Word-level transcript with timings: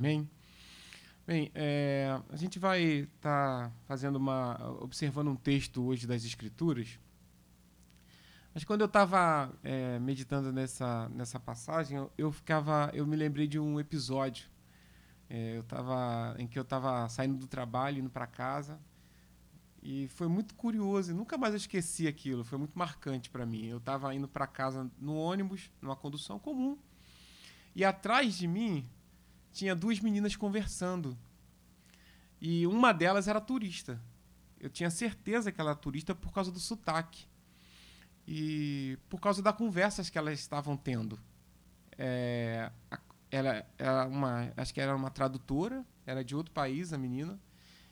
Amém? 0.00 0.30
Bem, 1.26 1.50
é, 1.56 2.20
a 2.28 2.36
gente 2.36 2.56
vai 2.56 2.80
estar 2.80 3.68
tá 3.68 3.72
fazendo 3.84 4.14
uma. 4.14 4.56
observando 4.80 5.26
um 5.26 5.34
texto 5.34 5.84
hoje 5.84 6.06
das 6.06 6.24
Escrituras. 6.24 7.00
Mas 8.54 8.62
quando 8.62 8.82
eu 8.82 8.86
estava 8.86 9.52
é, 9.64 9.98
meditando 9.98 10.52
nessa, 10.52 11.08
nessa 11.08 11.40
passagem, 11.40 11.98
eu, 11.98 12.12
eu, 12.16 12.30
ficava. 12.30 12.92
eu 12.94 13.04
me 13.08 13.16
lembrei 13.16 13.48
de 13.48 13.58
um 13.58 13.80
episódio. 13.80 14.48
É, 15.28 15.56
eu 15.56 15.64
tava, 15.64 16.36
em 16.38 16.46
que 16.46 16.56
eu 16.56 16.62
estava 16.62 17.08
saindo 17.08 17.36
do 17.36 17.48
trabalho, 17.48 17.98
indo 17.98 18.08
para 18.08 18.28
casa. 18.28 18.78
E 19.82 20.06
foi 20.06 20.28
muito 20.28 20.54
curioso, 20.54 21.10
e 21.10 21.14
nunca 21.14 21.36
mais 21.36 21.54
eu 21.54 21.58
esqueci 21.58 22.06
aquilo, 22.06 22.44
foi 22.44 22.58
muito 22.58 22.78
marcante 22.78 23.28
para 23.30 23.44
mim. 23.44 23.66
Eu 23.66 23.78
estava 23.78 24.14
indo 24.14 24.28
para 24.28 24.46
casa 24.46 24.88
no 24.96 25.16
ônibus, 25.16 25.72
numa 25.82 25.96
condução 25.96 26.38
comum, 26.38 26.78
e 27.74 27.84
atrás 27.84 28.38
de 28.38 28.46
mim 28.46 28.88
tinha 29.52 29.74
duas 29.74 30.00
meninas 30.00 30.36
conversando. 30.36 31.16
E 32.40 32.66
uma 32.66 32.92
delas 32.92 33.28
era 33.28 33.40
turista. 33.40 34.00
Eu 34.60 34.70
tinha 34.70 34.90
certeza 34.90 35.52
que 35.52 35.60
ela 35.60 35.70
era 35.70 35.78
turista 35.78 36.14
por 36.14 36.32
causa 36.32 36.50
do 36.50 36.60
sotaque. 36.60 37.26
E 38.26 38.98
por 39.08 39.20
causa 39.20 39.42
das 39.42 39.56
conversas 39.56 40.10
que 40.10 40.18
elas 40.18 40.38
estavam 40.38 40.76
tendo. 40.76 41.18
É, 41.96 42.70
ela 43.30 43.66
era 43.78 44.06
uma, 44.06 44.52
acho 44.56 44.72
que 44.72 44.80
era 44.80 44.94
uma 44.94 45.10
tradutora, 45.10 45.84
era 46.06 46.24
de 46.24 46.36
outro 46.36 46.52
país 46.52 46.92
a 46.92 46.98
menina. 46.98 47.38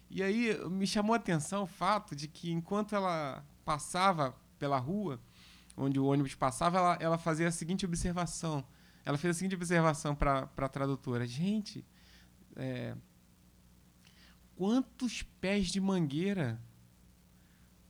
E 0.08 0.22
aí 0.22 0.56
me 0.68 0.86
chamou 0.86 1.14
a 1.14 1.16
atenção 1.16 1.64
o 1.64 1.66
fato 1.66 2.14
de 2.14 2.28
que 2.28 2.50
enquanto 2.50 2.94
ela 2.94 3.44
passava 3.64 4.34
pela 4.58 4.78
rua, 4.78 5.20
onde 5.76 5.98
o 5.98 6.06
ônibus 6.06 6.34
passava, 6.34 6.78
ela, 6.78 6.98
ela 7.00 7.18
fazia 7.18 7.48
a 7.48 7.52
seguinte 7.52 7.84
observação. 7.84 8.64
Ela 9.06 9.16
fez 9.16 9.36
a 9.36 9.38
seguinte 9.38 9.54
observação 9.54 10.16
para 10.16 10.50
a 10.56 10.68
tradutora: 10.68 11.24
Gente, 11.24 11.86
é, 12.56 12.96
quantos 14.56 15.22
pés 15.22 15.68
de 15.68 15.80
mangueira? 15.80 16.60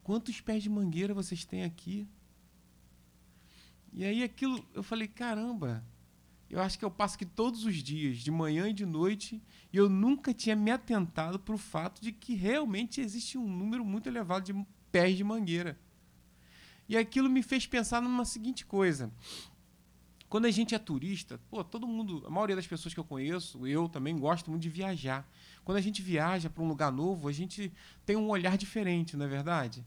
Quantos 0.02 0.40
pés 0.42 0.62
de 0.62 0.68
mangueira 0.68 1.14
vocês 1.14 1.44
têm 1.44 1.64
aqui? 1.64 2.06
E 3.94 4.04
aí 4.04 4.22
aquilo, 4.22 4.62
eu 4.74 4.82
falei, 4.82 5.08
caramba, 5.08 5.82
eu 6.50 6.60
acho 6.60 6.78
que 6.78 6.84
eu 6.84 6.90
passo 6.90 7.14
aqui 7.14 7.24
todos 7.24 7.64
os 7.64 7.76
dias, 7.76 8.18
de 8.18 8.30
manhã 8.30 8.68
e 8.68 8.74
de 8.74 8.84
noite, 8.84 9.42
e 9.72 9.76
eu 9.78 9.88
nunca 9.88 10.34
tinha 10.34 10.54
me 10.54 10.70
atentado 10.70 11.38
para 11.38 11.54
o 11.54 11.58
fato 11.58 12.02
de 12.02 12.12
que 12.12 12.34
realmente 12.34 13.00
existe 13.00 13.38
um 13.38 13.48
número 13.48 13.86
muito 13.86 14.06
elevado 14.06 14.44
de 14.44 14.66
pés 14.92 15.16
de 15.16 15.24
mangueira. 15.24 15.80
E 16.86 16.94
aquilo 16.94 17.30
me 17.30 17.42
fez 17.42 17.66
pensar 17.66 18.02
numa 18.02 18.26
seguinte 18.26 18.66
coisa. 18.66 19.10
Quando 20.28 20.46
a 20.46 20.50
gente 20.50 20.74
é 20.74 20.78
turista, 20.78 21.40
pô, 21.48 21.62
todo 21.62 21.86
mundo, 21.86 22.24
a 22.26 22.30
maioria 22.30 22.56
das 22.56 22.66
pessoas 22.66 22.92
que 22.92 22.98
eu 22.98 23.04
conheço, 23.04 23.66
eu 23.66 23.88
também 23.88 24.18
gosto 24.18 24.50
muito 24.50 24.62
de 24.62 24.68
viajar. 24.68 25.28
Quando 25.64 25.78
a 25.78 25.80
gente 25.80 26.02
viaja 26.02 26.50
para 26.50 26.62
um 26.62 26.68
lugar 26.68 26.90
novo, 26.90 27.28
a 27.28 27.32
gente 27.32 27.72
tem 28.04 28.16
um 28.16 28.28
olhar 28.28 28.58
diferente, 28.58 29.16
não 29.16 29.26
é 29.26 29.28
verdade? 29.28 29.84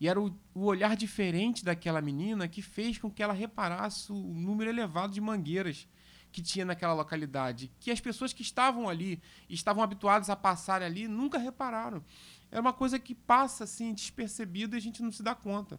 E 0.00 0.08
era 0.08 0.20
o, 0.20 0.34
o, 0.54 0.64
olhar 0.64 0.96
diferente 0.96 1.64
daquela 1.64 2.00
menina 2.00 2.48
que 2.48 2.62
fez 2.62 2.98
com 2.98 3.10
que 3.10 3.22
ela 3.22 3.34
reparasse 3.34 4.10
o 4.10 4.16
número 4.16 4.70
elevado 4.70 5.12
de 5.12 5.20
mangueiras 5.20 5.86
que 6.32 6.40
tinha 6.40 6.64
naquela 6.64 6.94
localidade, 6.94 7.70
que 7.78 7.90
as 7.90 8.00
pessoas 8.00 8.32
que 8.32 8.40
estavam 8.40 8.88
ali, 8.88 9.22
estavam 9.48 9.82
habituadas 9.82 10.30
a 10.30 10.34
passar 10.34 10.82
ali, 10.82 11.06
nunca 11.06 11.38
repararam. 11.38 12.02
É 12.50 12.58
uma 12.58 12.72
coisa 12.72 12.98
que 12.98 13.14
passa 13.14 13.64
assim 13.64 13.92
despercebida 13.92 14.74
e 14.74 14.78
a 14.78 14.80
gente 14.80 15.02
não 15.02 15.12
se 15.12 15.22
dá 15.22 15.34
conta. 15.34 15.78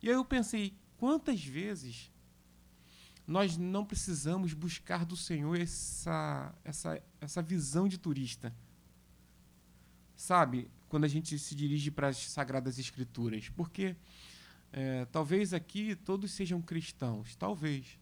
E 0.00 0.08
aí 0.08 0.14
eu 0.14 0.24
pensei, 0.24 0.72
quantas 0.96 1.44
vezes 1.44 2.10
nós 3.30 3.56
não 3.56 3.84
precisamos 3.84 4.52
buscar 4.52 5.04
do 5.04 5.16
Senhor 5.16 5.56
essa, 5.56 6.52
essa, 6.64 7.00
essa 7.20 7.40
visão 7.40 7.86
de 7.86 7.96
turista. 7.96 8.52
Sabe? 10.16 10.68
Quando 10.88 11.04
a 11.04 11.08
gente 11.08 11.38
se 11.38 11.54
dirige 11.54 11.92
para 11.92 12.08
as 12.08 12.16
Sagradas 12.16 12.76
Escrituras. 12.76 13.48
Porque 13.48 13.94
é, 14.72 15.04
talvez 15.12 15.54
aqui 15.54 15.94
todos 15.94 16.32
sejam 16.32 16.60
cristãos, 16.60 17.36
talvez. 17.36 18.00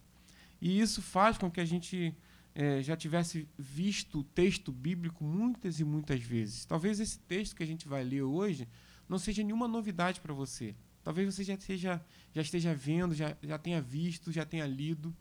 E 0.62 0.80
isso 0.80 1.02
faz 1.02 1.36
com 1.36 1.50
que 1.50 1.60
a 1.60 1.66
gente 1.66 2.16
é, 2.54 2.82
já 2.82 2.96
tivesse 2.96 3.46
visto 3.58 4.20
o 4.20 4.24
texto 4.24 4.72
bíblico 4.72 5.22
muitas 5.22 5.78
e 5.78 5.84
muitas 5.84 6.22
vezes. 6.22 6.64
Talvez 6.64 7.00
esse 7.00 7.18
texto 7.18 7.54
que 7.54 7.62
a 7.62 7.66
gente 7.66 7.86
vai 7.86 8.02
ler 8.02 8.22
hoje 8.22 8.66
não 9.06 9.18
seja 9.18 9.42
nenhuma 9.42 9.68
novidade 9.68 10.22
para 10.22 10.32
você. 10.32 10.74
Talvez 11.08 11.34
você 11.34 11.42
já 11.42 11.54
esteja, 11.54 12.04
já 12.34 12.42
esteja 12.42 12.74
vendo, 12.74 13.14
já, 13.14 13.34
já 13.42 13.56
tenha 13.56 13.80
visto, 13.80 14.30
já 14.30 14.44
tenha 14.44 14.66
lido. 14.66 15.16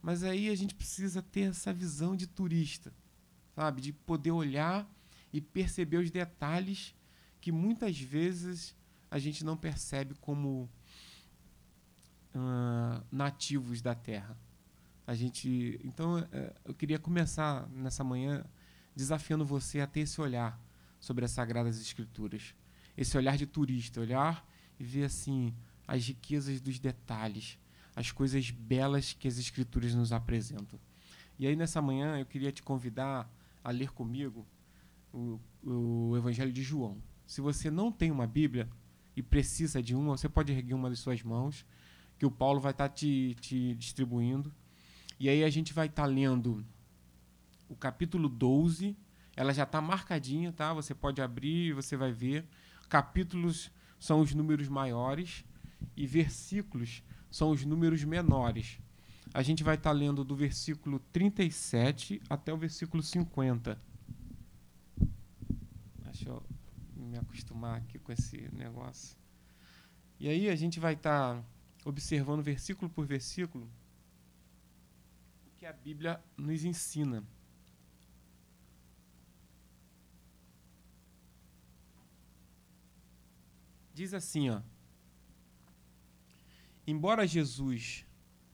Mas 0.00 0.22
aí 0.24 0.48
a 0.48 0.54
gente 0.54 0.74
precisa 0.74 1.20
ter 1.20 1.50
essa 1.50 1.74
visão 1.74 2.16
de 2.16 2.26
turista, 2.26 2.90
sabe? 3.54 3.82
De 3.82 3.92
poder 3.92 4.30
olhar 4.30 4.90
e 5.30 5.42
perceber 5.42 5.98
os 5.98 6.10
detalhes 6.10 6.94
que 7.38 7.52
muitas 7.52 8.00
vezes 8.00 8.74
a 9.10 9.18
gente 9.18 9.44
não 9.44 9.58
percebe 9.58 10.14
como 10.22 10.70
uh, 12.34 13.04
nativos 13.12 13.82
da 13.82 13.94
terra. 13.94 14.34
A 15.06 15.14
gente, 15.14 15.78
então, 15.84 16.18
uh, 16.18 16.54
eu 16.64 16.72
queria 16.72 16.98
começar 16.98 17.68
nessa 17.68 18.02
manhã 18.02 18.42
desafiando 18.96 19.44
você 19.44 19.80
a 19.80 19.86
ter 19.86 20.00
esse 20.00 20.18
olhar 20.18 20.58
sobre 20.98 21.26
as 21.26 21.30
sagradas 21.30 21.78
escrituras, 21.78 22.54
esse 22.96 23.18
olhar 23.18 23.36
de 23.36 23.44
turista, 23.44 24.00
olhar 24.00 24.53
e 24.78 24.84
ver 24.84 25.04
assim 25.04 25.54
as 25.86 26.06
riquezas 26.06 26.60
dos 26.60 26.78
detalhes, 26.78 27.58
as 27.94 28.10
coisas 28.10 28.50
belas 28.50 29.12
que 29.12 29.28
as 29.28 29.38
escrituras 29.38 29.94
nos 29.94 30.12
apresentam. 30.12 30.78
E 31.38 31.46
aí 31.46 31.56
nessa 31.56 31.82
manhã 31.82 32.18
eu 32.18 32.26
queria 32.26 32.52
te 32.52 32.62
convidar 32.62 33.30
a 33.62 33.70
ler 33.70 33.90
comigo 33.90 34.46
o, 35.12 35.40
o 35.62 36.16
Evangelho 36.16 36.52
de 36.52 36.62
João. 36.62 36.98
Se 37.26 37.40
você 37.40 37.70
não 37.70 37.90
tem 37.90 38.10
uma 38.10 38.26
Bíblia 38.26 38.68
e 39.16 39.22
precisa 39.22 39.82
de 39.82 39.94
uma, 39.94 40.16
você 40.16 40.28
pode 40.28 40.52
erguer 40.52 40.74
uma 40.74 40.90
de 40.90 40.96
suas 40.96 41.22
mãos, 41.22 41.64
que 42.18 42.26
o 42.26 42.30
Paulo 42.30 42.60
vai 42.60 42.72
estar 42.72 42.88
tá 42.88 42.94
te, 42.94 43.36
te 43.40 43.74
distribuindo. 43.74 44.52
E 45.18 45.28
aí 45.28 45.44
a 45.44 45.50
gente 45.50 45.72
vai 45.72 45.86
estar 45.86 46.02
tá 46.02 46.08
lendo 46.08 46.64
o 47.68 47.74
capítulo 47.74 48.28
12. 48.28 48.96
Ela 49.36 49.52
já 49.52 49.64
está 49.64 49.80
marcadinha, 49.80 50.52
tá? 50.52 50.72
Você 50.74 50.94
pode 50.94 51.20
abrir 51.20 51.72
você 51.72 51.96
vai 51.96 52.12
ver. 52.12 52.46
Capítulos 52.88 53.70
são 54.04 54.20
os 54.20 54.34
números 54.34 54.68
maiores 54.68 55.46
e 55.96 56.06
versículos 56.06 57.02
são 57.30 57.50
os 57.50 57.64
números 57.64 58.04
menores. 58.04 58.78
A 59.32 59.42
gente 59.42 59.64
vai 59.64 59.76
estar 59.76 59.90
tá 59.90 59.96
lendo 59.96 60.22
do 60.22 60.36
versículo 60.36 60.98
37 61.10 62.20
até 62.28 62.52
o 62.52 62.58
versículo 62.58 63.02
50. 63.02 63.80
Deixa 66.04 66.28
eu 66.28 66.42
me 66.94 67.16
acostumar 67.16 67.78
aqui 67.78 67.98
com 67.98 68.12
esse 68.12 68.46
negócio. 68.52 69.16
E 70.20 70.28
aí 70.28 70.50
a 70.50 70.54
gente 70.54 70.78
vai 70.78 70.92
estar 70.92 71.36
tá 71.36 71.44
observando 71.86 72.42
versículo 72.42 72.90
por 72.90 73.06
versículo 73.06 73.66
o 75.46 75.50
que 75.56 75.64
a 75.64 75.72
Bíblia 75.72 76.22
nos 76.36 76.62
ensina. 76.62 77.24
Diz 83.94 84.12
assim, 84.12 84.50
ó. 84.50 84.60
Embora 86.84 87.26
Jesus. 87.26 88.04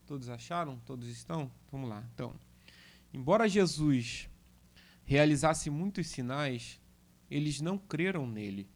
Todos 0.07 0.29
acharam? 0.29 0.79
Todos 0.81 1.09
estão? 1.09 1.51
Vamos 1.73 1.89
lá. 1.89 2.07
Então, 2.13 2.35
embora 3.13 3.49
Jesus 3.49 4.29
realizasse 5.05 5.71
muitos 5.71 6.09
sinais, 6.09 6.79
eles 7.31 7.61
não 7.61 7.79
creram 7.79 8.27
nele, 8.27 8.69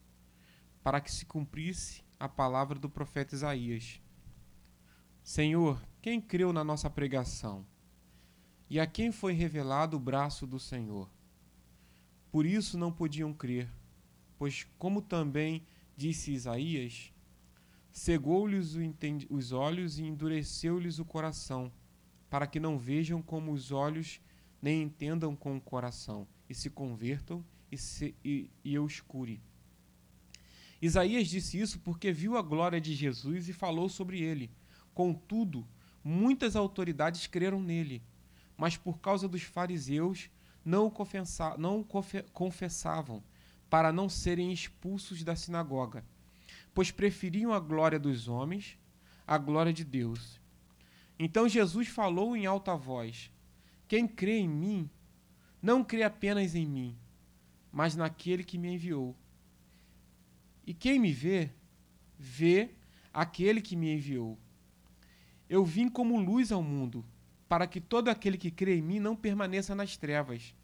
para 0.82 1.00
que 1.00 1.12
se 1.12 1.26
cumprisse 1.26 2.02
a 2.18 2.28
palavra 2.28 2.78
do 2.78 2.88
profeta 2.88 3.34
Isaías. 3.34 4.00
Senhor, 5.22 5.80
quem 6.00 6.20
creu 6.20 6.52
na 6.52 6.64
nossa 6.64 6.88
pregação? 6.88 7.66
E 8.70 8.80
a 8.80 8.86
quem 8.86 9.12
foi 9.12 9.32
revelado 9.34 9.96
o 9.96 10.00
braço 10.00 10.46
do 10.46 10.58
Senhor? 10.58 11.10
Por 12.30 12.46
isso 12.46 12.78
não 12.78 12.90
podiam 12.90 13.34
crer, 13.34 13.70
pois, 14.38 14.66
como 14.78 15.02
também 15.02 15.66
disse 15.96 16.32
Isaías, 16.32 17.12
cegou-lhes 17.90 18.74
os 19.30 19.52
olhos 19.52 19.98
e 19.98 20.04
endureceu-lhes 20.04 20.98
o 20.98 21.04
coração, 21.04 21.72
para 22.28 22.46
que 22.46 22.58
não 22.58 22.78
vejam 22.78 23.22
como 23.22 23.52
os 23.52 23.70
olhos, 23.70 24.20
nem 24.60 24.82
entendam 24.82 25.36
com 25.36 25.56
o 25.56 25.60
coração, 25.60 26.26
e 26.48 26.54
se 26.54 26.68
convertam 26.68 27.44
e, 27.70 27.78
se, 27.78 28.14
e, 28.24 28.50
e 28.64 28.74
eu 28.74 28.86
escure. 28.86 29.40
Isaías 30.82 31.28
disse 31.28 31.58
isso 31.58 31.78
porque 31.80 32.12
viu 32.12 32.36
a 32.36 32.42
glória 32.42 32.80
de 32.80 32.94
Jesus 32.94 33.48
e 33.48 33.52
falou 33.52 33.88
sobre 33.88 34.20
ele. 34.20 34.50
Contudo, 34.92 35.66
muitas 36.02 36.56
autoridades 36.56 37.26
creram 37.26 37.60
nele, 37.60 38.02
mas 38.56 38.76
por 38.76 38.98
causa 38.98 39.28
dos 39.28 39.42
fariseus 39.42 40.28
não 40.64 40.86
o, 40.86 40.92
não 41.58 41.80
o 41.80 41.86
confessavam 42.32 43.22
para 43.68 43.92
não 43.92 44.08
serem 44.08 44.52
expulsos 44.52 45.22
da 45.22 45.34
sinagoga, 45.34 46.04
pois 46.72 46.90
preferiam 46.90 47.52
a 47.52 47.60
glória 47.60 47.98
dos 47.98 48.28
homens 48.28 48.78
à 49.26 49.38
glória 49.38 49.72
de 49.72 49.84
Deus. 49.84 50.40
Então 51.18 51.48
Jesus 51.48 51.88
falou 51.88 52.36
em 52.36 52.46
alta 52.46 52.76
voz: 52.76 53.30
Quem 53.88 54.06
crê 54.06 54.38
em 54.38 54.48
mim, 54.48 54.90
Não 55.62 55.82
crê 55.82 56.02
apenas 56.02 56.54
em 56.54 56.66
mim, 56.66 56.94
mas 57.72 57.96
naquele 57.96 58.44
que 58.44 58.58
me 58.58 58.74
enviou. 58.74 59.16
E 60.66 60.74
quem 60.74 60.98
me 60.98 61.10
vê, 61.10 61.50
vê 62.18 62.74
aquele 63.10 63.62
que 63.62 63.74
me 63.74 63.94
enviou. 63.94 64.38
Eu 65.48 65.64
vim 65.64 65.88
como 65.88 66.20
luz 66.20 66.52
ao 66.52 66.62
mundo, 66.62 67.02
para 67.48 67.66
que 67.66 67.80
todo 67.80 68.10
aquele 68.10 68.36
que 68.36 68.50
crê 68.50 68.76
em 68.76 68.82
mim 68.82 69.00
não 69.00 69.16
permaneça 69.16 69.74
nas 69.74 69.96
trevas. 69.96 70.54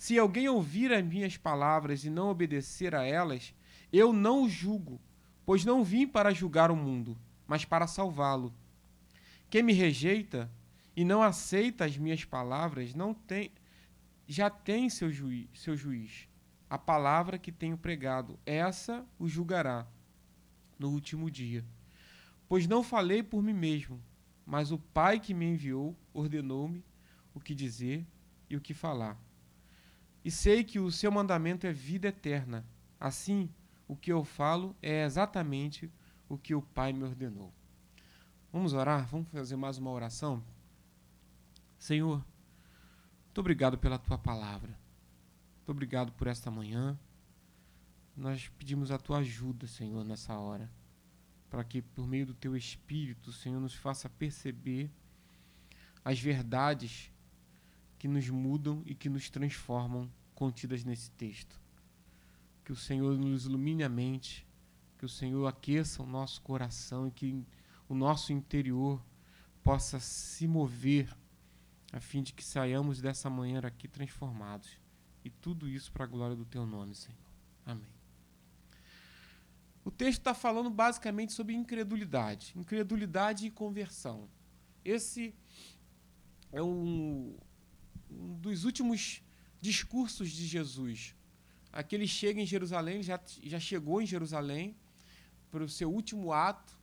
Se 0.00 0.18
alguém 0.18 0.48
ouvir 0.48 0.94
as 0.94 1.04
minhas 1.04 1.36
palavras 1.36 2.06
e 2.06 2.08
não 2.08 2.30
obedecer 2.30 2.94
a 2.94 3.04
elas, 3.04 3.54
eu 3.92 4.14
não 4.14 4.44
o 4.44 4.48
julgo, 4.48 4.98
pois 5.44 5.62
não 5.62 5.84
vim 5.84 6.06
para 6.06 6.32
julgar 6.32 6.70
o 6.70 6.74
mundo, 6.74 7.18
mas 7.46 7.66
para 7.66 7.86
salvá-lo. 7.86 8.50
Quem 9.50 9.62
me 9.62 9.74
rejeita 9.74 10.50
e 10.96 11.04
não 11.04 11.22
aceita 11.22 11.84
as 11.84 11.98
minhas 11.98 12.24
palavras 12.24 12.94
não 12.94 13.12
tem 13.12 13.52
já 14.26 14.48
tem 14.48 14.88
seu 14.88 15.12
juiz, 15.12 15.50
seu 15.54 15.76
juiz. 15.76 16.26
A 16.70 16.78
palavra 16.78 17.38
que 17.38 17.52
tenho 17.52 17.76
pregado, 17.76 18.40
essa 18.46 19.06
o 19.18 19.28
julgará 19.28 19.86
no 20.78 20.88
último 20.88 21.30
dia. 21.30 21.62
Pois 22.48 22.66
não 22.66 22.82
falei 22.82 23.22
por 23.22 23.42
mim 23.42 23.52
mesmo, 23.52 24.02
mas 24.46 24.72
o 24.72 24.78
Pai 24.78 25.20
que 25.20 25.34
me 25.34 25.44
enviou 25.44 25.94
ordenou-me 26.14 26.82
o 27.34 27.38
que 27.38 27.54
dizer 27.54 28.06
e 28.48 28.56
o 28.56 28.62
que 28.62 28.72
falar. 28.72 29.20
E 30.24 30.30
sei 30.30 30.62
que 30.62 30.78
o 30.78 30.90
seu 30.90 31.10
mandamento 31.10 31.66
é 31.66 31.72
vida 31.72 32.08
eterna. 32.08 32.64
Assim, 32.98 33.48
o 33.88 33.96
que 33.96 34.12
eu 34.12 34.24
falo 34.24 34.76
é 34.82 35.04
exatamente 35.04 35.90
o 36.28 36.36
que 36.36 36.54
o 36.54 36.62
Pai 36.62 36.92
me 36.92 37.02
ordenou. 37.02 37.52
Vamos 38.52 38.72
orar? 38.72 39.06
Vamos 39.06 39.28
fazer 39.28 39.56
mais 39.56 39.78
uma 39.78 39.90
oração? 39.90 40.42
Senhor, 41.78 42.24
muito 43.26 43.38
obrigado 43.38 43.78
pela 43.78 43.98
tua 43.98 44.18
palavra. 44.18 44.78
Muito 45.56 45.70
obrigado 45.70 46.12
por 46.12 46.26
esta 46.26 46.50
manhã. 46.50 46.98
Nós 48.16 48.48
pedimos 48.58 48.90
a 48.90 48.98
tua 48.98 49.18
ajuda, 49.18 49.66
Senhor, 49.66 50.04
nessa 50.04 50.36
hora, 50.36 50.70
para 51.48 51.64
que 51.64 51.80
por 51.80 52.06
meio 52.06 52.26
do 52.26 52.34
teu 52.34 52.56
espírito, 52.56 53.32
Senhor, 53.32 53.60
nos 53.60 53.74
faça 53.74 54.08
perceber 54.08 54.90
as 56.04 56.18
verdades 56.18 57.10
que 58.00 58.08
nos 58.08 58.26
mudam 58.30 58.82
e 58.86 58.94
que 58.94 59.10
nos 59.10 59.28
transformam 59.28 60.10
contidas 60.34 60.84
nesse 60.84 61.10
texto. 61.10 61.60
Que 62.64 62.72
o 62.72 62.76
Senhor 62.76 63.18
nos 63.18 63.44
ilumine 63.44 63.84
a 63.84 63.90
mente, 63.90 64.46
que 64.96 65.04
o 65.04 65.08
Senhor 65.08 65.46
aqueça 65.46 66.02
o 66.02 66.06
nosso 66.06 66.40
coração 66.40 67.06
e 67.06 67.10
que 67.10 67.44
o 67.86 67.94
nosso 67.94 68.32
interior 68.32 69.04
possa 69.62 70.00
se 70.00 70.48
mover 70.48 71.14
a 71.92 72.00
fim 72.00 72.22
de 72.22 72.32
que 72.32 72.42
saiamos 72.42 73.02
dessa 73.02 73.28
manhã 73.28 73.60
aqui 73.60 73.86
transformados. 73.86 74.78
E 75.22 75.28
tudo 75.28 75.68
isso 75.68 75.92
para 75.92 76.04
a 76.04 76.08
glória 76.08 76.34
do 76.34 76.46
teu 76.46 76.64
nome, 76.64 76.94
Senhor. 76.94 77.18
Amém. 77.66 77.84
O 79.84 79.90
texto 79.90 80.20
está 80.20 80.32
falando 80.32 80.70
basicamente 80.70 81.34
sobre 81.34 81.52
incredulidade. 81.52 82.54
Incredulidade 82.56 83.44
e 83.44 83.50
conversão. 83.50 84.26
Esse 84.82 85.34
é 86.50 86.62
um, 86.62 87.36
um 88.10 88.34
dos 88.40 88.64
últimos 88.64 89.22
discursos 89.60 90.30
de 90.30 90.46
Jesus. 90.46 91.14
Aquele 91.72 92.06
chega 92.06 92.40
em 92.40 92.46
Jerusalém, 92.46 93.02
já, 93.02 93.20
já 93.42 93.60
chegou 93.60 94.02
em 94.02 94.06
Jerusalém 94.06 94.76
para 95.50 95.62
o 95.62 95.68
seu 95.68 95.90
último 95.92 96.32
ato 96.32 96.78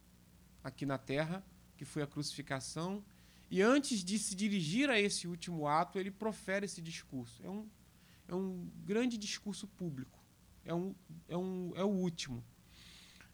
aqui 0.64 0.86
na 0.86 0.98
terra, 0.98 1.46
que 1.76 1.86
foi 1.86 2.02
a 2.02 2.08
crucificação 2.08 3.04
e 3.50 3.62
antes 3.62 4.04
de 4.04 4.20
se 4.20 4.36
dirigir 4.36 4.90
a 4.90 5.00
esse 5.00 5.28
último 5.28 5.68
ato, 5.68 5.98
ele 5.98 6.12
profere 6.12 6.66
esse 6.66 6.82
discurso. 6.82 7.42
É 7.44 7.50
um, 7.50 7.68
é 8.28 8.36
um 8.36 8.70
grande 8.86 9.18
discurso 9.18 9.68
público. 9.68 10.20
É, 10.66 10.74
um, 10.74 10.94
é, 11.30 11.38
um, 11.38 11.72
é 11.76 11.84
o 11.84 11.88
último. 11.90 12.44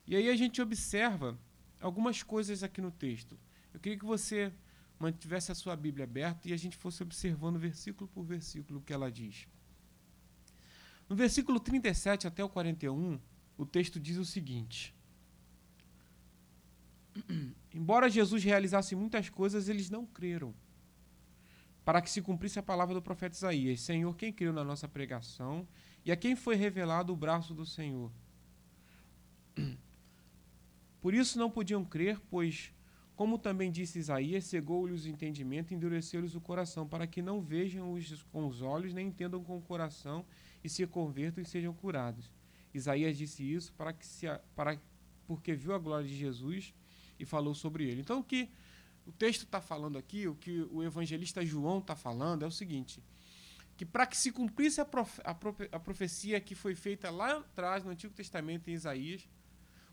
E 0.06 0.16
aí 0.16 0.30
a 0.30 0.36
gente 0.36 0.62
observa 0.62 1.38
algumas 1.82 2.22
coisas 2.22 2.62
aqui 2.62 2.80
no 2.80 2.92
texto. 2.92 3.40
Eu 3.74 3.80
queria 3.80 3.98
que 3.98 4.06
você 4.06 4.54
mantivesse 5.04 5.52
a 5.52 5.56
sua 5.56 5.76
Bíblia 5.76 6.06
aberta 6.06 6.48
e 6.48 6.54
a 6.54 6.58
gente 6.58 6.78
fosse 6.78 7.04
observando 7.04 7.60
versículo 7.60 8.10
por 8.10 8.24
versículo 8.24 8.80
o 8.80 8.82
que 8.82 8.94
ela 8.94 9.12
diz. 9.12 9.48
No 11.10 11.16
versículo 11.16 11.60
37 11.60 12.26
até 12.26 12.44
o 12.44 12.50
41, 12.50 13.20
o 13.58 13.66
texto 13.66 14.00
diz 14.00 14.18
o 14.18 14.24
seguinte: 14.24 14.96
Embora 17.74 18.10
Jesus 18.10 18.44
realizasse 18.44 18.96
muitas 18.96 19.30
coisas, 19.30 19.68
eles 19.68 19.90
não 19.90 20.06
creram. 20.06 20.56
Para 21.84 22.02
que 22.02 22.10
se 22.10 22.22
cumprisse 22.22 22.58
a 22.58 22.64
palavra 22.64 22.96
do 22.96 23.02
profeta 23.02 23.36
Isaías: 23.36 23.82
Senhor, 23.82 24.16
quem 24.16 24.32
creu 24.32 24.54
na 24.54 24.64
nossa 24.64 24.88
pregação 24.88 25.68
e 26.06 26.14
a 26.14 26.16
quem 26.16 26.34
foi 26.34 26.56
revelado 26.56 27.12
o 27.12 27.18
braço 27.18 27.54
do 27.54 27.66
Senhor? 27.66 28.10
Por 31.02 31.14
isso 31.14 31.38
não 31.38 31.52
podiam 31.52 31.84
crer, 31.84 32.18
pois, 32.30 32.73
como 33.16 33.38
também 33.38 33.72
disse 33.72 34.00
Isaías, 34.00 34.46
cegou-lhes 34.46 35.06
o 35.06 35.10
entendimento 35.10 35.74
endureceu-lhes 35.74 36.36
o 36.36 36.42
coração, 36.42 36.88
para 36.88 37.06
que 37.06 37.22
não 37.22 37.42
vejam 37.42 37.94
os, 37.94 38.24
com 38.32 38.48
os 38.48 38.62
olhos, 38.62 38.94
nem 38.94 39.08
entendam 39.08 39.44
com 39.44 39.58
o 39.58 39.62
coração, 39.62 40.26
e 40.64 40.70
se 40.70 40.86
convertam 40.88 41.44
e 41.44 41.46
sejam 41.46 41.74
curados. 41.74 42.32
Isaías 42.74 43.18
disse 43.18 43.44
isso 43.44 43.72
para 43.74 43.94
que 43.94 44.06
se, 44.06 44.26
para, 44.56 44.82
porque 45.28 45.54
viu 45.54 45.74
a 45.74 45.78
glória 45.78 46.08
de 46.08 46.16
Jesus 46.16 46.74
e 47.20 47.26
falou 47.26 47.54
sobre 47.54 47.88
ele. 47.88 48.02
Então, 48.02 48.20
o 48.20 48.24
que 48.24 48.50
o 49.06 49.12
texto 49.12 49.44
está 49.44 49.62
falando 49.62 49.98
aqui, 49.98 50.28
o 50.28 50.36
que 50.36 50.68
o 50.72 50.84
evangelista 50.84 51.46
João 51.46 51.80
está 51.80 51.96
falando 51.96 52.44
é 52.44 52.48
o 52.48 52.52
seguinte: 52.52 53.04
que 53.78 53.86
para 53.86 54.08
que 54.08 54.18
se 54.18 54.32
cumprisse 54.32 54.82
a, 54.82 54.86
profe 54.86 55.22
a, 55.24 55.34
profe 55.34 55.70
a 55.72 55.80
profecia 55.80 56.40
que 56.40 56.56
foi 56.56 56.74
feita 56.74 57.12
lá 57.12 57.38
atrás 57.38 57.84
no 57.84 57.92
Antigo 57.92 58.14
Testamento 58.14 58.70
em 58.70 58.74
Isaías, 58.74 59.28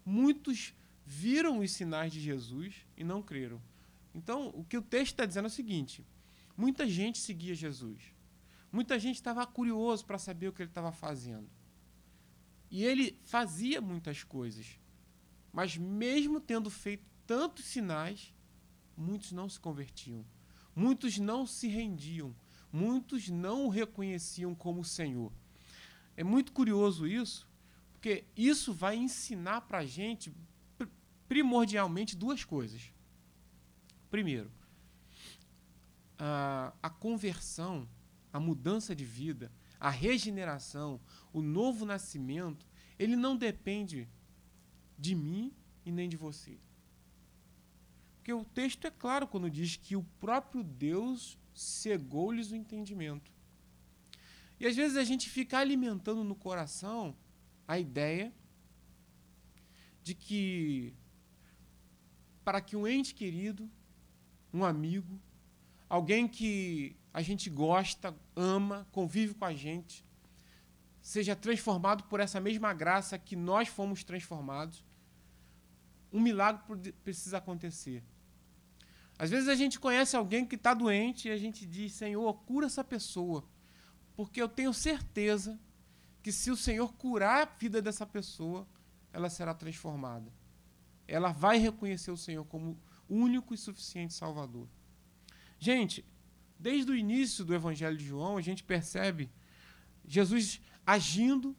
muitos 0.05 0.73
viram 1.05 1.59
os 1.59 1.71
sinais 1.73 2.13
de 2.13 2.21
Jesus 2.21 2.87
e 2.97 3.05
não 3.05 3.23
creram. 3.23 3.61
Então, 4.15 4.49
o 4.49 4.65
que 4.65 4.77
o 4.77 4.83
texto 4.83 5.13
está 5.13 5.27
dizendo 5.27 5.45
é 5.45 5.49
o 5.49 5.51
seguinte: 5.51 6.05
muita 6.57 6.89
gente 6.89 7.19
seguia 7.19 7.55
Jesus. 7.55 8.03
Muita 8.73 8.99
gente 8.99 9.17
estava 9.17 9.45
curioso 9.47 10.05
para 10.05 10.19
saber 10.19 10.49
o 10.49 10.53
que 10.53 10.63
ele 10.63 10.71
estava 10.71 10.93
fazendo. 10.93 11.49
E 12.71 12.85
ele 12.85 13.19
fazia 13.25 13.81
muitas 13.81 14.23
coisas. 14.23 14.79
Mas 15.53 15.77
mesmo 15.77 16.41
tendo 16.41 16.71
feito 16.71 17.05
tantos 17.27 17.65
sinais, 17.65 18.33
muitos 18.97 19.33
não 19.33 19.49
se 19.49 19.59
convertiam, 19.59 20.25
muitos 20.75 21.19
não 21.19 21.47
se 21.47 21.67
rendiam, 21.67 22.35
muitos 22.73 23.29
não 23.29 23.67
o 23.67 23.69
reconheciam 23.69 24.55
como 24.55 24.85
Senhor. 24.85 25.33
É 26.17 26.23
muito 26.23 26.53
curioso 26.53 27.07
isso, 27.07 27.49
porque 27.93 28.25
isso 28.37 28.73
vai 28.73 28.97
ensinar 28.97 29.63
para 29.63 29.79
a 29.79 29.87
gente 29.87 30.33
primordialmente 31.31 32.17
duas 32.17 32.43
coisas. 32.43 32.93
Primeiro, 34.11 34.51
a, 36.19 36.75
a 36.83 36.91
conversão, 36.91 37.89
a 38.33 38.41
mudança 38.41 38.97
de 38.97 39.05
vida, 39.05 39.53
a 39.79 39.91
regeneração, 39.91 41.01
o 41.33 41.41
novo 41.41 41.87
nascimento, 41.87 42.67
ele 42.99 43.15
não 43.15 43.37
depende 43.37 44.09
de 44.99 45.15
mim 45.15 45.55
e 45.87 45.93
nem 45.93 46.09
de 46.09 46.17
você. 46.17 46.59
Porque 48.17 48.33
o 48.33 48.45
texto 48.45 48.89
é 48.89 48.91
claro 48.91 49.29
quando 49.29 49.49
diz 49.49 49.77
que 49.77 49.95
o 49.95 50.03
próprio 50.19 50.65
Deus 50.65 51.39
cegou-lhes 51.55 52.51
o 52.51 52.57
entendimento. 52.57 53.31
E 54.59 54.67
às 54.67 54.75
vezes 54.75 54.97
a 54.97 55.05
gente 55.05 55.31
fica 55.31 55.59
alimentando 55.59 56.25
no 56.25 56.35
coração 56.35 57.17
a 57.69 57.79
ideia 57.79 58.35
de 60.03 60.13
que 60.13 60.93
para 62.45 62.61
que 62.61 62.77
um 62.77 62.87
ente 62.87 63.15
querido, 63.15 63.71
um 64.53 64.65
amigo, 64.65 65.21
alguém 65.89 66.27
que 66.27 66.97
a 67.13 67.23
gente 67.23 67.51
gosta, 67.51 68.15
ama, 68.35 68.87
convive 68.93 69.35
com 69.35 69.45
a 69.45 69.53
gente, 69.53 70.05
seja 71.01 71.35
transformado 71.35 72.05
por 72.05 72.21
essa 72.21 72.41
mesma 72.41 72.73
graça 72.73 73.19
que 73.19 73.35
nós 73.35 73.69
fomos 73.69 74.05
transformados, 74.05 74.85
um 76.13 76.21
milagre 76.21 76.93
precisa 77.05 77.39
acontecer. 77.39 78.03
Às 79.19 79.31
vezes 79.31 79.49
a 79.49 79.55
gente 79.55 79.79
conhece 79.79 80.17
alguém 80.17 80.47
que 80.47 80.55
está 80.55 80.73
doente 80.73 81.29
e 81.29 81.31
a 81.31 81.37
gente 81.37 81.67
diz: 81.67 81.93
Senhor, 81.93 82.33
cura 82.45 82.67
essa 82.67 82.83
pessoa. 82.83 83.45
Porque 84.17 84.41
eu 84.41 84.49
tenho 84.49 84.73
certeza 84.73 85.59
que 86.23 86.33
se 86.33 86.51
o 86.51 86.57
Senhor 86.57 86.93
curar 86.95 87.43
a 87.43 87.59
vida 87.59 87.81
dessa 87.83 88.07
pessoa, 88.07 88.67
ela 89.13 89.29
será 89.29 89.55
transformada. 89.55 90.33
Ela 91.11 91.33
vai 91.33 91.59
reconhecer 91.59 92.11
o 92.13 92.17
Senhor 92.17 92.45
como 92.45 92.79
único 93.09 93.53
e 93.53 93.59
suficiente 93.59 94.15
Salvador. 94.15 94.69
Gente, 95.59 96.05
desde 96.59 96.93
o 96.93 96.97
início 96.97 97.45
do 97.45 97.53
Evangelho 97.53 97.97
de 97.97 98.07
João, 98.07 98.37
a 98.37 98.41
gente 98.41 98.63
percebe 98.63 99.29
Jesus 100.07 100.61
agindo 100.87 101.57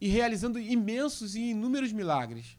e 0.00 0.08
realizando 0.08 0.58
imensos 0.58 1.36
e 1.36 1.50
inúmeros 1.50 1.92
milagres. 1.92 2.58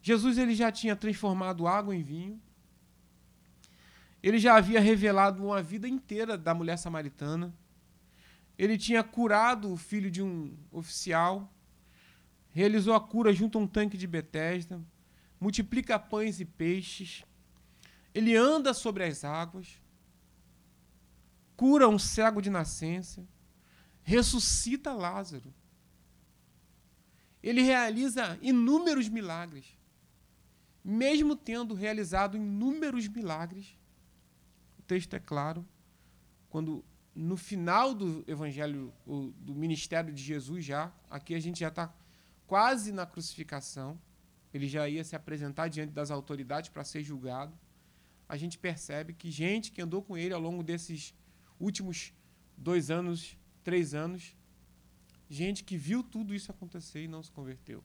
Jesus 0.00 0.38
ele 0.38 0.54
já 0.54 0.70
tinha 0.70 0.94
transformado 0.94 1.66
água 1.66 1.94
em 1.94 2.02
vinho. 2.02 2.40
Ele 4.22 4.38
já 4.38 4.56
havia 4.56 4.80
revelado 4.80 5.44
uma 5.44 5.60
vida 5.60 5.88
inteira 5.88 6.38
da 6.38 6.54
mulher 6.54 6.78
samaritana. 6.78 7.52
ele 8.56 8.76
tinha 8.76 9.02
curado 9.02 9.72
o 9.72 9.76
filho 9.76 10.10
de 10.10 10.22
um 10.22 10.54
oficial, 10.70 11.50
realizou 12.50 12.94
a 12.94 13.00
cura 13.00 13.32
junto 13.32 13.56
a 13.56 13.60
um 13.62 13.66
tanque 13.66 13.96
de 13.96 14.06
Betesda, 14.06 14.80
multiplica 15.40 15.98
pães 15.98 16.38
e 16.38 16.44
peixes, 16.44 17.24
ele 18.14 18.36
anda 18.36 18.74
sobre 18.74 19.04
as 19.04 19.24
águas, 19.24 19.80
cura 21.56 21.88
um 21.88 21.98
cego 21.98 22.42
de 22.42 22.50
nascença, 22.50 23.26
ressuscita 24.02 24.92
Lázaro. 24.92 25.52
Ele 27.42 27.62
realiza 27.62 28.38
inúmeros 28.42 29.08
milagres. 29.08 29.78
Mesmo 30.84 31.36
tendo 31.36 31.74
realizado 31.74 32.36
inúmeros 32.36 33.08
milagres, 33.08 33.78
o 34.78 34.82
texto 34.82 35.14
é 35.14 35.20
claro, 35.20 35.66
quando 36.48 36.84
no 37.14 37.36
final 37.36 37.94
do 37.94 38.24
evangelho, 38.26 38.92
do 39.36 39.54
ministério 39.54 40.12
de 40.12 40.22
Jesus 40.22 40.64
já, 40.64 40.92
aqui 41.08 41.34
a 41.34 41.40
gente 41.40 41.60
já 41.60 41.68
está 41.68 41.92
quase 42.46 42.92
na 42.92 43.04
crucificação, 43.04 44.00
ele 44.52 44.68
já 44.68 44.88
ia 44.88 45.04
se 45.04 45.14
apresentar 45.14 45.68
diante 45.68 45.92
das 45.92 46.10
autoridades 46.10 46.70
para 46.70 46.84
ser 46.84 47.02
julgado. 47.02 47.56
A 48.28 48.36
gente 48.36 48.58
percebe 48.58 49.12
que 49.12 49.30
gente 49.30 49.72
que 49.72 49.80
andou 49.80 50.02
com 50.02 50.16
ele 50.16 50.34
ao 50.34 50.40
longo 50.40 50.62
desses 50.62 51.14
últimos 51.58 52.12
dois 52.56 52.90
anos, 52.90 53.36
três 53.62 53.94
anos, 53.94 54.36
gente 55.28 55.62
que 55.62 55.76
viu 55.76 56.02
tudo 56.02 56.34
isso 56.34 56.50
acontecer 56.50 57.04
e 57.04 57.08
não 57.08 57.22
se 57.22 57.30
converteu. 57.30 57.82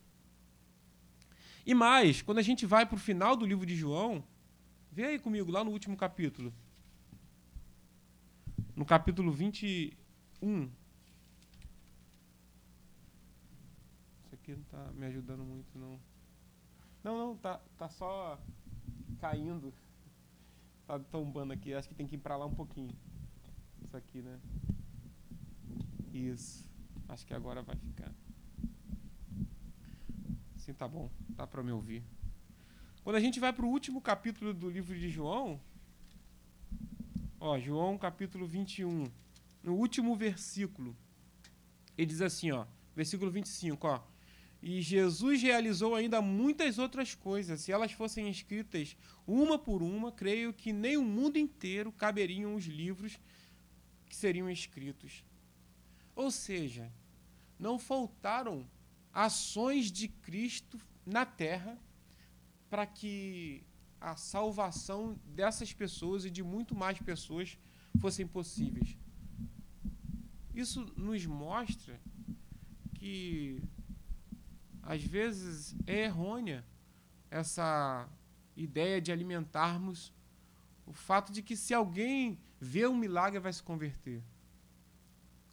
E 1.66 1.74
mais, 1.74 2.22
quando 2.22 2.40
a 2.40 2.44
gente 2.44 2.66
vai 2.66 2.86
para 2.86 2.96
o 2.96 3.00
final 3.00 3.36
do 3.36 3.46
livro 3.46 3.66
de 3.66 3.76
João, 3.76 4.24
vê 4.92 5.06
aí 5.06 5.20
comigo, 5.20 5.52
lá 5.52 5.64
no 5.64 5.72
último 5.72 5.98
capítulo. 5.98 6.54
No 8.76 8.86
capítulo 8.86 9.32
21. 9.32 10.70
Isso 14.24 14.34
aqui 14.34 14.54
não 14.54 14.62
está 14.62 14.92
me 14.94 15.06
ajudando 15.06 15.44
muito, 15.44 15.78
não. 15.78 16.00
Não, 17.06 17.20
não, 17.20 17.38
tá, 17.38 17.62
tá 17.78 17.88
só 17.88 18.42
caindo. 19.20 19.72
Tá 20.88 20.98
tombando 20.98 21.54
aqui. 21.54 21.72
Acho 21.72 21.88
que 21.88 21.94
tem 21.94 22.08
que 22.08 22.16
ir 22.16 22.18
para 22.18 22.36
lá 22.36 22.48
um 22.48 22.56
pouquinho. 22.56 22.90
Isso 23.84 23.96
aqui, 23.96 24.24
né? 24.24 24.40
Isso. 26.12 26.68
Acho 27.08 27.24
que 27.28 27.36
agora 27.36 27.62
vai 27.62 27.76
ficar. 27.76 28.12
Sim, 30.58 30.74
tá 30.74 30.88
bom. 30.88 31.12
Dá 31.30 31.46
para 31.46 31.62
me 31.62 31.72
ouvir. 31.72 32.04
Quando 33.04 33.18
a 33.18 33.20
gente 33.20 33.40
vai 33.40 33.54
para 33.54 33.68
o 33.68 33.70
último 33.70 34.02
capítulo 34.02 34.52
do 34.52 34.68
livro 34.68 34.98
de 34.98 35.08
João, 35.08 35.62
ó, 37.40 37.60
João 37.60 38.00
capítulo 38.00 38.48
21, 38.48 39.04
no 39.62 39.76
último 39.76 40.16
versículo, 40.16 40.98
ele 41.96 42.08
diz 42.08 42.22
assim, 42.22 42.50
ó, 42.50 42.66
versículo 42.96 43.30
25, 43.30 43.86
ó, 43.86 44.02
e 44.68 44.82
Jesus 44.82 45.44
realizou 45.44 45.94
ainda 45.94 46.24
muitas 46.24 46.80
outras 46.80 47.14
coisas. 47.14 47.62
Se 47.62 47.72
elas 47.72 47.92
fossem 47.92 48.32
escritas 48.32 48.98
uma 49.28 49.60
por 49.60 49.84
uma, 49.84 50.12
creio 50.12 50.52
que 50.52 50.74
nem 50.74 50.98
o 50.98 51.04
mundo 51.04 51.38
inteiro 51.38 51.92
caberiam 51.92 52.56
os 52.56 52.66
livros 52.66 53.20
que 54.08 54.16
seriam 54.16 54.50
escritos. 54.50 55.24
Ou 56.16 56.32
seja, 56.32 56.92
não 57.60 57.78
faltaram 57.78 58.68
ações 59.14 59.92
de 59.92 60.08
Cristo 60.08 60.80
na 61.06 61.28
terra 61.28 61.80
para 62.68 62.88
que 62.88 63.64
a 64.02 64.16
salvação 64.16 65.16
dessas 65.28 65.74
pessoas 65.74 66.26
e 66.26 66.32
de 66.32 66.42
muito 66.42 66.74
mais 66.74 66.98
pessoas 66.98 67.56
fossem 68.02 68.26
possíveis. 68.26 68.98
Isso 70.56 70.92
nos 70.98 71.24
mostra 71.28 72.02
que 72.96 73.62
às 74.86 75.04
vezes 75.04 75.76
é 75.88 76.04
errônea 76.04 76.64
essa 77.30 78.08
ideia 78.56 79.02
de 79.02 79.12
alimentarmos 79.12 80.14
o 80.86 80.94
fato 80.94 81.34
de 81.34 81.42
que 81.42 81.58
se 81.58 81.74
alguém 81.74 82.40
vê 82.62 82.88
um 82.88 82.96
milagre 82.96 83.40
vai 83.40 83.52
se 83.52 83.64
converter. 83.64 84.24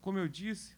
Como 0.00 0.18
eu 0.18 0.28
disse, 0.28 0.76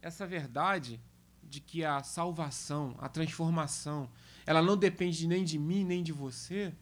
essa 0.00 0.26
verdade 0.26 1.00
de 1.42 1.60
que 1.60 1.84
a 1.84 2.02
salvação, 2.02 2.96
a 2.98 3.08
transformação, 3.08 4.10
ela 4.46 4.62
não 4.62 4.76
depende 4.76 5.26
nem 5.26 5.44
de 5.44 5.58
mim 5.58 5.84
nem 5.84 6.02
de 6.02 6.12
você, 6.12 6.72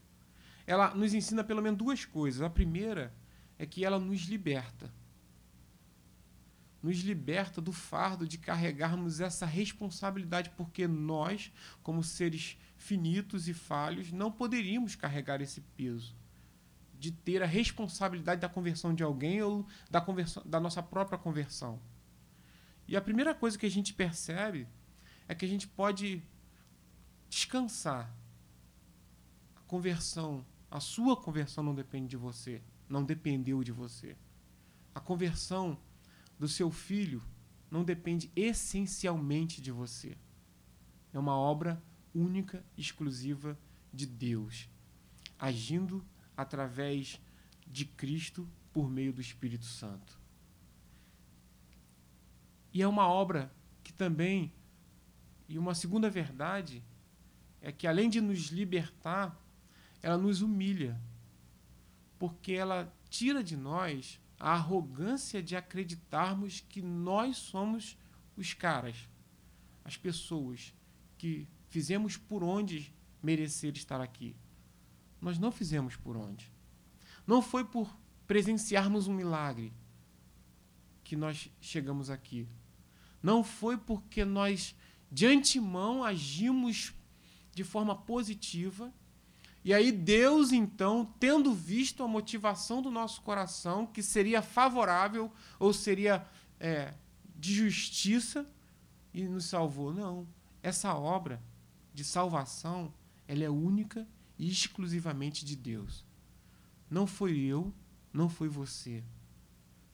ela 0.67 0.95
nos 0.95 1.15
ensina 1.15 1.43
pelo 1.43 1.63
menos 1.63 1.79
duas 1.79 2.05
coisas. 2.05 2.43
A 2.43 2.51
primeira 2.51 3.13
é 3.59 3.67
que 3.67 3.85
ela 3.85 3.99
nos 3.99 4.21
liberta. 4.23 4.93
Nos 6.83 6.99
liberta 6.99 7.61
do 7.61 7.73
fardo 7.73 8.27
de 8.27 8.39
carregarmos 8.39 9.21
essa 9.21 9.45
responsabilidade, 9.45 10.51
porque 10.51 10.87
nós, 10.87 11.53
como 11.83 12.05
seres 12.05 12.57
finitos 12.77 13.49
e 13.49 13.55
falhos, 13.55 14.13
não 14.13 14.31
poderíamos 14.31 14.95
carregar 14.95 15.41
esse 15.41 15.61
peso 15.61 16.15
de 16.99 17.13
ter 17.13 17.43
a 17.43 17.47
responsabilidade 17.47 18.41
da 18.41 18.49
conversão 18.49 18.93
de 18.93 19.03
alguém 19.03 19.41
ou 19.41 19.67
da, 19.91 20.01
conversão, 20.01 20.43
da 20.45 20.59
nossa 20.59 20.83
própria 20.83 21.19
conversão. 21.19 21.81
E 22.89 22.97
a 22.97 23.01
primeira 23.01 23.35
coisa 23.35 23.57
que 23.57 23.67
a 23.67 23.71
gente 23.71 23.95
percebe 23.95 24.67
é 25.29 25.35
que 25.35 25.45
a 25.45 25.49
gente 25.49 25.69
pode 25.69 26.23
descansar. 27.29 28.13
A 29.55 29.61
conversão, 29.61 30.45
a 30.71 30.81
sua 30.81 31.17
conversão 31.17 31.63
não 31.63 31.75
depende 31.75 32.09
de 32.09 32.17
você, 32.17 32.63
não 32.89 33.05
dependeu 33.05 33.63
de 33.63 33.71
você. 33.71 34.17
A 34.95 35.01
conversão 35.01 35.79
do 36.39 36.49
seu 36.49 36.71
filho 36.71 37.23
não 37.71 37.85
depende 37.85 38.31
essencialmente 38.35 39.61
de 39.61 39.71
você. 39.71 40.17
É 41.13 41.19
uma 41.19 41.37
obra 41.37 41.83
única, 42.15 42.65
exclusiva 42.77 43.59
de 43.93 44.07
Deus, 44.07 44.69
agindo 45.39 46.05
através 46.37 47.21
de 47.67 47.85
Cristo 47.85 48.49
por 48.73 48.91
meio 48.91 49.13
do 49.13 49.21
Espírito 49.21 49.65
Santo. 49.65 50.19
E 52.73 52.83
é 52.83 52.89
uma 52.89 53.09
obra 53.09 53.53
que 53.83 53.93
também, 53.93 54.53
e 55.49 55.59
uma 55.59 55.75
segunda 55.75 56.11
verdade, 56.11 56.85
é 57.61 57.73
que 57.73 57.87
além 57.87 58.09
de 58.09 58.21
nos 58.21 58.49
libertar, 58.49 59.37
ela 60.03 60.17
nos 60.17 60.43
humilha, 60.43 61.01
porque 62.19 62.53
ela 62.53 62.93
tira 63.09 63.43
de 63.43 63.57
nós 63.57 64.21
a 64.39 64.53
arrogância 64.53 65.43
de 65.43 65.57
acreditarmos 65.57 66.61
que 66.61 66.81
nós 66.81 67.37
somos 67.37 67.97
os 68.37 68.55
caras, 68.55 69.09
as 69.85 69.97
pessoas 69.97 70.73
que 71.17 71.49
fizemos 71.69 72.17
por 72.17 72.43
onde 72.43 72.95
merecer 73.23 73.77
estar 73.77 74.01
aqui. 74.01 74.37
Nós 75.21 75.39
não 75.39 75.51
fizemos 75.51 75.97
por 75.97 76.17
onde. 76.17 76.51
Não 77.27 77.43
foi 77.43 77.65
por 77.65 77.95
presenciarmos 78.27 79.09
um 79.09 79.15
milagre 79.15 79.73
que 81.03 81.17
nós 81.17 81.51
chegamos 81.61 82.11
aqui. 82.11 82.47
Não 83.23 83.43
foi 83.43 83.77
porque 83.77 84.25
nós 84.25 84.77
de 85.11 85.27
antemão 85.27 86.05
agimos 86.05 86.93
de 87.53 87.65
forma 87.65 87.97
positiva. 87.97 88.93
E 89.65 89.75
aí 89.75 89.93
Deus, 89.93 90.53
então, 90.53 91.05
tendo 91.19 91.53
visto 91.53 92.03
a 92.03 92.09
motivação 92.09 92.81
do 92.81 92.91
nosso 92.91 93.21
coração, 93.23 93.87
que 93.87 94.03
seria 94.03 94.41
favorável 94.41 95.31
ou 95.59 95.73
seria 95.73 96.27
é, 96.59 96.95
de 97.37 97.55
justiça, 97.55 98.47
e 99.13 99.25
nos 99.25 99.47
salvou. 99.47 99.93
Não. 99.93 100.27
Essa 100.63 100.95
obra 100.95 101.43
de 101.93 102.05
salvação, 102.05 102.93
ela 103.27 103.43
é 103.43 103.51
única 103.51 104.07
e 104.39 104.49
exclusivamente 104.49 105.45
de 105.45 105.57
Deus. 105.57 106.05
Não 106.91 107.07
foi 107.07 107.39
eu, 107.39 107.73
não 108.13 108.29
foi 108.29 108.49
você. 108.49 109.03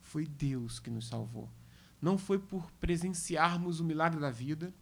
Foi 0.03 0.27
Deus 0.27 0.79
que 0.79 0.91
nos 0.91 1.07
salvou 1.07 1.49
não 2.05 2.19
foi 2.19 2.39
por 2.39 2.71
presenciarmos 2.73 3.81
o 3.81 3.85
milagre 3.85 4.21
da 4.21 4.31
vida, 4.31 4.75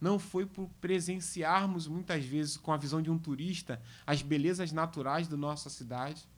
não 0.00 0.18
foi 0.18 0.46
por 0.46 0.68
presenciarmos 0.80 1.86
muitas 1.86 2.24
vezes 2.24 2.56
com 2.56 2.72
a 2.72 2.76
visão 2.76 3.02
de 3.02 3.10
um 3.10 3.18
turista 3.18 3.82
as 4.06 4.22
belezas 4.22 4.72
naturais 4.72 5.26
da 5.26 5.36
nossa 5.36 5.68
cidade, 5.68 6.28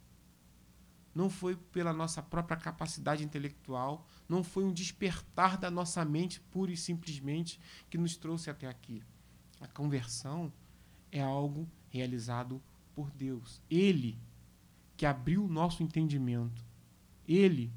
não 1.14 1.28
foi 1.28 1.56
pela 1.56 1.92
nossa 1.92 2.22
própria 2.22 2.56
capacidade 2.56 3.24
intelectual, 3.24 4.06
não 4.28 4.44
foi 4.44 4.64
um 4.64 4.72
despertar 4.72 5.58
da 5.58 5.70
nossa 5.70 6.04
mente 6.04 6.40
pura 6.40 6.70
e 6.70 6.76
simplesmente 6.76 7.60
que 7.88 7.98
nos 7.98 8.16
trouxe 8.16 8.48
até 8.48 8.68
aqui. 8.68 9.02
A 9.60 9.66
conversão 9.66 10.52
é 11.10 11.20
algo 11.20 11.68
realizado 11.88 12.62
por 12.94 13.10
Deus. 13.10 13.60
Ele 13.68 14.18
que 14.96 15.04
abriu 15.04 15.44
o 15.44 15.48
nosso 15.48 15.82
entendimento. 15.82 16.64
Ele 17.26 17.72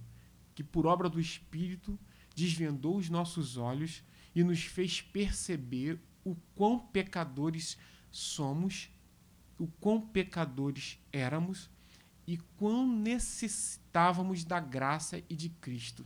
que, 0.53 0.63
por 0.63 0.85
obra 0.85 1.09
do 1.09 1.19
Espírito, 1.19 1.97
desvendou 2.35 2.97
os 2.97 3.09
nossos 3.09 3.57
olhos 3.57 4.03
e 4.35 4.43
nos 4.43 4.63
fez 4.63 5.01
perceber 5.01 5.99
o 6.23 6.35
quão 6.55 6.79
pecadores 6.79 7.77
somos, 8.11 8.89
o 9.57 9.67
quão 9.67 10.01
pecadores 10.01 10.99
éramos 11.11 11.69
e 12.25 12.37
quão 12.57 12.87
necessitávamos 12.87 14.43
da 14.43 14.59
graça 14.59 15.21
e 15.29 15.35
de 15.35 15.49
Cristo. 15.49 16.05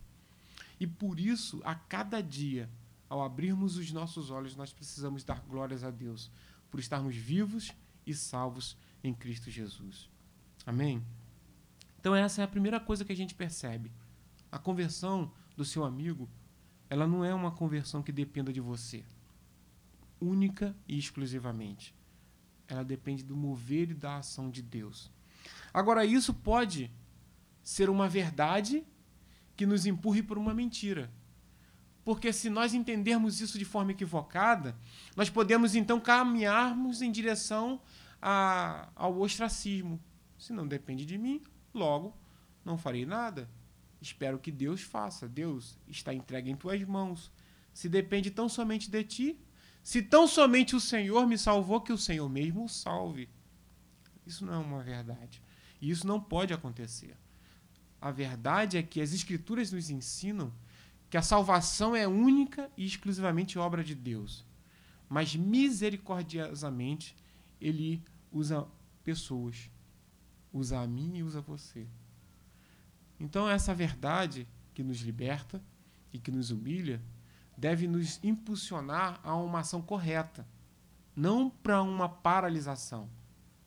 E 0.79 0.85
por 0.85 1.19
isso, 1.19 1.61
a 1.63 1.75
cada 1.75 2.21
dia, 2.21 2.69
ao 3.09 3.21
abrirmos 3.21 3.77
os 3.77 3.91
nossos 3.91 4.29
olhos, 4.29 4.55
nós 4.55 4.73
precisamos 4.73 5.23
dar 5.23 5.41
glórias 5.41 5.83
a 5.83 5.91
Deus 5.91 6.31
por 6.69 6.79
estarmos 6.79 7.15
vivos 7.15 7.71
e 8.05 8.13
salvos 8.13 8.77
em 9.03 9.13
Cristo 9.13 9.49
Jesus. 9.49 10.09
Amém? 10.65 11.03
Então, 11.99 12.15
essa 12.15 12.41
é 12.41 12.43
a 12.43 12.47
primeira 12.47 12.79
coisa 12.79 13.05
que 13.05 13.11
a 13.11 13.15
gente 13.15 13.33
percebe. 13.33 13.91
A 14.51 14.59
conversão 14.59 15.31
do 15.55 15.65
seu 15.65 15.83
amigo, 15.83 16.29
ela 16.89 17.07
não 17.07 17.23
é 17.23 17.33
uma 17.33 17.51
conversão 17.51 18.01
que 18.01 18.11
dependa 18.11 18.51
de 18.51 18.61
você, 18.61 19.03
única 20.19 20.75
e 20.87 20.97
exclusivamente. 20.97 21.93
Ela 22.67 22.83
depende 22.83 23.23
do 23.23 23.35
mover 23.35 23.91
e 23.91 23.93
da 23.93 24.17
ação 24.17 24.49
de 24.49 24.61
Deus. 24.61 25.11
Agora, 25.73 26.05
isso 26.05 26.33
pode 26.33 26.91
ser 27.63 27.89
uma 27.89 28.07
verdade 28.07 28.85
que 29.55 29.65
nos 29.65 29.85
empurre 29.85 30.21
por 30.21 30.37
uma 30.37 30.53
mentira. 30.53 31.11
Porque 32.03 32.31
se 32.31 32.49
nós 32.49 32.73
entendermos 32.73 33.41
isso 33.41 33.59
de 33.59 33.65
forma 33.65 33.91
equivocada, 33.91 34.77
nós 35.15 35.29
podemos 35.29 35.75
então 35.75 35.99
caminharmos 35.99 37.01
em 37.01 37.11
direção 37.11 37.81
a, 38.21 38.89
ao 38.95 39.19
ostracismo. 39.19 39.99
Se 40.37 40.53
não 40.53 40.67
depende 40.67 41.05
de 41.05 41.17
mim, 41.17 41.41
logo 41.73 42.15
não 42.63 42.77
farei 42.77 43.05
nada. 43.05 43.49
Espero 44.01 44.39
que 44.39 44.51
Deus 44.51 44.81
faça. 44.81 45.27
Deus 45.27 45.77
está 45.87 46.13
entregue 46.13 46.51
em 46.51 46.55
tuas 46.55 46.81
mãos. 46.83 47.31
Se 47.73 47.87
depende 47.87 48.31
tão 48.31 48.49
somente 48.49 48.89
de 48.89 49.03
ti, 49.03 49.39
se 49.83 50.01
tão 50.01 50.27
somente 50.27 50.75
o 50.75 50.81
Senhor 50.81 51.25
me 51.25 51.37
salvou, 51.37 51.81
que 51.81 51.93
o 51.93 51.97
Senhor 51.97 52.27
mesmo 52.29 52.65
o 52.65 52.69
salve. 52.69 53.29
Isso 54.25 54.45
não 54.45 54.53
é 54.53 54.57
uma 54.57 54.83
verdade. 54.83 55.41
E 55.79 55.89
isso 55.89 56.05
não 56.05 56.19
pode 56.19 56.53
acontecer. 56.53 57.15
A 58.01 58.11
verdade 58.11 58.77
é 58.77 58.83
que 58.83 59.01
as 59.01 59.13
Escrituras 59.13 59.71
nos 59.71 59.89
ensinam 59.89 60.53
que 61.09 61.17
a 61.17 61.21
salvação 61.21 61.95
é 61.95 62.07
única 62.07 62.69
e 62.75 62.85
exclusivamente 62.85 63.57
obra 63.57 63.83
de 63.83 63.95
Deus. 63.95 64.45
Mas 65.07 65.35
misericordiosamente, 65.35 67.15
Ele 67.61 68.03
usa 68.31 68.67
pessoas. 69.03 69.69
Usa 70.51 70.79
a 70.79 70.87
mim 70.87 71.17
e 71.17 71.23
usa 71.23 71.39
você. 71.39 71.87
Então, 73.19 73.49
essa 73.49 73.73
verdade 73.73 74.47
que 74.73 74.83
nos 74.83 74.99
liberta 74.99 75.61
e 76.13 76.19
que 76.19 76.31
nos 76.31 76.51
humilha 76.51 77.01
deve 77.57 77.87
nos 77.87 78.23
impulsionar 78.23 79.19
a 79.23 79.35
uma 79.35 79.59
ação 79.59 79.81
correta, 79.81 80.47
não 81.15 81.49
para 81.49 81.81
uma 81.81 82.07
paralisação. 82.07 83.09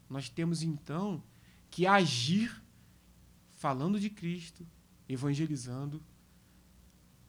Nós 0.08 0.28
temos 0.28 0.62
então 0.62 1.22
que 1.68 1.86
agir 1.86 2.62
falando 3.50 3.98
de 3.98 4.08
Cristo, 4.08 4.66
evangelizando, 5.08 6.02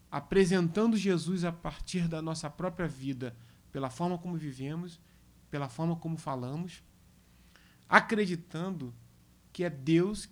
apresentando 0.10 0.96
Jesus 0.96 1.44
a 1.44 1.52
partir 1.52 2.08
da 2.08 2.22
nossa 2.22 2.50
própria 2.50 2.88
vida, 2.88 3.36
pela 3.72 3.90
forma 3.90 4.18
como 4.18 4.38
vivemos, 4.38 5.00
pela 5.50 5.68
forma 5.68 5.96
como 5.96 6.18
falamos, 6.18 6.84
acreditando 7.90 8.94
que 9.52 9.64
é 9.64 9.70
Deus 9.70 10.30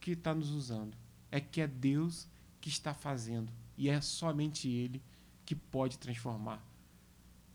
que 0.00 0.12
está 0.12 0.34
nos 0.34 0.50
usando, 0.50 0.96
é 1.32 1.40
que 1.40 1.60
é 1.60 1.66
Deus 1.66 2.28
que 2.60 2.68
está 2.68 2.94
fazendo 2.94 3.52
e 3.76 3.88
é 3.88 4.00
somente 4.00 4.68
Ele 4.68 5.02
que 5.44 5.56
pode 5.56 5.98
transformar. 5.98 6.64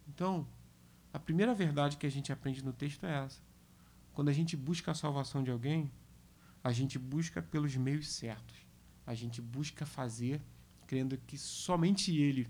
Então, 0.07 0.45
a 1.13 1.19
primeira 1.19 1.53
verdade 1.53 1.95
que 1.95 2.05
a 2.05 2.11
gente 2.11 2.33
aprende 2.33 2.65
no 2.65 2.73
texto 2.73 3.05
é 3.05 3.23
essa. 3.23 3.41
Quando 4.13 4.29
a 4.29 4.33
gente 4.33 4.57
busca 4.57 4.91
a 4.91 4.95
salvação 4.95 5.43
de 5.43 5.51
alguém, 5.51 5.91
a 6.63 6.71
gente 6.73 6.97
busca 6.97 7.41
pelos 7.41 7.75
meios 7.77 8.09
certos. 8.09 8.57
A 9.05 9.13
gente 9.13 9.41
busca 9.41 9.85
fazer 9.85 10.41
crendo 10.87 11.17
que 11.17 11.37
somente 11.37 12.15
Ele 12.15 12.47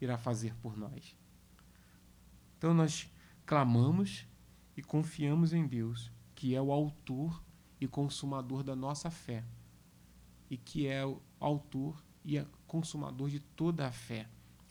irá 0.00 0.16
fazer 0.16 0.54
por 0.56 0.76
nós. 0.76 1.16
Então 2.56 2.72
nós 2.72 3.10
clamamos 3.44 4.26
e 4.76 4.82
confiamos 4.82 5.52
em 5.52 5.66
Deus, 5.66 6.12
que 6.34 6.54
é 6.54 6.62
o 6.62 6.72
autor 6.72 7.42
e 7.80 7.86
consumador 7.86 8.62
da 8.62 8.76
nossa 8.76 9.10
fé, 9.10 9.44
e 10.54 10.56
que 10.56 10.86
é 10.86 11.04
o 11.04 11.20
autor 11.40 12.00
e 12.24 12.40
consumador 12.64 13.28
de 13.28 13.40
toda 13.40 13.88
a 13.88 13.90
fé, 13.92 14.28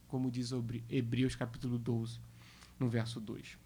como 0.07 0.31
diz 0.31 0.51
Hebreus 0.89 1.35
capítulo 1.35 1.77
12, 1.77 2.21
no 2.79 2.87
verso 2.87 3.19
2. 3.19 3.57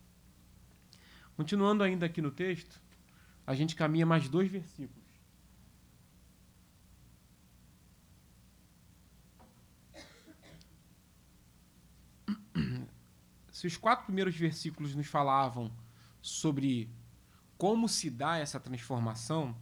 Continuando 1.35 1.83
ainda 1.83 2.07
aqui 2.07 2.19
no 2.19 2.31
texto, 2.31 2.81
a 3.45 3.53
gente 3.53 3.75
caminha 3.75 4.03
mais 4.03 4.27
dois 4.27 4.49
versículos. 4.49 5.05
Se 13.51 13.67
os 13.67 13.77
quatro 13.77 14.05
primeiros 14.05 14.35
versículos 14.35 14.95
nos 14.95 15.05
falavam 15.05 15.71
sobre 16.19 16.89
como 17.59 17.87
se 17.87 18.09
dá 18.09 18.37
essa 18.39 18.59
transformação, 18.59 19.55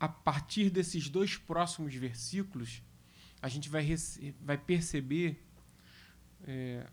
a 0.00 0.08
partir 0.08 0.70
desses 0.70 1.08
dois 1.08 1.36
próximos 1.36 1.94
versículos, 1.94 2.82
a 3.42 3.48
gente 3.48 3.68
vai, 3.68 3.86
vai 4.40 4.56
perceber 4.56 5.42
é, 6.44 6.86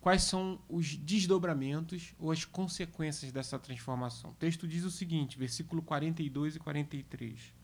quais 0.00 0.22
são 0.22 0.60
os 0.68 0.96
desdobramentos 0.96 2.14
ou 2.18 2.32
as 2.32 2.44
consequências 2.44 3.30
dessa 3.30 3.58
transformação. 3.58 4.30
O 4.30 4.34
texto 4.34 4.66
diz 4.66 4.84
o 4.84 4.90
seguinte, 4.90 5.38
versículo 5.38 5.82
42 5.82 6.56
e 6.56 6.58
43. 6.58 7.54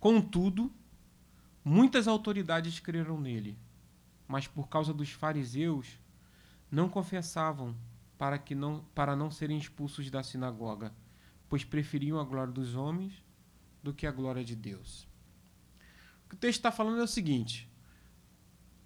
Contudo, 0.00 0.72
muitas 1.64 2.06
autoridades 2.06 2.78
creram 2.78 3.20
nele, 3.20 3.56
mas 4.28 4.46
por 4.46 4.68
causa 4.68 4.92
dos 4.92 5.10
fariseus 5.10 5.98
não 6.70 6.88
confessavam 6.88 7.74
para 8.24 8.38
que 8.38 8.54
não 8.54 8.82
para 8.94 9.14
não 9.14 9.30
serem 9.30 9.58
expulsos 9.58 10.10
da 10.10 10.22
sinagoga, 10.22 10.94
pois 11.46 11.62
preferiam 11.62 12.18
a 12.18 12.24
glória 12.24 12.50
dos 12.50 12.74
homens 12.74 13.22
do 13.82 13.92
que 13.92 14.06
a 14.06 14.10
glória 14.10 14.42
de 14.42 14.56
Deus. 14.56 15.06
O 16.24 16.30
que 16.30 16.34
o 16.34 16.38
texto 16.38 16.60
está 16.60 16.72
falando 16.72 17.00
é 17.00 17.02
o 17.02 17.06
seguinte: 17.06 17.70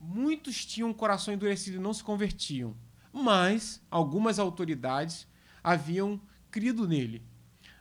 muitos 0.01 0.67
tinham 0.67 0.91
um 0.91 0.93
coração 0.93 1.33
endurecido 1.33 1.77
e 1.77 1.81
não 1.81 1.95
se 1.95 2.03
convertiam, 2.03 2.77
mas 3.13 3.81
algumas 3.89 4.41
autoridades 4.41 5.29
haviam 5.63 6.21
crido 6.51 6.89
nele, 6.89 7.23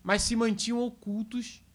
mas 0.04 0.22
se 0.22 0.36
mantinham 0.36 0.84
ocultos 0.84 1.66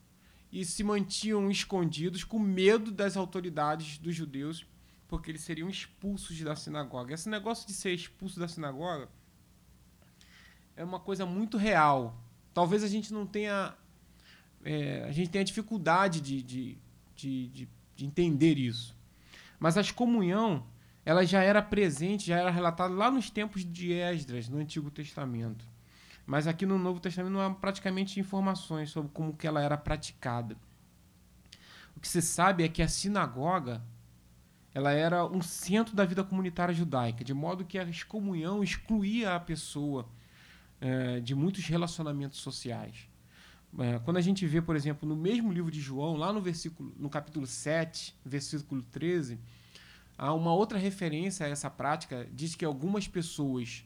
e 0.52 0.64
se 0.64 0.84
mantinham 0.84 1.50
escondidos 1.50 2.22
com 2.22 2.38
medo 2.38 2.92
das 2.92 3.16
autoridades 3.16 3.98
dos 3.98 4.14
judeus, 4.14 4.64
porque 5.08 5.32
eles 5.32 5.40
seriam 5.42 5.68
expulsos 5.68 6.40
da 6.40 6.54
sinagoga. 6.54 7.14
Esse 7.14 7.28
negócio 7.28 7.66
de 7.66 7.72
ser 7.72 7.92
expulso 7.92 8.38
da 8.38 8.46
sinagoga 8.46 9.10
é 10.76 10.84
uma 10.84 11.00
coisa 11.00 11.26
muito 11.26 11.56
real. 11.56 12.16
Talvez 12.54 12.82
a 12.82 12.88
gente 12.88 13.12
não 13.12 13.26
tenha. 13.26 13.74
É, 14.64 15.04
a 15.08 15.12
gente 15.12 15.30
tenha 15.30 15.44
dificuldade 15.44 16.20
de, 16.20 16.42
de, 16.42 16.78
de, 17.16 17.48
de, 17.48 17.68
de 17.96 18.04
entender 18.04 18.58
isso. 18.58 18.96
Mas 19.58 19.76
a 19.76 19.80
excomunhão 19.80 20.64
ela 21.04 21.24
já 21.26 21.42
era 21.42 21.60
presente, 21.60 22.26
já 22.26 22.38
era 22.38 22.50
relatada 22.50 22.94
lá 22.94 23.10
nos 23.10 23.28
tempos 23.28 23.64
de 23.64 23.92
Esdras, 23.92 24.48
no 24.48 24.58
Antigo 24.58 24.90
Testamento. 24.90 25.66
Mas 26.24 26.46
aqui 26.46 26.64
no 26.64 26.78
Novo 26.78 27.00
Testamento 27.00 27.32
não 27.32 27.40
há 27.40 27.50
praticamente 27.50 28.20
informações 28.20 28.90
sobre 28.90 29.10
como 29.12 29.36
que 29.36 29.46
ela 29.46 29.60
era 29.60 29.76
praticada. 29.76 30.56
O 31.96 32.00
que 32.00 32.08
se 32.08 32.22
sabe 32.22 32.62
é 32.62 32.68
que 32.68 32.82
a 32.82 32.88
sinagoga 32.88 33.82
ela 34.74 34.92
era 34.92 35.26
um 35.26 35.42
centro 35.42 35.94
da 35.94 36.04
vida 36.04 36.24
comunitária 36.24 36.74
judaica, 36.74 37.22
de 37.22 37.34
modo 37.34 37.64
que 37.64 37.78
a 37.78 37.84
excomunhão 37.84 38.62
excluía 38.62 39.34
a 39.34 39.40
pessoa 39.40 40.08
é, 40.82 41.20
de 41.20 41.32
muitos 41.32 41.64
relacionamentos 41.64 42.40
sociais. 42.40 43.08
É, 43.78 44.00
quando 44.00 44.16
a 44.16 44.20
gente 44.20 44.44
vê, 44.46 44.60
por 44.60 44.74
exemplo, 44.74 45.08
no 45.08 45.14
mesmo 45.14 45.52
livro 45.52 45.70
de 45.70 45.80
João, 45.80 46.16
lá 46.16 46.32
no 46.32 46.40
versículo, 46.42 46.92
no 46.98 47.08
capítulo 47.08 47.46
7, 47.46 48.14
versículo 48.24 48.82
13, 48.82 49.38
há 50.18 50.34
uma 50.34 50.52
outra 50.52 50.78
referência 50.78 51.46
a 51.46 51.48
essa 51.48 51.70
prática, 51.70 52.28
diz 52.32 52.56
que 52.56 52.64
algumas 52.64 53.06
pessoas 53.06 53.84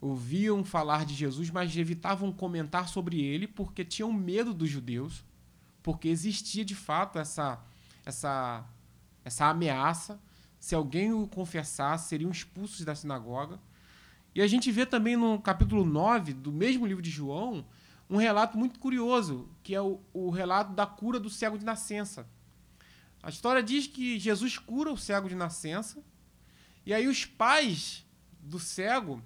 ouviam 0.00 0.64
falar 0.64 1.06
de 1.06 1.14
Jesus, 1.14 1.48
mas 1.48 1.74
evitavam 1.76 2.32
comentar 2.32 2.88
sobre 2.88 3.22
ele 3.22 3.46
porque 3.46 3.84
tinham 3.84 4.12
medo 4.12 4.52
dos 4.52 4.68
judeus, 4.68 5.24
porque 5.84 6.08
existia 6.08 6.64
de 6.64 6.74
fato 6.74 7.20
essa, 7.20 7.60
essa, 8.04 8.64
essa 9.24 9.46
ameaça. 9.46 10.20
Se 10.58 10.74
alguém 10.74 11.12
o 11.12 11.28
confessasse, 11.28 12.08
seriam 12.08 12.30
expulsos 12.30 12.84
da 12.84 12.94
sinagoga. 12.96 13.60
E 14.34 14.40
a 14.40 14.46
gente 14.46 14.70
vê 14.70 14.86
também 14.86 15.16
no 15.16 15.38
capítulo 15.40 15.84
9 15.84 16.32
do 16.32 16.50
mesmo 16.50 16.86
livro 16.86 17.02
de 17.02 17.10
João 17.10 17.64
um 18.08 18.16
relato 18.16 18.58
muito 18.58 18.78
curioso, 18.78 19.48
que 19.62 19.74
é 19.74 19.80
o, 19.80 20.00
o 20.12 20.30
relato 20.30 20.72
da 20.72 20.86
cura 20.86 21.18
do 21.18 21.30
cego 21.30 21.58
de 21.58 21.64
nascença. 21.64 22.26
A 23.22 23.30
história 23.30 23.62
diz 23.62 23.86
que 23.86 24.18
Jesus 24.18 24.58
cura 24.58 24.90
o 24.90 24.96
cego 24.96 25.28
de 25.28 25.34
nascença, 25.34 26.02
e 26.84 26.92
aí 26.92 27.06
os 27.06 27.24
pais 27.24 28.04
do 28.40 28.58
cego 28.58 29.22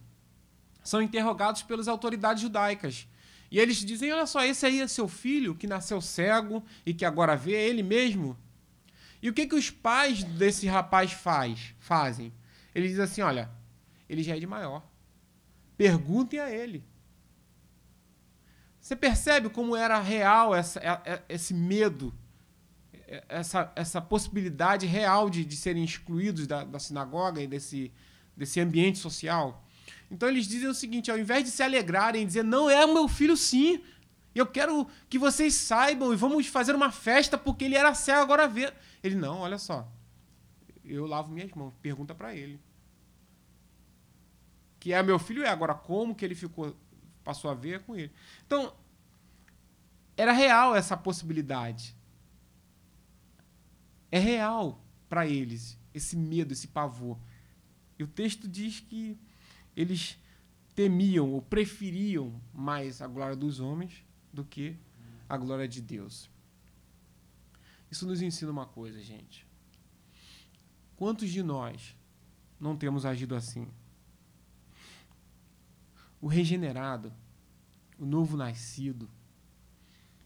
são 0.85 1.01
interrogados 1.01 1.62
pelas 1.62 1.88
autoridades 1.88 2.42
judaicas. 2.42 3.09
E 3.51 3.59
eles 3.59 3.79
dizem: 3.79 4.12
olha 4.12 4.27
só, 4.27 4.45
esse 4.45 4.66
aí 4.66 4.81
é 4.81 4.87
seu 4.87 5.09
filho 5.09 5.55
que 5.55 5.66
nasceu 5.66 6.01
cego 6.01 6.64
e 6.85 6.92
que 6.92 7.05
agora 7.05 7.37
vê, 7.37 7.55
é 7.55 7.69
ele 7.69 7.83
mesmo. 7.83 8.37
E 9.23 9.31
o 9.31 9.33
que, 9.33 9.47
que 9.47 9.55
os 9.55 9.71
pais 9.71 10.23
desse 10.23 10.66
rapaz 10.66 11.12
faz, 11.12 11.75
fazem? 11.79 12.33
Eles 12.75 12.90
dizem 12.90 13.05
assim: 13.05 13.23
olha, 13.23 13.51
ele 14.09 14.23
já 14.23 14.37
é 14.37 14.38
de 14.38 14.47
maior. 14.47 14.83
Perguntem 15.76 16.40
a 16.40 16.50
ele. 16.50 16.84
Você 18.80 18.94
percebe 18.94 19.48
como 19.48 19.74
era 19.74 19.98
real 19.98 20.54
essa, 20.54 20.78
é, 20.78 21.12
é, 21.12 21.22
esse 21.28 21.52
medo, 21.52 22.14
essa, 23.28 23.72
essa 23.74 24.00
possibilidade 24.00 24.86
real 24.86 25.28
de, 25.28 25.44
de 25.44 25.56
serem 25.56 25.82
excluídos 25.82 26.46
da, 26.46 26.62
da 26.62 26.78
sinagoga 26.78 27.42
e 27.42 27.46
desse, 27.46 27.92
desse 28.36 28.60
ambiente 28.60 28.98
social? 28.98 29.64
Então 30.10 30.28
eles 30.28 30.46
dizem 30.46 30.68
o 30.68 30.74
seguinte: 30.74 31.10
ao 31.10 31.18
invés 31.18 31.42
de 31.42 31.50
se 31.50 31.62
alegrarem 31.62 32.22
e 32.22 32.26
dizer, 32.26 32.44
não, 32.44 32.70
é 32.70 32.86
meu 32.86 33.08
filho 33.08 33.36
sim, 33.36 33.82
eu 34.34 34.46
quero 34.46 34.86
que 35.08 35.18
vocês 35.18 35.54
saibam 35.54 36.12
e 36.12 36.16
vamos 36.16 36.46
fazer 36.46 36.74
uma 36.74 36.92
festa 36.92 37.36
porque 37.36 37.64
ele 37.64 37.74
era 37.74 37.94
cego, 37.94 38.20
agora 38.20 38.46
vê. 38.46 38.72
Ele, 39.02 39.14
não, 39.14 39.38
olha 39.38 39.58
só, 39.58 39.90
eu 40.84 41.06
lavo 41.06 41.32
minhas 41.32 41.50
mãos, 41.52 41.74
pergunta 41.82 42.14
para 42.14 42.34
ele. 42.34 42.60
Que 44.87 44.92
é 44.92 45.03
meu 45.03 45.18
filho, 45.18 45.42
é 45.42 45.49
agora 45.49 45.75
como 45.75 46.14
que 46.14 46.25
ele 46.25 46.37
ficou, 46.37 46.72
passou 47.25 47.51
a 47.51 47.55
ver 47.55 47.81
com 47.81 47.96
ele. 47.96 48.12
Então, 48.46 48.72
era 50.16 50.31
real 50.31 50.77
essa 50.77 50.96
possibilidade. 50.96 51.96
É 54.12 54.18
real 54.20 54.81
para 55.09 55.27
eles 55.27 55.77
esse 55.92 56.16
medo, 56.16 56.53
esse 56.53 56.68
pavor. 56.68 57.18
E 57.99 58.05
o 58.05 58.07
texto 58.07 58.46
diz 58.46 58.79
que 58.79 59.18
eles 59.75 60.16
temiam 60.72 61.33
ou 61.33 61.42
preferiam 61.42 62.40
mais 62.55 63.03
a 63.03 63.09
glória 63.09 63.35
dos 63.35 63.59
homens 63.59 64.05
do 64.33 64.44
que 64.44 64.77
a 65.29 65.37
glória 65.37 65.66
de 65.66 65.83
Deus. 65.83 66.31
Isso 67.90 68.07
nos 68.07 68.22
ensina 68.22 68.53
uma 68.53 68.66
coisa, 68.66 69.03
gente. 69.03 69.44
Quantos 70.94 71.29
de 71.29 71.42
nós 71.42 71.96
não 72.61 72.77
temos 72.77 73.05
agido 73.05 73.35
assim? 73.35 73.68
O 76.20 76.26
regenerado, 76.26 77.12
o 77.98 78.07
novo 78.07 78.37
nascido, 78.37 79.09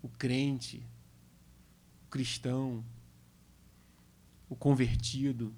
o 0.02 0.08
crente, 0.08 0.82
o 2.06 2.10
cristão, 2.10 2.84
o 4.48 4.56
convertido, 4.56 5.54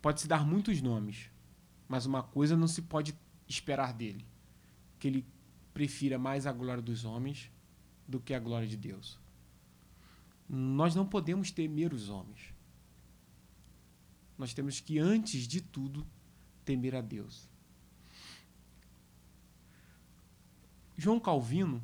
pode 0.00 0.20
se 0.20 0.28
dar 0.28 0.46
muitos 0.46 0.80
nomes. 0.80 1.30
Mas 1.88 2.06
uma 2.06 2.22
coisa 2.22 2.56
não 2.56 2.68
se 2.68 2.82
pode 2.82 3.14
esperar 3.48 3.92
dele: 3.92 4.24
que 4.98 5.08
ele 5.08 5.26
prefira 5.74 6.18
mais 6.18 6.46
a 6.46 6.52
glória 6.52 6.82
dos 6.82 7.04
homens 7.04 7.50
do 8.06 8.20
que 8.20 8.32
a 8.32 8.38
glória 8.38 8.68
de 8.68 8.76
Deus. 8.76 9.18
Nós 10.48 10.94
não 10.94 11.06
podemos 11.06 11.50
temer 11.50 11.92
os 11.92 12.08
homens. 12.08 12.54
Nós 14.36 14.54
temos 14.54 14.80
que, 14.80 14.98
antes 14.98 15.46
de 15.46 15.60
tudo, 15.60 16.06
temer 16.64 16.94
a 16.94 17.00
Deus. 17.00 17.49
João 21.00 21.18
Calvino, 21.18 21.82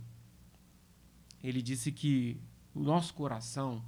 ele 1.43 1.63
disse 1.63 1.91
que 1.91 2.41
o 2.75 2.81
nosso 2.81 3.15
coração 3.15 3.85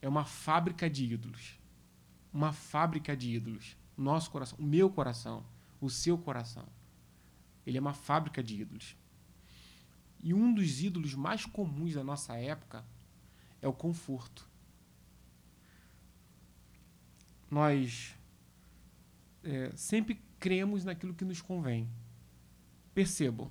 é 0.00 0.08
uma 0.08 0.24
fábrica 0.24 0.88
de 0.88 1.04
ídolos. 1.04 1.58
Uma 2.32 2.52
fábrica 2.52 3.16
de 3.16 3.34
ídolos 3.34 3.76
nosso 3.96 4.30
coração, 4.30 4.58
o 4.58 4.62
meu 4.62 4.90
coração, 4.90 5.44
o 5.80 5.88
seu 5.88 6.18
coração. 6.18 6.66
Ele 7.66 7.78
é 7.78 7.80
uma 7.80 7.94
fábrica 7.94 8.42
de 8.42 8.60
ídolos. 8.60 8.96
E 10.20 10.32
um 10.34 10.52
dos 10.52 10.80
ídolos 10.80 11.14
mais 11.14 11.44
comuns 11.44 11.94
da 11.94 12.04
nossa 12.04 12.36
época 12.36 12.84
é 13.60 13.68
o 13.68 13.72
conforto. 13.72 14.48
Nós 17.50 18.16
é, 19.42 19.70
sempre 19.76 20.20
cremos 20.38 20.84
naquilo 20.84 21.14
que 21.14 21.24
nos 21.24 21.40
convém. 21.40 21.88
Percebam, 22.94 23.50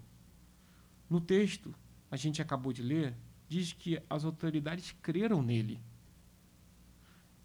no 1.11 1.19
texto, 1.19 1.75
a 2.09 2.15
gente 2.15 2.41
acabou 2.41 2.71
de 2.71 2.81
ler, 2.81 3.13
diz 3.49 3.73
que 3.73 4.01
as 4.09 4.23
autoridades 4.23 4.95
creram 5.01 5.43
nele. 5.43 5.77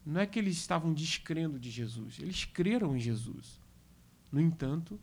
Não 0.04 0.20
é 0.20 0.26
que 0.26 0.38
eles 0.38 0.56
estavam 0.56 0.94
descrendo 0.94 1.58
de 1.58 1.68
Jesus, 1.68 2.20
eles 2.20 2.44
creram 2.44 2.96
em 2.96 3.00
Jesus. 3.00 3.60
No 4.30 4.40
entanto, 4.40 5.00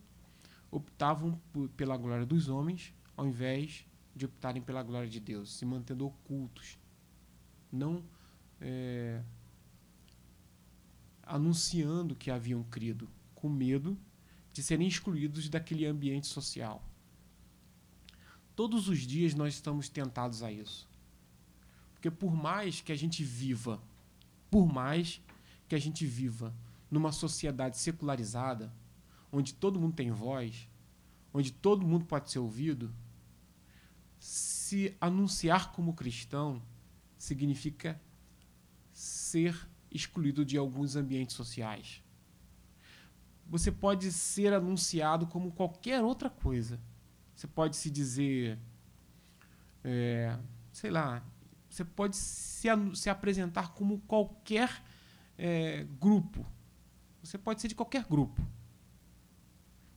optavam 0.72 1.38
pela 1.76 1.98
glória 1.98 2.26
dos 2.26 2.48
homens 2.48 2.94
ao 3.18 3.28
invés 3.28 3.86
de 4.16 4.24
optarem 4.24 4.62
pela 4.62 4.82
glória 4.82 5.10
de 5.10 5.20
Deus, 5.20 5.52
se 5.58 5.66
mantendo 5.66 6.06
ocultos, 6.06 6.80
não 7.70 8.02
é, 8.62 9.22
anunciando 11.22 12.16
que 12.16 12.32
haviam 12.32 12.64
crido, 12.64 13.10
com 13.36 13.50
medo 13.50 14.00
de 14.54 14.64
serem 14.64 14.88
excluídos 14.88 15.50
daquele 15.50 15.86
ambiente 15.86 16.28
social. 16.28 16.82
Todos 18.56 18.88
os 18.88 19.00
dias 19.00 19.34
nós 19.34 19.56
estamos 19.56 19.90
tentados 19.90 20.44
a 20.44 20.52
isso. 20.52 20.88
Porque 21.94 22.12
por 22.12 22.36
mais 22.36 22.82
que 22.82 22.92
a 22.92 22.96
gente 22.96 23.24
viva 23.24 23.82
por 24.54 24.72
mais 24.72 25.20
que 25.68 25.74
a 25.74 25.80
gente 25.80 26.06
viva 26.06 26.54
numa 26.92 27.12
sociedade 27.12 27.76
secularizada, 27.76 28.72
onde 29.32 29.52
todo 29.52 29.80
mundo 29.80 29.96
tem 29.96 30.12
voz, 30.12 30.70
onde 31.34 31.52
todo 31.52 31.88
mundo 31.88 32.06
pode 32.06 32.30
ser 32.30 32.38
ouvido, 32.38 32.94
se 34.20 34.96
anunciar 35.02 35.72
como 35.72 35.96
cristão 35.96 36.62
significa 37.18 38.00
ser 38.92 39.68
excluído 39.90 40.46
de 40.46 40.56
alguns 40.56 40.96
ambientes 40.96 41.36
sociais. 41.36 42.04
Você 43.48 43.72
pode 43.72 44.12
ser 44.12 44.54
anunciado 44.54 45.26
como 45.26 45.52
qualquer 45.52 46.04
outra 46.04 46.30
coisa. 46.30 46.80
Você 47.44 47.48
pode 47.48 47.76
se 47.76 47.92
dizer, 47.92 48.58
é, 49.84 50.40
sei 50.72 50.90
lá, 50.90 51.22
você 51.68 51.84
pode 51.84 52.16
se, 52.16 52.70
se 52.96 53.10
apresentar 53.10 53.74
como 53.74 54.00
qualquer 54.08 54.82
é, 55.38 55.86
grupo. 56.00 56.46
Você 57.22 57.38
pode 57.38 57.60
ser 57.60 57.68
de 57.68 57.76
qualquer 57.76 58.06
grupo. 58.06 58.42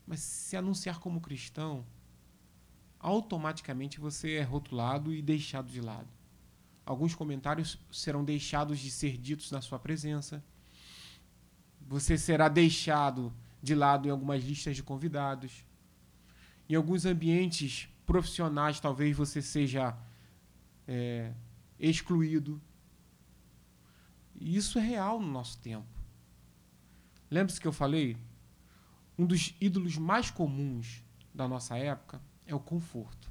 Mas 0.05 0.19
se 0.19 0.57
anunciar 0.57 0.99
como 0.99 1.21
cristão, 1.21 1.87
automaticamente 2.99 4.01
você 4.01 4.33
é 4.33 4.43
rotulado 4.43 5.15
e 5.15 5.23
deixado 5.23 5.71
de 5.71 5.81
lado. 5.81 6.09
Alguns 6.85 7.15
comentários 7.15 7.79
serão 7.93 8.25
deixados 8.25 8.81
de 8.81 8.91
ser 8.91 9.17
ditos 9.17 9.53
na 9.53 9.63
sua 9.63 9.79
presença. 9.79 10.43
Você 11.83 12.19
será 12.19 12.49
deixado 12.49 13.33
de 13.63 13.77
lado 13.77 14.09
em 14.09 14.11
algumas 14.11 14.43
listas 14.43 14.75
de 14.75 14.83
convidados. 14.83 15.65
Em 16.69 16.75
alguns 16.75 17.05
ambientes 17.07 17.89
profissionais, 18.05 18.81
talvez 18.81 19.17
você 19.17 19.41
seja 19.41 19.97
é, 20.87 21.33
excluído. 21.79 22.61
E 24.35 24.57
isso 24.57 24.79
é 24.79 24.83
real 24.83 25.21
no 25.21 25.29
nosso 25.29 25.59
tempo. 25.59 25.87
Lembre-se 27.31 27.61
que 27.61 27.67
eu 27.67 27.73
falei? 27.73 28.17
Um 29.19 29.27
dos 29.27 29.55
ídolos 29.61 29.97
mais 29.97 30.31
comuns 30.31 31.03
da 31.35 31.49
nossa 31.49 31.77
época 31.77 32.21
é 32.47 32.55
o 32.55 32.61
conforto. 32.61 33.31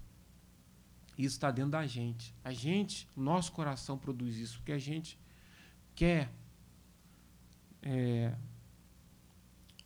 Isso 1.18 1.36
está 1.36 1.50
dentro 1.50 1.72
da 1.72 1.86
gente. 1.86 2.36
A 2.44 2.52
gente, 2.52 3.08
nosso 3.16 3.52
coração 3.52 3.98
produz 3.98 4.38
isso, 4.38 4.58
porque 4.58 4.74
a 4.74 4.78
gente 4.78 5.18
quer 5.94 6.32
é, 7.82 8.36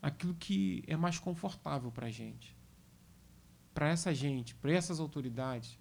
aquilo 0.01 0.33
que 0.33 0.83
é 0.87 0.95
mais 0.95 1.19
confortável 1.19 1.91
para 1.91 2.07
a 2.07 2.11
gente. 2.11 2.57
Para 3.73 3.89
essa 3.89 4.13
gente, 4.13 4.55
para 4.55 4.71
essas 4.71 4.99
autoridades, 4.99 5.77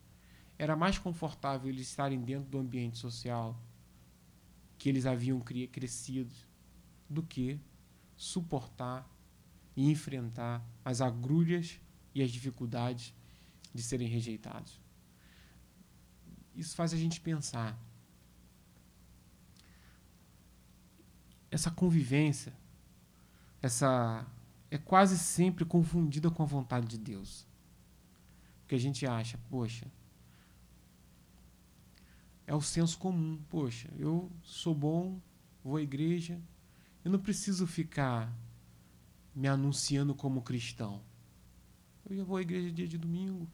era 0.58 0.76
mais 0.76 0.98
confortável 0.98 1.68
eles 1.68 1.88
estarem 1.88 2.20
dentro 2.20 2.48
do 2.48 2.58
ambiente 2.58 2.98
social 2.98 3.60
que 4.76 4.88
eles 4.88 5.06
haviam 5.06 5.40
crescido 5.40 6.34
do 7.08 7.22
que 7.22 7.60
suportar 8.16 9.08
e 9.76 9.90
enfrentar 9.90 10.64
as 10.84 11.00
agrulhas 11.00 11.80
e 12.14 12.22
as 12.22 12.30
dificuldades 12.30 13.14
de 13.74 13.82
serem 13.82 14.08
rejeitados. 14.08 14.80
Isso 16.54 16.74
faz 16.74 16.92
a 16.92 16.96
gente 16.96 17.20
pensar. 17.20 17.78
Essa 21.50 21.70
convivência, 21.70 22.52
essa 23.62 24.26
é 24.70 24.76
quase 24.76 25.16
sempre 25.16 25.64
confundida 25.64 26.30
com 26.30 26.42
a 26.42 26.46
vontade 26.46 26.86
de 26.86 26.98
Deus. 26.98 27.47
Porque 28.68 28.74
a 28.74 28.78
gente 28.78 29.06
acha, 29.06 29.40
poxa, 29.48 29.90
é 32.46 32.54
o 32.54 32.60
senso 32.60 32.98
comum. 32.98 33.42
Poxa, 33.48 33.88
eu 33.98 34.30
sou 34.42 34.74
bom, 34.74 35.18
vou 35.64 35.78
à 35.78 35.82
igreja, 35.82 36.38
eu 37.02 37.10
não 37.10 37.18
preciso 37.18 37.66
ficar 37.66 38.30
me 39.34 39.48
anunciando 39.48 40.14
como 40.14 40.42
cristão. 40.42 41.00
Eu 42.04 42.14
já 42.14 42.24
vou 42.24 42.36
à 42.36 42.42
igreja 42.42 42.70
dia 42.70 42.86
de 42.86 42.98
domingo. 42.98 43.48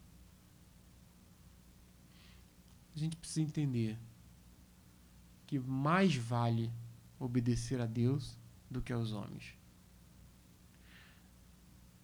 a 2.93 2.99
gente 2.99 3.17
precisa 3.17 3.41
entender 3.41 3.97
que 5.47 5.61
mais 5.61 6.17
vale 6.17 6.73
obedecer 7.21 7.81
a 7.81 7.87
Deus 7.87 8.37
do 8.69 8.83
que 8.83 8.93
aos 8.93 9.13
homens. 9.13 9.57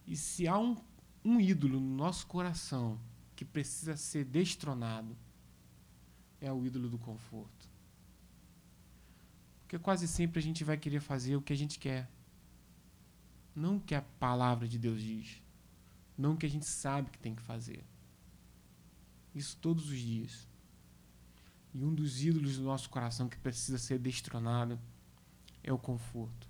E 0.07 0.15
se 0.15 0.47
há 0.47 0.57
um, 0.57 0.77
um 1.23 1.39
ídolo 1.39 1.79
no 1.79 1.95
nosso 1.95 2.25
coração 2.27 2.99
que 3.35 3.45
precisa 3.45 3.95
ser 3.95 4.25
destronado, 4.25 5.15
é 6.39 6.51
o 6.51 6.65
ídolo 6.65 6.89
do 6.89 6.97
conforto. 6.97 7.69
Porque 9.61 9.77
quase 9.79 10.07
sempre 10.07 10.39
a 10.39 10.41
gente 10.41 10.63
vai 10.63 10.77
querer 10.77 10.99
fazer 10.99 11.35
o 11.35 11.41
que 11.41 11.53
a 11.53 11.55
gente 11.55 11.79
quer. 11.79 12.09
Não 13.55 13.77
o 13.77 13.79
que 13.79 13.95
a 13.95 14.01
palavra 14.01 14.67
de 14.67 14.77
Deus 14.77 15.01
diz. 15.01 15.41
Não 16.17 16.33
o 16.33 16.37
que 16.37 16.45
a 16.45 16.49
gente 16.49 16.65
sabe 16.65 17.09
que 17.09 17.19
tem 17.19 17.35
que 17.35 17.41
fazer. 17.41 17.83
Isso 19.33 19.55
todos 19.57 19.89
os 19.89 19.97
dias. 19.97 20.47
E 21.73 21.83
um 21.83 21.93
dos 21.93 22.21
ídolos 22.21 22.57
do 22.57 22.63
nosso 22.63 22.89
coração 22.89 23.29
que 23.29 23.37
precisa 23.37 23.77
ser 23.77 23.97
destronado 23.97 24.79
é 25.63 25.71
o 25.71 25.77
conforto. 25.77 26.49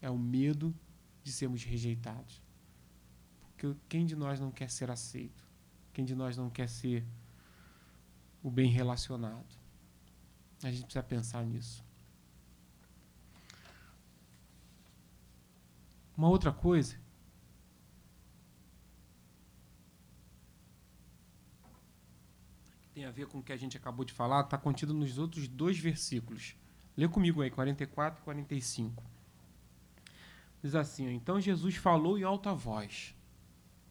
É 0.00 0.08
o 0.08 0.18
medo 0.18 0.74
de 1.22 1.30
sermos 1.30 1.62
rejeitados. 1.62 2.40
Porque 3.58 3.76
quem 3.88 4.06
de 4.06 4.14
nós 4.14 4.38
não 4.38 4.52
quer 4.52 4.70
ser 4.70 4.88
aceito? 4.88 5.44
Quem 5.92 6.04
de 6.04 6.14
nós 6.14 6.36
não 6.36 6.48
quer 6.48 6.68
ser 6.68 7.04
o 8.40 8.48
bem 8.48 8.70
relacionado? 8.70 9.58
A 10.62 10.70
gente 10.70 10.84
precisa 10.84 11.02
pensar 11.02 11.44
nisso. 11.44 11.84
Uma 16.16 16.28
outra 16.28 16.52
coisa 16.52 17.00
que 22.84 22.88
tem 22.94 23.04
a 23.06 23.10
ver 23.10 23.26
com 23.26 23.38
o 23.38 23.42
que 23.42 23.52
a 23.52 23.56
gente 23.56 23.76
acabou 23.76 24.04
de 24.04 24.12
falar 24.12 24.42
está 24.42 24.56
contido 24.56 24.94
nos 24.94 25.18
outros 25.18 25.48
dois 25.48 25.76
versículos. 25.76 26.54
Lê 26.96 27.08
comigo 27.08 27.42
aí, 27.42 27.50
44 27.50 28.20
e 28.20 28.22
45. 28.22 29.02
Diz 30.62 30.76
assim: 30.76 31.08
Então 31.12 31.40
Jesus 31.40 31.74
falou 31.74 32.16
em 32.16 32.22
alta 32.22 32.54
voz. 32.54 33.17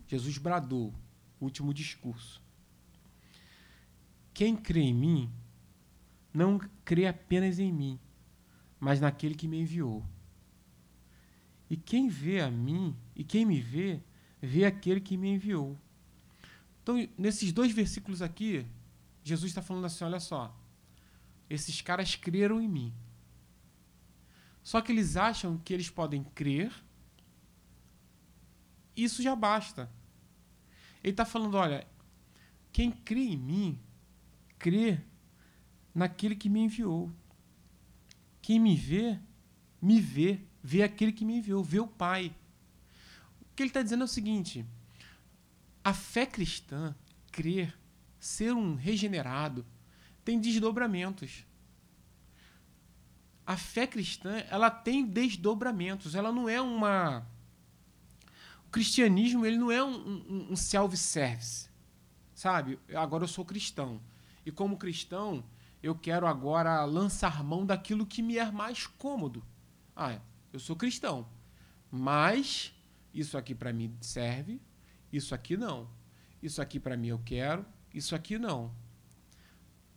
Jesus 0.08 0.38
bradou, 0.38 0.93
último 1.39 1.74
discurso. 1.74 2.41
Quem 4.34 4.56
crê 4.56 4.82
em 4.82 4.93
mim, 4.93 5.32
não 6.34 6.60
crê 6.86 7.08
apenas 7.08 7.60
em 7.60 7.74
mim, 7.74 8.00
mas 8.80 9.02
naquele 9.02 9.36
que 9.36 9.48
me 9.48 9.60
enviou. 9.60 10.06
E 11.70 11.76
quem 11.76 12.08
vê 12.08 12.41
a 12.41 12.50
mim, 12.50 12.96
e 13.15 13.24
quem 13.24 13.46
me 13.46 13.60
vê, 13.60 14.00
vê 14.41 14.65
aquele 14.65 15.02
que 15.02 15.17
me 15.17 15.30
enviou. 15.30 15.78
Então, 16.82 16.96
nesses 17.17 17.52
dois 17.52 17.74
versículos 17.74 18.22
aqui, 18.22 18.65
Jesus 19.24 19.52
está 19.52 19.62
falando 19.62 19.86
assim: 19.86 20.06
olha 20.06 20.20
só, 20.20 20.56
esses 21.50 21.82
caras 21.82 22.15
creram 22.15 22.62
em 22.62 22.67
mim. 22.67 22.93
Só 24.63 24.82
que 24.82 24.91
eles 24.91 25.17
acham 25.17 25.58
que 25.58 25.74
eles 25.74 25.89
podem 25.89 26.24
crer, 26.24 26.72
isso 28.97 29.21
já 29.21 29.36
basta. 29.36 29.89
Ele 31.03 31.12
está 31.13 31.23
falando: 31.23 31.55
olha, 31.55 31.88
quem 32.71 32.91
crê 32.91 33.21
em 33.21 33.38
mim, 33.38 33.79
crê 34.60 34.99
naquele 35.93 36.36
que 36.36 36.49
me 36.49 36.60
enviou. 36.62 37.12
Quem 38.41 38.60
me 38.60 38.75
vê, 38.75 39.19
me 39.81 40.01
vê 40.01 40.41
vê 40.67 40.83
aquele 40.83 41.13
que 41.13 41.23
me 41.23 41.38
enviou, 41.38 41.63
vê 41.63 41.79
o 41.79 41.88
Pai. 41.88 42.36
O 43.39 43.55
que 43.55 43.63
ele 43.63 43.69
está 43.69 43.81
dizendo 43.81 44.01
é 44.01 44.03
o 44.03 44.10
seguinte: 44.10 44.65
a 45.81 45.93
fé 45.93 46.25
cristã, 46.25 46.93
crer, 47.31 47.73
ser 48.19 48.53
um 48.53 48.75
regenerado, 48.75 49.65
tem 50.25 50.38
desdobramentos. 50.41 51.45
A 53.45 53.55
fé 53.55 53.88
cristã, 53.88 54.43
ela 54.49 54.69
tem 54.69 55.05
desdobramentos. 55.05 56.15
Ela 56.15 56.33
não 56.33 56.49
é 56.49 56.60
uma. 56.62 57.25
O 58.67 58.69
cristianismo, 58.69 59.45
ele 59.45 59.58
não 59.58 59.71
é 59.71 59.82
um, 59.82 59.95
um, 59.95 60.47
um 60.51 60.56
self-service. 60.56 61.69
Sabe? 62.36 62.77
Agora 62.93 63.23
eu 63.23 63.27
sou 63.27 63.45
cristão. 63.45 64.01
E 64.45 64.51
como 64.51 64.77
cristão, 64.77 65.43
eu 65.82 65.95
quero 65.95 66.27
agora 66.27 66.84
lançar 66.84 67.43
mão 67.43 67.65
daquilo 67.65 68.06
que 68.06 68.21
me 68.21 68.38
é 68.38 68.51
mais 68.51 68.86
cômodo. 68.86 69.43
Ah, 69.95 70.19
eu 70.51 70.60
sou 70.60 70.75
cristão. 70.75 71.27
Mas 71.89 72.73
isso 73.13 73.38
aqui 73.38 73.56
para 73.56 73.71
mim 73.71 73.95
serve, 74.01 74.62
isso 75.12 75.34
aqui 75.34 75.56
não. 75.56 75.89
Isso 76.43 76.62
aqui 76.62 76.80
para 76.80 76.97
mim 76.97 77.08
eu 77.08 77.19
quero, 77.23 77.65
isso 77.93 78.15
aqui 78.15 78.38
não. 78.38 78.71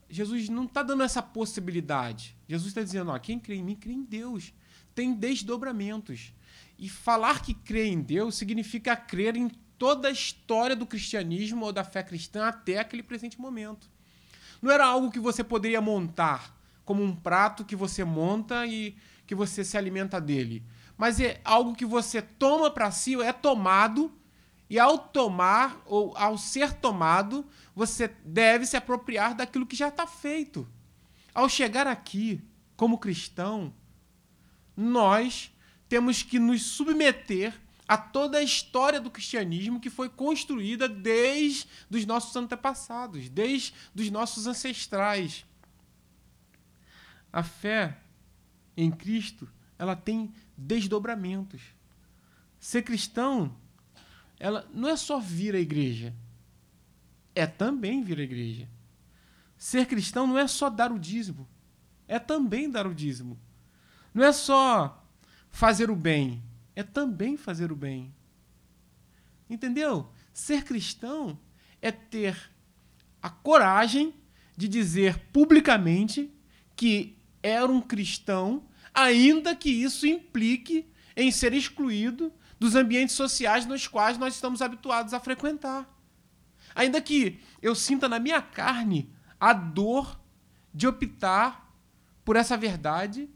Jesus 0.08 0.48
não 0.48 0.64
está 0.64 0.82
dando 0.82 1.02
essa 1.02 1.22
possibilidade. 1.22 2.36
Jesus 2.48 2.68
está 2.68 2.82
dizendo: 2.82 3.10
ó, 3.10 3.18
quem 3.18 3.38
crê 3.38 3.56
em 3.56 3.64
mim, 3.64 3.76
crê 3.76 3.92
em 3.92 4.04
Deus. 4.04 4.54
Tem 4.94 5.12
desdobramentos. 5.12 6.32
E 6.80 6.88
falar 6.88 7.42
que 7.42 7.52
crê 7.52 7.88
em 7.88 8.00
Deus 8.00 8.34
significa 8.34 8.96
crer 8.96 9.36
em 9.36 9.50
toda 9.78 10.08
a 10.08 10.10
história 10.10 10.74
do 10.74 10.86
cristianismo 10.86 11.66
ou 11.66 11.72
da 11.72 11.84
fé 11.84 12.02
cristã 12.02 12.46
até 12.46 12.78
aquele 12.78 13.02
presente 13.02 13.38
momento. 13.38 13.90
Não 14.62 14.72
era 14.72 14.86
algo 14.86 15.10
que 15.10 15.20
você 15.20 15.44
poderia 15.44 15.80
montar 15.82 16.58
como 16.82 17.02
um 17.02 17.14
prato 17.14 17.66
que 17.66 17.76
você 17.76 18.02
monta 18.02 18.66
e 18.66 18.96
que 19.26 19.34
você 19.34 19.62
se 19.62 19.76
alimenta 19.76 20.18
dele, 20.18 20.64
mas 20.96 21.20
é 21.20 21.40
algo 21.44 21.74
que 21.74 21.84
você 21.84 22.20
toma 22.20 22.70
para 22.70 22.90
si, 22.90 23.14
é 23.22 23.32
tomado, 23.32 24.12
e 24.68 24.78
ao 24.78 24.98
tomar 24.98 25.80
ou 25.84 26.16
ao 26.16 26.38
ser 26.38 26.72
tomado, 26.72 27.46
você 27.74 28.08
deve 28.24 28.64
se 28.64 28.76
apropriar 28.76 29.34
daquilo 29.34 29.66
que 29.66 29.76
já 29.76 29.88
está 29.88 30.06
feito. 30.06 30.66
Ao 31.34 31.48
chegar 31.48 31.86
aqui, 31.86 32.40
como 32.76 32.98
cristão, 32.98 33.72
nós 34.76 35.52
temos 35.90 36.22
que 36.22 36.38
nos 36.38 36.62
submeter 36.62 37.52
a 37.86 37.98
toda 37.98 38.38
a 38.38 38.42
história 38.42 39.00
do 39.00 39.10
cristianismo 39.10 39.80
que 39.80 39.90
foi 39.90 40.08
construída 40.08 40.88
desde 40.88 41.66
os 41.90 42.06
nossos 42.06 42.34
antepassados, 42.36 43.28
desde 43.28 43.74
os 43.96 44.08
nossos 44.08 44.46
ancestrais. 44.46 45.44
A 47.32 47.42
fé 47.42 47.98
em 48.76 48.88
Cristo, 48.88 49.50
ela 49.76 49.96
tem 49.96 50.32
desdobramentos. 50.56 51.60
Ser 52.60 52.82
cristão, 52.82 53.52
ela 54.38 54.70
não 54.72 54.88
é 54.88 54.96
só 54.96 55.18
vir 55.18 55.56
à 55.56 55.58
igreja, 55.58 56.14
é 57.34 57.48
também 57.48 58.04
vir 58.04 58.20
à 58.20 58.22
igreja. 58.22 58.68
Ser 59.58 59.86
cristão 59.86 60.24
não 60.28 60.38
é 60.38 60.46
só 60.46 60.70
dar 60.70 60.92
o 60.92 61.00
dízimo, 61.00 61.48
é 62.06 62.20
também 62.20 62.70
dar 62.70 62.86
o 62.86 62.94
dízimo. 62.94 63.36
Não 64.14 64.22
é 64.22 64.32
só 64.32 64.99
fazer 65.50 65.90
o 65.90 65.96
bem, 65.96 66.42
é 66.74 66.82
também 66.82 67.36
fazer 67.36 67.70
o 67.70 67.76
bem. 67.76 68.14
Entendeu? 69.48 70.10
Ser 70.32 70.64
cristão 70.64 71.38
é 71.82 71.90
ter 71.90 72.50
a 73.20 73.28
coragem 73.28 74.14
de 74.56 74.68
dizer 74.68 75.18
publicamente 75.32 76.32
que 76.76 77.18
era 77.42 77.70
um 77.70 77.80
cristão 77.80 78.64
ainda 78.94 79.54
que 79.54 79.70
isso 79.70 80.06
implique 80.06 80.86
em 81.16 81.30
ser 81.30 81.52
excluído 81.52 82.32
dos 82.58 82.74
ambientes 82.74 83.14
sociais 83.14 83.66
nos 83.66 83.86
quais 83.86 84.18
nós 84.18 84.34
estamos 84.34 84.60
habituados 84.60 85.14
a 85.14 85.20
frequentar. 85.20 85.88
Ainda 86.74 87.00
que 87.00 87.40
eu 87.60 87.74
sinta 87.74 88.08
na 88.08 88.18
minha 88.18 88.40
carne 88.40 89.12
a 89.38 89.52
dor 89.52 90.20
de 90.72 90.86
optar 90.86 91.74
por 92.24 92.36
essa 92.36 92.56
verdade, 92.56 93.28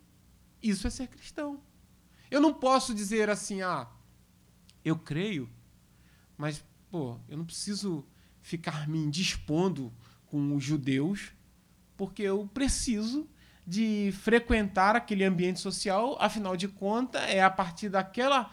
isso 0.63 0.87
é 0.87 0.91
ser 0.91 1.09
cristão. 1.09 1.61
Eu 2.35 2.41
não 2.41 2.53
posso 2.53 2.93
dizer 2.93 3.31
assim, 3.31 3.63
ah, 3.63 3.87
eu 4.85 4.99
creio, 4.99 5.49
mas, 6.37 6.65
pô, 6.91 7.17
eu 7.29 7.37
não 7.37 7.45
preciso 7.45 8.05
ficar 8.43 8.89
me 8.89 8.99
indispondo 8.99 9.93
com 10.27 10.53
os 10.57 10.65
judeus, 10.65 11.31
porque 11.97 12.23
eu 12.23 12.51
preciso 12.53 13.31
de 13.65 14.13
frequentar 14.21 14.97
aquele 14.97 15.23
ambiente 15.23 15.61
social, 15.61 16.17
afinal 16.21 16.57
de 16.57 16.67
contas, 16.67 17.23
é 17.23 17.41
a 17.41 17.49
partir 17.49 17.89
daquela 17.89 18.51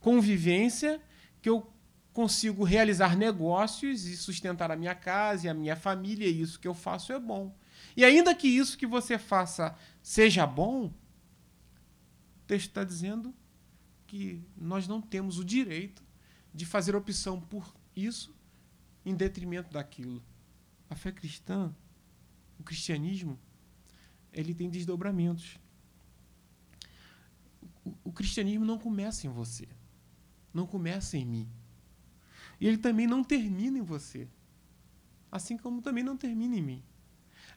convivência 0.00 1.00
que 1.40 1.48
eu 1.48 1.72
consigo 2.12 2.64
realizar 2.64 3.16
negócios 3.16 4.04
e 4.04 4.16
sustentar 4.16 4.72
a 4.72 4.76
minha 4.76 4.96
casa 4.96 5.46
e 5.46 5.48
a 5.48 5.54
minha 5.54 5.76
família, 5.76 6.26
e 6.26 6.40
isso 6.40 6.58
que 6.58 6.66
eu 6.66 6.74
faço 6.74 7.12
é 7.12 7.20
bom. 7.20 7.54
E 7.96 8.04
ainda 8.04 8.34
que 8.34 8.48
isso 8.48 8.76
que 8.76 8.84
você 8.84 9.16
faça 9.16 9.76
seja 10.02 10.44
bom, 10.44 10.92
texto 12.52 12.68
está 12.68 12.84
dizendo 12.84 13.34
que 14.06 14.44
nós 14.54 14.86
não 14.86 15.00
temos 15.00 15.38
o 15.38 15.44
direito 15.44 16.04
de 16.52 16.66
fazer 16.66 16.94
opção 16.94 17.40
por 17.40 17.74
isso 17.96 18.36
em 19.06 19.14
detrimento 19.14 19.72
daquilo. 19.72 20.22
A 20.90 20.94
fé 20.94 21.10
cristã, 21.10 21.74
o 22.58 22.62
cristianismo, 22.62 23.38
ele 24.30 24.52
tem 24.52 24.68
desdobramentos. 24.68 25.58
O, 27.82 27.94
o 28.04 28.12
cristianismo 28.12 28.66
não 28.66 28.78
começa 28.78 29.26
em 29.26 29.30
você. 29.30 29.66
Não 30.52 30.66
começa 30.66 31.16
em 31.16 31.24
mim. 31.24 31.48
E 32.60 32.68
ele 32.68 32.76
também 32.76 33.06
não 33.06 33.24
termina 33.24 33.78
em 33.78 33.82
você. 33.82 34.28
assim 35.30 35.56
como 35.56 35.80
também 35.80 36.04
não 36.04 36.18
termina 36.18 36.54
em 36.54 36.60
mim. 36.60 36.82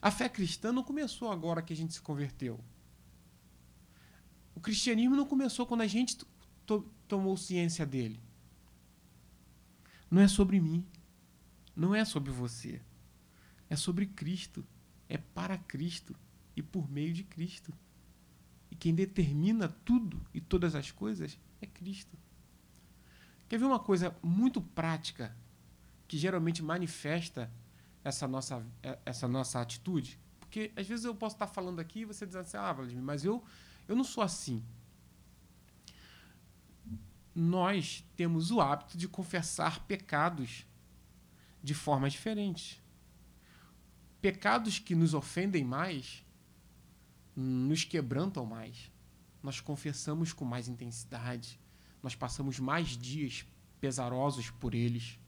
A 0.00 0.10
fé 0.10 0.26
cristã 0.26 0.72
não 0.72 0.82
começou 0.82 1.30
agora 1.30 1.60
que 1.60 1.74
a 1.74 1.76
gente 1.76 1.92
se 1.92 2.00
converteu. 2.00 2.58
O 4.56 4.60
cristianismo 4.60 5.14
não 5.14 5.26
começou 5.26 5.66
quando 5.66 5.82
a 5.82 5.86
gente 5.86 6.16
to 6.66 6.90
tomou 7.06 7.36
ciência 7.36 7.86
dele. 7.86 8.20
Não 10.10 10.20
é 10.20 10.26
sobre 10.26 10.58
mim. 10.58 10.84
Não 11.76 11.94
é 11.94 12.04
sobre 12.04 12.32
você. 12.32 12.80
É 13.70 13.76
sobre 13.76 14.06
Cristo. 14.06 14.66
É 15.08 15.16
para 15.18 15.56
Cristo 15.56 16.16
e 16.56 16.62
por 16.62 16.90
meio 16.90 17.12
de 17.12 17.22
Cristo. 17.22 17.72
E 18.70 18.74
quem 18.74 18.92
determina 18.94 19.68
tudo 19.68 20.20
e 20.34 20.40
todas 20.40 20.74
as 20.74 20.90
coisas 20.90 21.38
é 21.60 21.66
Cristo. 21.66 22.18
Quer 23.48 23.58
ver 23.58 23.66
uma 23.66 23.78
coisa 23.78 24.16
muito 24.22 24.60
prática 24.60 25.36
que 26.08 26.18
geralmente 26.18 26.62
manifesta 26.62 27.52
essa 28.02 28.26
nossa, 28.26 28.66
essa 29.04 29.28
nossa 29.28 29.60
atitude? 29.60 30.18
Porque 30.40 30.72
às 30.74 30.86
vezes 30.86 31.04
eu 31.04 31.14
posso 31.14 31.36
estar 31.36 31.46
falando 31.46 31.78
aqui 31.78 32.00
e 32.00 32.04
você 32.04 32.26
diz 32.26 32.34
assim, 32.34 32.56
ah, 32.56 32.72
Vladimir, 32.72 33.02
mas 33.02 33.24
eu, 33.24 33.44
eu 33.88 33.96
não 33.96 34.04
sou 34.04 34.22
assim. 34.22 34.64
Nós 37.34 38.04
temos 38.16 38.50
o 38.50 38.60
hábito 38.60 38.96
de 38.96 39.06
confessar 39.06 39.84
pecados 39.86 40.66
de 41.62 41.74
forma 41.74 42.08
diferente. 42.08 42.82
Pecados 44.20 44.78
que 44.78 44.94
nos 44.94 45.14
ofendem 45.14 45.64
mais 45.64 46.24
nos 47.36 47.84
quebrantam 47.84 48.46
mais. 48.46 48.90
Nós 49.42 49.60
confessamos 49.60 50.32
com 50.32 50.44
mais 50.44 50.68
intensidade. 50.68 51.60
Nós 52.02 52.14
passamos 52.14 52.58
mais 52.58 52.96
dias 52.96 53.44
pesarosos 53.78 54.50
por 54.50 54.74
eles. 54.74 55.20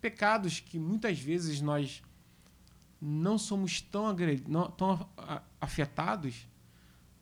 Pecados 0.00 0.60
que 0.60 0.78
muitas 0.78 1.18
vezes 1.18 1.60
nós 1.60 2.02
não 3.00 3.38
somos 3.38 3.80
tão, 3.80 4.14
tão 4.76 5.10
afetados, 5.58 6.46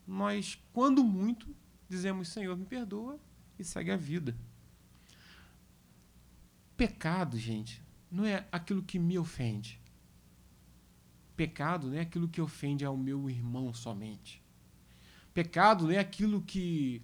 nós, 0.09 0.59
quando 0.73 1.05
muito, 1.05 1.55
dizemos: 1.87 2.29
Senhor, 2.29 2.57
me 2.57 2.65
perdoa 2.65 3.21
e 3.59 3.63
segue 3.63 3.91
a 3.91 3.97
vida. 3.97 4.35
Pecado, 6.79 7.39
gente, 7.39 7.83
não 8.11 8.25
é 8.25 8.47
aquilo 8.51 8.83
que 8.83 8.99
me 8.99 9.19
ofende. 9.19 9.79
Pecado 11.37 11.89
não 11.89 11.95
é 11.95 12.01
aquilo 12.01 12.27
que 12.27 12.41
ofende 12.41 12.87
ao 12.87 12.97
meu 12.97 13.29
irmão 13.29 13.73
somente. 13.75 14.43
Pecado 15.35 15.85
não 15.85 15.91
é 15.91 15.99
aquilo 15.99 16.41
que 16.41 17.03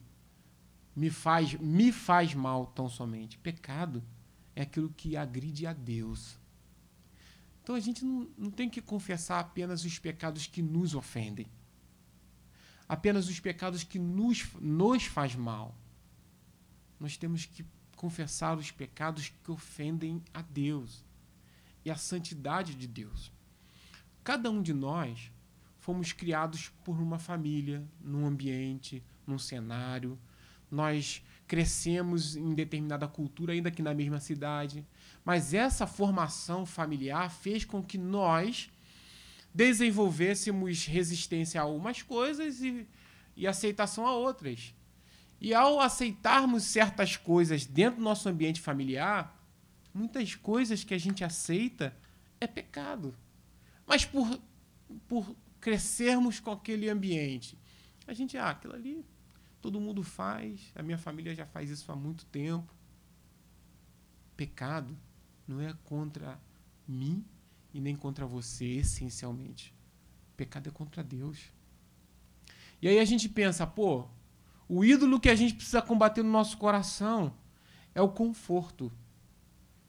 me 0.97 1.11
faz, 1.11 1.55
me 1.55 1.93
faz 1.93 2.33
mal 2.33 2.67
tão 2.69 2.89
somente. 2.89 3.37
Pecado 3.37 4.03
é 4.57 4.63
aquilo 4.63 4.89
que 4.89 5.15
agride 5.15 5.67
a 5.67 5.75
Deus. 5.75 6.39
Então 7.63 7.75
a 7.75 7.81
gente 7.81 8.03
não, 8.05 8.29
não 8.39 8.51
tem 8.51 8.71
que 8.71 8.81
confessar 8.81 9.41
apenas 9.41 9.85
os 9.85 9.99
pecados 9.99 10.47
que 10.47 10.63
nos 10.63 10.95
ofendem. 10.95 11.47
Apenas 12.89 13.29
os 13.29 13.41
pecados 13.41 13.83
que 13.83 13.99
nos, 13.99 14.47
nos 14.61 15.05
faz 15.05 15.35
mal. 15.35 15.75
Nós 17.01 17.17
temos 17.17 17.47
que 17.47 17.65
confessar 17.97 18.57
os 18.59 18.71
pecados 18.71 19.33
que 19.43 19.51
ofendem 19.51 20.23
a 20.33 20.43
Deus 20.43 21.05
e 21.85 21.91
a 21.91 21.97
santidade 21.97 22.75
de 22.75 22.87
Deus. 22.87 23.33
Cada 24.23 24.51
um 24.51 24.63
de 24.63 24.73
nós 24.73 25.31
fomos 25.79 26.13
criados 26.13 26.71
por 26.83 26.99
uma 26.99 27.19
família, 27.19 27.87
num 28.01 28.27
ambiente, 28.27 29.03
num 29.27 29.39
cenário. 29.39 30.19
Nós 30.71 31.23
crescemos 31.47 32.37
em 32.37 32.55
determinada 32.55 33.07
cultura, 33.07 33.53
ainda 33.53 33.71
que 33.71 33.83
na 33.83 33.93
mesma 33.93 34.19
cidade. 34.19 34.87
Mas 35.25 35.53
essa 35.53 35.87
formação 35.87 36.65
familiar 36.65 37.31
fez 37.31 37.65
com 37.65 37.83
que 37.83 37.99
nós 37.99 38.71
desenvolvêssemos 39.55 40.85
resistência 40.85 41.61
a 41.61 41.65
algumas 41.65 42.03
coisas 42.03 42.61
e, 42.61 42.89
e 43.37 43.47
aceitação 43.47 44.05
a 44.05 44.13
outras. 44.13 44.75
E 45.41 45.55
ao 45.55 45.81
aceitarmos 45.81 46.65
certas 46.65 47.17
coisas 47.17 47.65
dentro 47.65 47.99
do 47.99 48.05
nosso 48.05 48.29
ambiente 48.29 48.61
familiar, 48.61 49.41
muitas 49.93 50.35
coisas 50.35 50.83
que 50.83 50.93
a 50.93 50.99
gente 50.99 51.23
aceita 51.23 51.97
é 52.41 52.47
pecado. 52.47 53.15
Mas 53.87 54.05
por, 54.05 54.41
por 55.07 55.37
crescermos 55.61 56.41
com 56.41 56.51
aquele 56.51 56.89
ambiente, 56.89 57.57
a 58.07 58.13
gente, 58.13 58.37
ah, 58.37 58.51
aquilo 58.51 58.75
ali 58.75 59.05
todo 59.61 59.81
mundo 59.81 60.03
faz, 60.03 60.73
a 60.75 60.83
minha 60.83 60.99
família 60.99 61.35
já 61.35 61.47
faz 61.47 61.71
isso 61.71 61.91
há 61.91 61.97
muito 61.97 62.27
tempo. 62.27 62.75
Pecado 64.37 64.95
não 65.47 65.61
é 65.61 65.73
contra 65.85 66.39
mim 66.87 67.25
e 67.75 67.81
nem 67.81 67.95
contra 67.95 68.25
você, 68.25 68.65
essencialmente. 68.65 69.75
Pecado 70.37 70.69
é 70.69 70.73
contra 70.73 71.05
Deus. 71.05 71.53
E 72.81 72.89
aí 72.89 72.99
a 72.99 73.05
gente 73.05 73.29
pensa, 73.29 73.67
pô, 73.67 74.09
o 74.67 74.83
ídolo 74.83 75.21
que 75.21 75.29
a 75.29 75.35
gente 75.35 75.55
precisa 75.55 75.83
combater 75.83 76.23
no 76.23 76.31
nosso 76.31 76.57
coração 76.57 77.35
é 77.95 78.01
o 78.01 78.09
conforto. 78.09 78.91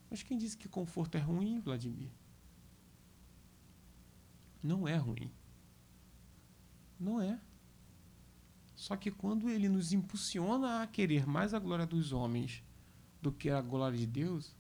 Mas 0.09 0.21
quem 0.21 0.37
disse 0.37 0.57
que 0.57 0.67
conforto 0.67 1.15
é 1.15 1.21
ruim, 1.21 1.61
Vladimir? 1.61 2.09
não 4.65 4.87
é 4.87 4.95
ruim. 4.95 5.31
Não 6.99 7.21
é. 7.21 7.39
Só 8.75 8.95
que 8.95 9.11
quando 9.11 9.49
ele 9.49 9.69
nos 9.69 9.93
impulsiona 9.93 10.81
a 10.81 10.87
querer 10.87 11.25
mais 11.27 11.53
a 11.53 11.59
glória 11.59 11.85
dos 11.85 12.11
homens 12.11 12.63
do 13.21 13.31
que 13.31 13.49
a 13.49 13.61
glória 13.61 13.97
de 13.97 14.05
Deus, 14.05 14.55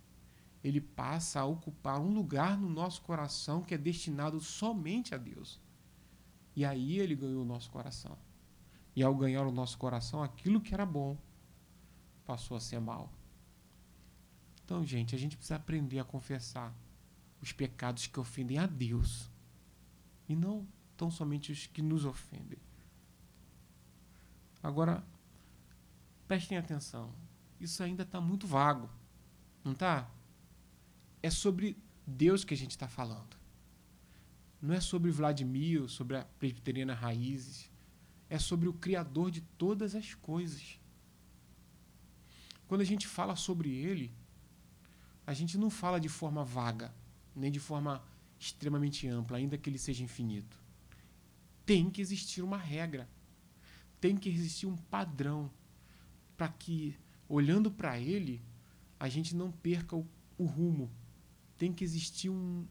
ele 0.65 0.81
passa 0.81 1.41
a 1.41 1.45
ocupar 1.45 1.99
um 1.99 2.11
lugar 2.11 2.57
no 2.57 2.67
nosso 2.67 2.99
coração 3.03 3.61
que 3.61 3.75
é 3.75 3.77
destinado 3.77 4.41
somente 4.41 5.13
a 5.13 5.17
Deus. 5.17 5.61
E 6.55 6.65
aí 6.65 6.97
ele 6.97 7.13
ganhou 7.13 7.43
o 7.43 7.45
nosso 7.45 7.69
coração. 7.69 8.17
E 8.95 9.03
ao 9.03 9.13
ganhar 9.13 9.45
o 9.45 9.51
nosso 9.51 9.77
coração, 9.77 10.23
aquilo 10.23 10.59
que 10.59 10.73
era 10.73 10.83
bom 10.83 11.15
passou 12.25 12.57
a 12.57 12.59
ser 12.59 12.79
mal. 12.79 13.13
Então, 14.63 14.83
gente, 14.83 15.13
a 15.13 15.19
gente 15.19 15.37
precisa 15.37 15.57
aprender 15.57 15.99
a 15.99 16.03
confessar 16.03 16.73
os 17.39 17.51
pecados 17.51 18.07
que 18.07 18.19
ofendem 18.19 18.57
a 18.57 18.65
Deus 18.65 19.29
e 20.27 20.35
não 20.35 20.67
tão 20.97 21.11
somente 21.11 21.51
os 21.51 21.67
que 21.67 21.83
nos 21.83 22.05
ofendem. 22.05 22.57
Agora, 24.63 25.03
prestem 26.27 26.57
atenção, 26.57 27.13
isso 27.59 27.83
ainda 27.83 28.01
está 28.01 28.19
muito 28.19 28.47
vago, 28.47 28.89
não 29.63 29.73
está? 29.73 30.09
É 31.25 31.31
sobre 31.31 31.75
Deus 32.05 32.43
que 32.45 32.53
a 32.53 32.57
gente 32.57 32.69
está 32.69 32.87
falando. 32.87 33.35
Não 34.61 34.75
é 34.75 34.79
sobre 34.79 35.09
Vladimir, 35.09 35.89
sobre 35.89 36.17
a 36.17 36.23
presbiteriana 36.23 36.93
Raízes. 36.93 37.67
É 38.29 38.37
sobre 38.37 38.69
o 38.69 38.73
Criador 38.73 39.31
de 39.31 39.41
todas 39.41 39.95
as 39.95 40.13
coisas. 40.13 40.79
Quando 42.67 42.81
a 42.81 42.83
gente 42.91 43.07
fala 43.07 43.35
sobre 43.35 43.71
Ele, 43.71 44.13
a 45.25 45.33
gente 45.33 45.57
não 45.57 45.71
fala 45.71 45.99
de 45.99 46.09
forma 46.09 46.45
vaga, 46.45 46.93
nem 47.35 47.51
de 47.51 47.59
forma 47.59 48.03
extremamente 48.37 49.07
ampla, 49.07 49.39
ainda 49.39 49.57
que 49.57 49.67
ele 49.67 49.79
seja 49.79 50.03
infinito. 50.03 50.61
Tem 51.65 51.89
que 51.89 52.01
existir 52.01 52.43
uma 52.43 52.57
regra, 52.57 53.09
tem 53.99 54.15
que 54.15 54.29
existir 54.29 54.67
um 54.67 54.77
padrão 54.77 55.49
para 56.37 56.49
que, 56.49 56.95
olhando 57.27 57.71
para 57.71 57.99
ele, 57.99 58.43
a 58.99 59.09
gente 59.09 59.35
não 59.35 59.51
perca 59.51 59.95
o, 59.95 60.07
o 60.37 60.45
rumo. 60.45 60.87
Tem 61.57 61.71
que 61.71 61.83
existir 61.83 62.29
um, 62.29 62.65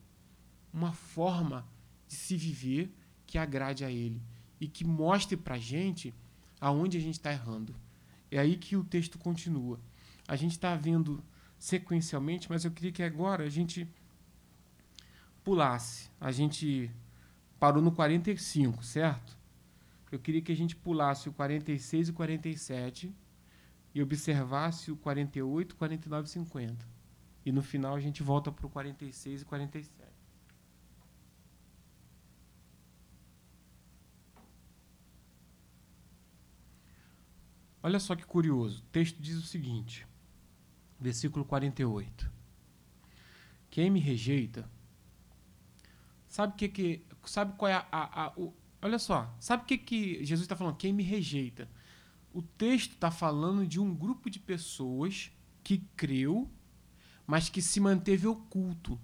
uma 0.72 0.92
forma 0.92 1.66
de 2.06 2.14
se 2.14 2.36
viver 2.36 2.92
que 3.26 3.38
agrade 3.38 3.84
a 3.84 3.90
ele 3.90 4.20
e 4.60 4.68
que 4.68 4.84
mostre 4.84 5.36
para 5.36 5.54
a 5.54 5.58
gente 5.58 6.14
aonde 6.60 6.96
a 6.96 7.00
gente 7.00 7.14
está 7.14 7.32
errando. 7.32 7.74
É 8.30 8.38
aí 8.38 8.56
que 8.56 8.76
o 8.76 8.84
texto 8.84 9.18
continua. 9.18 9.78
A 10.26 10.36
gente 10.36 10.52
está 10.52 10.74
vendo 10.74 11.22
sequencialmente, 11.58 12.48
mas 12.50 12.64
eu 12.64 12.70
queria 12.70 12.92
que 12.92 13.02
agora 13.02 13.44
a 13.44 13.48
gente 13.48 13.88
pulasse. 15.42 16.10
A 16.20 16.32
gente 16.32 16.90
parou 17.58 17.82
no 17.82 17.92
45, 17.92 18.84
certo? 18.84 19.36
Eu 20.10 20.18
queria 20.18 20.40
que 20.40 20.52
a 20.52 20.56
gente 20.56 20.74
pulasse 20.76 21.28
o 21.28 21.32
46 21.32 22.08
e 22.08 22.10
o 22.10 22.14
47 22.14 23.14
e 23.94 24.02
observasse 24.02 24.90
o 24.90 24.96
48, 24.96 25.76
49 25.76 26.26
e 26.26 26.30
50. 26.30 26.93
E 27.44 27.52
no 27.52 27.62
final 27.62 27.94
a 27.94 28.00
gente 28.00 28.22
volta 28.22 28.50
para 28.50 28.66
o 28.66 28.70
46 28.70 29.42
e 29.42 29.44
47. 29.44 29.92
Olha 37.82 38.00
só 38.00 38.16
que 38.16 38.24
curioso. 38.24 38.80
O 38.80 38.86
texto 38.86 39.20
diz 39.20 39.36
o 39.36 39.42
seguinte, 39.42 40.06
versículo 40.98 41.44
48. 41.44 42.32
Quem 43.70 43.90
me 43.90 44.00
rejeita 44.00 44.68
Sabe 46.34 46.54
que 46.56 46.68
que. 46.68 47.06
Sabe 47.24 47.56
qual 47.56 47.70
é 47.70 47.74
a. 47.74 47.86
a, 47.92 48.24
a 48.24 48.32
o, 48.36 48.52
olha 48.82 48.98
só. 48.98 49.32
Sabe 49.38 49.62
o 49.62 49.66
que 49.66 49.78
que 49.78 50.24
Jesus 50.24 50.42
está 50.42 50.56
falando? 50.56 50.74
Quem 50.76 50.92
me 50.92 51.04
rejeita. 51.04 51.70
O 52.32 52.42
texto 52.42 52.94
está 52.94 53.08
falando 53.08 53.64
de 53.64 53.78
um 53.78 53.94
grupo 53.94 54.28
de 54.28 54.40
pessoas 54.40 55.30
que 55.62 55.78
creu, 55.96 56.50
mas 57.26 57.48
que 57.48 57.62
se 57.62 57.80
manteve 57.80 58.26
oculto. 58.26 59.00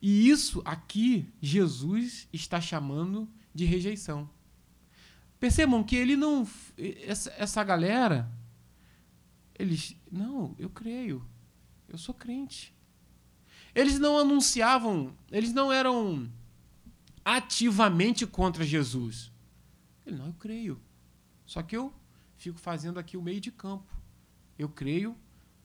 E 0.00 0.28
isso 0.28 0.62
aqui 0.64 1.32
Jesus 1.40 2.28
está 2.32 2.60
chamando 2.60 3.28
de 3.54 3.64
rejeição. 3.64 4.28
Percebam 5.38 5.82
que 5.82 5.96
ele 5.96 6.16
não. 6.16 6.46
Essa, 6.76 7.32
essa 7.38 7.64
galera. 7.64 8.30
Eles. 9.58 9.96
Não, 10.10 10.54
eu 10.58 10.68
creio. 10.68 11.26
Eu 11.88 11.98
sou 11.98 12.14
crente. 12.14 12.74
Eles 13.74 13.98
não 13.98 14.18
anunciavam. 14.18 15.16
Eles 15.30 15.52
não 15.52 15.72
eram 15.72 16.30
ativamente 17.24 18.26
contra 18.26 18.64
Jesus. 18.64 19.32
Ele, 20.04 20.16
não, 20.16 20.26
eu 20.26 20.34
creio. 20.34 20.80
Só 21.44 21.62
que 21.62 21.76
eu 21.76 21.92
fico 22.36 22.58
fazendo 22.58 22.98
aqui 22.98 23.16
o 23.16 23.22
meio 23.22 23.40
de 23.40 23.50
campo. 23.50 23.92
Eu 24.58 24.68
creio, 24.68 25.16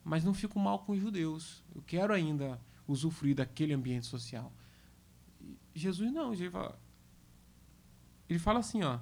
mas 0.04 0.24
não 0.24 0.34
fico 0.34 0.60
mal 0.60 0.80
com 0.80 0.94
os 0.94 1.00
judeus. 1.00 1.64
Eu 1.76 1.82
quero 1.82 2.14
ainda 2.14 2.60
usufruir 2.88 3.36
daquele 3.36 3.74
ambiente 3.74 4.06
social. 4.06 4.52
Jesus 5.74 6.12
não, 6.12 6.34
ele 6.34 6.50
fala, 6.50 6.80
ele 8.30 8.40
fala 8.40 8.60
assim, 8.60 8.84
ó, 8.84 9.00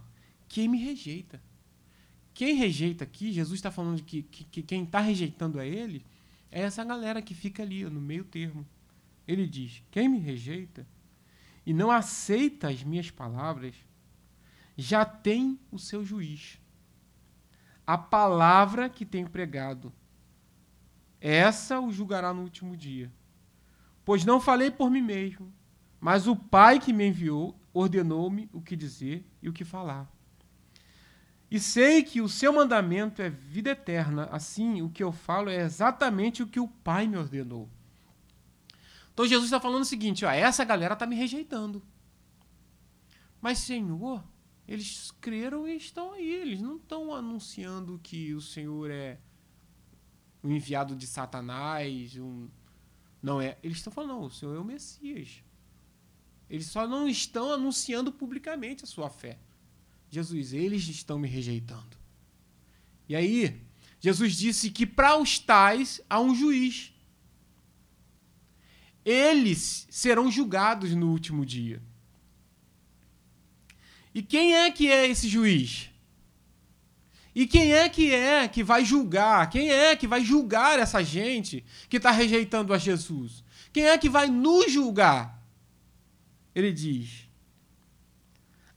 quem 0.47 0.68
me 0.68 0.78
rejeita. 0.78 1.41
Quem 2.34 2.56
rejeita 2.56 3.04
aqui, 3.04 3.32
Jesus 3.32 3.58
está 3.58 3.72
falando 3.72 4.02
que, 4.04 4.24
que, 4.24 4.43
que 4.45 4.64
quem 4.64 4.84
está 4.84 5.00
rejeitando 5.00 5.60
é 5.60 5.68
ele, 5.68 6.06
é 6.52 6.62
essa 6.62 6.84
galera 6.84 7.22
que 7.22 7.34
fica 7.34 7.64
ali, 7.64 7.84
no 7.86 8.00
meio 8.00 8.24
termo. 8.24 8.66
Ele 9.28 9.47
diz: 9.47 9.84
quem 9.91 10.10
me 10.10 10.20
rejeita 10.20 10.88
e 11.66 11.74
não 11.74 11.91
aceita 11.91 12.70
as 12.70 12.84
minhas 12.84 13.12
palavras, 13.12 13.76
já 14.78 15.06
tem 15.06 15.60
o 15.72 15.78
seu 15.78 16.04
juiz. 16.04 16.60
A 17.86 17.97
palavra 17.97 18.89
que 18.89 19.06
tenho 19.06 19.30
pregado, 19.30 19.93
essa 21.20 21.80
o 21.80 21.91
julgará 21.91 22.34
no 22.34 22.41
último 22.41 22.76
dia. 22.76 23.11
Pois 24.05 24.26
não 24.26 24.39
falei 24.39 24.72
por 24.72 24.89
mim 24.89 25.01
mesmo, 25.01 25.53
mas 25.99 26.28
o 26.28 26.36
Pai 26.36 26.80
que 26.80 26.93
me 26.93 27.07
enviou 27.07 27.59
ordenou-me 27.74 28.49
o 28.53 28.61
que 28.61 28.76
dizer 28.76 29.26
e 29.41 29.49
o 29.49 29.53
que 29.53 29.65
falar. 29.65 30.09
E 31.51 31.59
sei 31.59 32.03
que 32.03 32.22
o 32.22 32.30
seu 32.30 32.53
mandamento 32.53 33.22
é 33.22 33.30
vida 33.30 33.72
eterna, 33.72 34.30
assim 34.32 34.82
o 34.82 34.89
que 34.89 35.03
eu 35.03 35.11
falo 35.11 35.49
é 35.49 35.61
exatamente 35.61 36.43
o 36.43 36.47
que 36.47 36.59
o 36.59 36.67
Pai 36.67 37.07
me 37.07 37.17
ordenou. 37.17 37.70
Então 39.13 39.28
Jesus 39.28 39.47
está 39.47 39.59
falando 39.59 39.82
o 39.82 39.86
seguinte: 39.86 40.24
ó, 40.26 40.32
essa 40.32 40.63
galera 40.63 40.93
está 40.93 41.05
me 41.05 41.15
rejeitando. 41.15 41.84
Mas, 43.41 43.59
Senhor, 43.59 44.24
eles 44.67 45.11
creram 45.20 45.67
e 45.67 45.76
estão 45.76 46.13
aí. 46.13 46.34
Eles 46.34 46.61
não 46.61 46.78
estão 46.78 47.13
anunciando 47.13 47.99
que 48.03 48.34
o 48.34 48.41
Senhor 48.41 48.91
é 48.91 49.20
o 50.42 50.50
enviado 50.50 50.96
de 50.96 51.06
Satanás, 51.06 52.16
um, 52.18 52.48
não 53.22 53.42
é. 53.42 53.58
Eles 53.62 53.78
estão 53.78 53.92
falando, 53.92 54.12
não, 54.12 54.24
o 54.24 54.32
Senhor 54.32 54.56
é 54.56 54.60
o 54.60 54.64
Messias. 54.64 55.44
Eles 56.50 56.68
só 56.68 56.88
não 56.88 57.08
estão 57.08 57.52
anunciando 57.52 58.12
publicamente 58.12 58.84
a 58.84 58.88
sua 58.88 59.10
fé. 59.10 59.38
Jesus, 60.10 60.54
eles 60.54 60.88
estão 60.88 61.20
me 61.20 61.28
rejeitando. 61.28 61.98
E 63.08 63.16
aí, 63.16 63.62
Jesus 64.00 64.36
disse 64.36 64.72
que 64.72 64.86
para 64.86 65.18
os 65.18 65.38
tais 65.38 66.02
há 66.10 66.20
um 66.20 66.34
juiz. 66.34 66.94
Eles 69.04 69.88
serão 69.90 70.32
julgados 70.32 70.94
no 70.96 71.12
último 71.12 71.46
dia. 71.46 71.82
E 74.14 74.24
quem 74.24 74.56
é 74.56 74.72
que 74.72 74.90
é 74.90 75.08
esse 75.08 75.28
juiz? 75.28 75.90
E 77.34 77.46
quem 77.46 77.74
é 77.74 77.88
que 77.88 78.14
é 78.14 78.48
que 78.48 78.64
vai 78.64 78.84
julgar? 78.84 79.50
Quem 79.50 79.72
é 79.72 79.96
que 79.96 80.08
vai 80.08 80.24
julgar 80.24 80.80
essa 80.80 81.04
gente 81.04 81.64
que 81.88 81.98
está 81.98 82.12
rejeitando 82.12 82.74
a 82.74 82.78
Jesus? 82.78 83.44
Quem 83.72 83.86
é 83.86 83.98
que 83.98 84.10
vai 84.10 84.28
nos 84.28 84.72
julgar? 84.72 85.44
Ele 86.56 86.72
diz: 86.72 87.30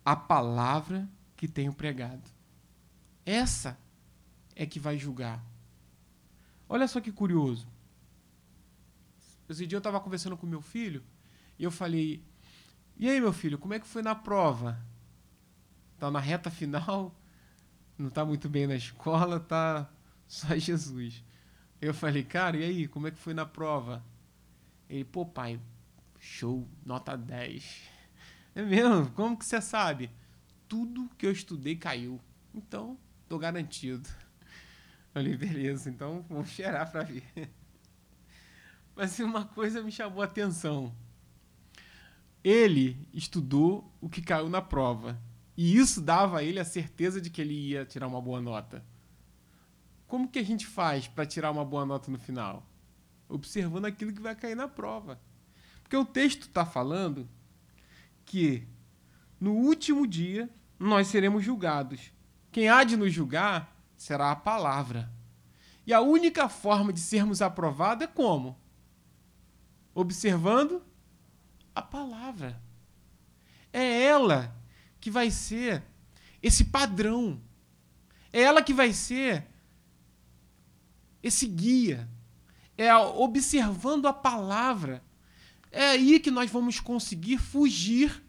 a 0.05 0.15
palavra 0.15 1.09
que 1.37 1.49
tenho 1.49 1.73
pregado. 1.73 2.31
Essa 3.25 3.79
é 4.55 4.67
que 4.67 4.79
vai 4.79 4.99
julgar. 4.99 5.43
Olha 6.69 6.87
só 6.87 7.01
que 7.01 7.13
curioso. 7.13 7.67
Esse 9.49 9.67
dia 9.67 9.77
eu 9.77 9.81
estava 9.81 10.01
conversando 10.01 10.37
com 10.37 10.47
meu 10.47 10.61
filho 10.61 11.03
e 11.59 11.65
eu 11.65 11.71
falei: 11.71 12.25
E 12.97 13.09
aí, 13.09 13.21
meu 13.21 13.33
filho, 13.33 13.59
como 13.59 13.75
é 13.75 13.81
que 13.81 13.87
foi 13.87 14.03
na 14.03 14.15
prova? 14.15 14.79
Tá 15.99 16.11
na 16.11 16.21
reta 16.21 16.51
final 16.51 17.15
não 17.99 18.11
tá 18.11 18.25
muito 18.25 18.49
bem 18.49 18.67
na 18.67 18.75
escola, 18.75 19.39
tá 19.41 19.91
só 20.27 20.55
Jesus. 20.59 21.23
Eu 21.81 21.93
falei, 21.93 22.23
cara, 22.23 22.57
e 22.57 22.63
aí, 22.63 22.89
como 22.89 23.09
é 23.09 23.11
que 23.11 23.19
foi 23.19 23.35
na 23.35 23.45
prova? 23.45 24.05
Ele, 24.89 25.05
pô, 25.05 25.27
pai, 25.27 25.61
show, 26.19 26.69
nota 26.85 27.17
10. 27.17 27.91
É 28.55 28.61
mesmo? 28.61 29.11
Como 29.13 29.35
que 29.35 29.47
você 29.47 29.63
sabe? 29.63 30.11
Tudo 30.69 31.09
que 31.17 31.27
eu 31.27 31.33
estudei 31.33 31.75
caiu. 31.75 32.21
Então, 32.55 32.99
tô 33.27 33.39
garantido. 33.39 34.07
Eu 35.15 35.21
falei, 35.23 35.37
beleza, 35.39 35.89
então 35.89 36.23
vamos 36.29 36.51
cheirar 36.51 36.91
para 36.91 37.03
ver. 37.03 37.25
Mas 38.95 39.19
uma 39.21 39.47
coisa 39.47 39.83
me 39.83 39.91
chamou 39.91 40.21
a 40.21 40.27
atenção. 40.27 40.95
Ele 42.45 43.09
estudou 43.13 43.91
o 44.01 44.09
que 44.09 44.21
caiu 44.21 44.51
na 44.51 44.61
prova. 44.61 45.19
E 45.57 45.77
isso 45.77 46.01
dava 46.01 46.39
a 46.39 46.43
ele 46.43 46.59
a 46.59 46.65
certeza 46.65 47.21
de 47.21 47.31
que 47.31 47.41
ele 47.41 47.55
ia 47.55 47.85
tirar 47.85 48.07
uma 48.07 48.21
boa 48.21 48.41
nota. 48.41 48.85
Como 50.07 50.29
que 50.29 50.39
a 50.39 50.45
gente 50.45 50.67
faz 50.67 51.07
para 51.09 51.27
tirar 51.27 51.51
uma 51.51 51.65
boa 51.65 51.85
nota 51.85 52.11
no 52.11 52.19
final? 52.19 52.67
Observando 53.29 53.87
aquilo 53.87 54.13
que 54.13 54.21
vai 54.21 54.35
cair 54.35 54.55
na 54.55 54.69
prova. 54.69 55.21
Porque 55.83 55.97
o 55.97 56.05
texto 56.05 56.43
está 56.43 56.65
falando 56.65 57.29
que 58.25 58.67
no 59.41 59.53
último 59.53 60.07
dia 60.07 60.49
nós 60.79 61.07
seremos 61.09 61.45
julgados. 61.45 62.13
Quem 62.51 62.69
há 62.69 62.85
de 62.85 62.97
nos 62.97 63.13
julgar 63.13 63.77
será 63.97 64.31
a 64.31 64.37
palavra. 64.37 65.11
E 65.87 65.93
a 65.93 66.01
única 66.01 66.49
forma 66.49 66.93
de 66.93 67.01
sermos 67.01 67.43
aprovados 67.43 68.05
é 68.05 68.07
como? 68.07 68.59
Observando 69.95 70.83
a 71.75 71.83
palavra. 71.83 72.61
É 73.73 74.05
ela 74.05 74.55
que 75.03 75.11
vai 75.11 75.33
ser 75.33 75.83
esse 76.41 76.65
padrão. 76.65 77.43
É 78.33 78.41
ela 78.41 78.63
que 78.63 78.73
vai 78.73 78.93
ser 78.93 79.45
esse 81.21 81.45
guia. 81.45 82.09
É 82.79 82.95
observando 82.95 84.07
a 84.07 84.13
palavra. 84.13 85.03
É 85.73 85.91
aí 85.91 86.21
que 86.21 86.31
nós 86.31 86.51
vamos 86.51 86.79
conseguir 86.79 87.39
fugir 87.39 88.23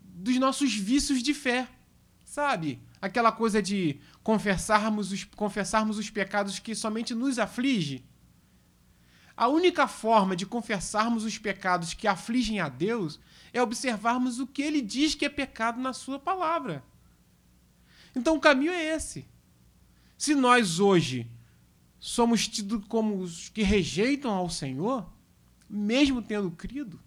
dos 0.00 0.38
nossos 0.38 0.72
vícios 0.74 1.22
de 1.24 1.34
fé. 1.34 1.68
Sabe? 2.24 2.80
Aquela 3.02 3.32
coisa 3.32 3.60
de 3.60 4.00
confessarmos 4.22 5.10
os, 5.10 5.24
confessarmos 5.24 5.98
os 5.98 6.08
pecados 6.08 6.60
que 6.60 6.72
somente 6.72 7.14
nos 7.16 7.36
aflige. 7.38 8.04
A 9.38 9.46
única 9.46 9.86
forma 9.86 10.34
de 10.34 10.44
confessarmos 10.44 11.22
os 11.22 11.38
pecados 11.38 11.94
que 11.94 12.08
afligem 12.08 12.58
a 12.58 12.68
Deus 12.68 13.20
é 13.52 13.62
observarmos 13.62 14.40
o 14.40 14.48
que 14.48 14.60
ele 14.60 14.82
diz 14.82 15.14
que 15.14 15.24
é 15.24 15.28
pecado 15.28 15.80
na 15.80 15.92
sua 15.92 16.18
palavra. 16.18 16.82
Então 18.16 18.34
o 18.34 18.40
caminho 18.40 18.72
é 18.72 18.96
esse. 18.96 19.28
Se 20.16 20.34
nós 20.34 20.80
hoje 20.80 21.30
somos 22.00 22.48
tidos 22.48 22.84
como 22.88 23.20
os 23.20 23.48
que 23.48 23.62
rejeitam 23.62 24.32
ao 24.32 24.50
Senhor, 24.50 25.08
mesmo 25.70 26.20
tendo 26.20 26.50
crido, 26.50 27.00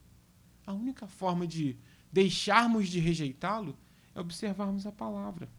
a 0.65 0.71
única 0.71 1.07
forma 1.07 1.45
de 1.45 1.75
deixarmos 2.13 2.87
de 2.87 2.97
rejeitá-lo 3.01 3.77
é 4.15 4.21
observarmos 4.21 4.87
a 4.87 4.91
palavra. 4.93 5.49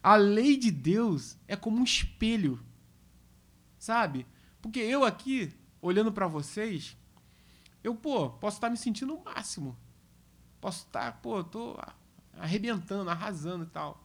A 0.00 0.14
lei 0.14 0.56
de 0.56 0.70
Deus 0.70 1.36
é 1.48 1.56
como 1.56 1.78
um 1.78 1.84
espelho, 1.84 2.64
sabe? 3.76 4.24
Porque 4.62 4.78
eu 4.78 5.04
aqui 5.04 5.52
olhando 5.80 6.12
para 6.12 6.26
vocês, 6.26 6.96
eu, 7.82 7.94
pô, 7.94 8.30
posso 8.30 8.56
estar 8.56 8.70
me 8.70 8.76
sentindo 8.76 9.14
o 9.14 9.24
máximo. 9.24 9.76
Posso 10.60 10.86
estar, 10.86 11.20
pô, 11.20 11.44
tô 11.44 11.78
arrebentando, 12.32 13.08
arrasando 13.08 13.64
e 13.64 13.68
tal. 13.68 14.02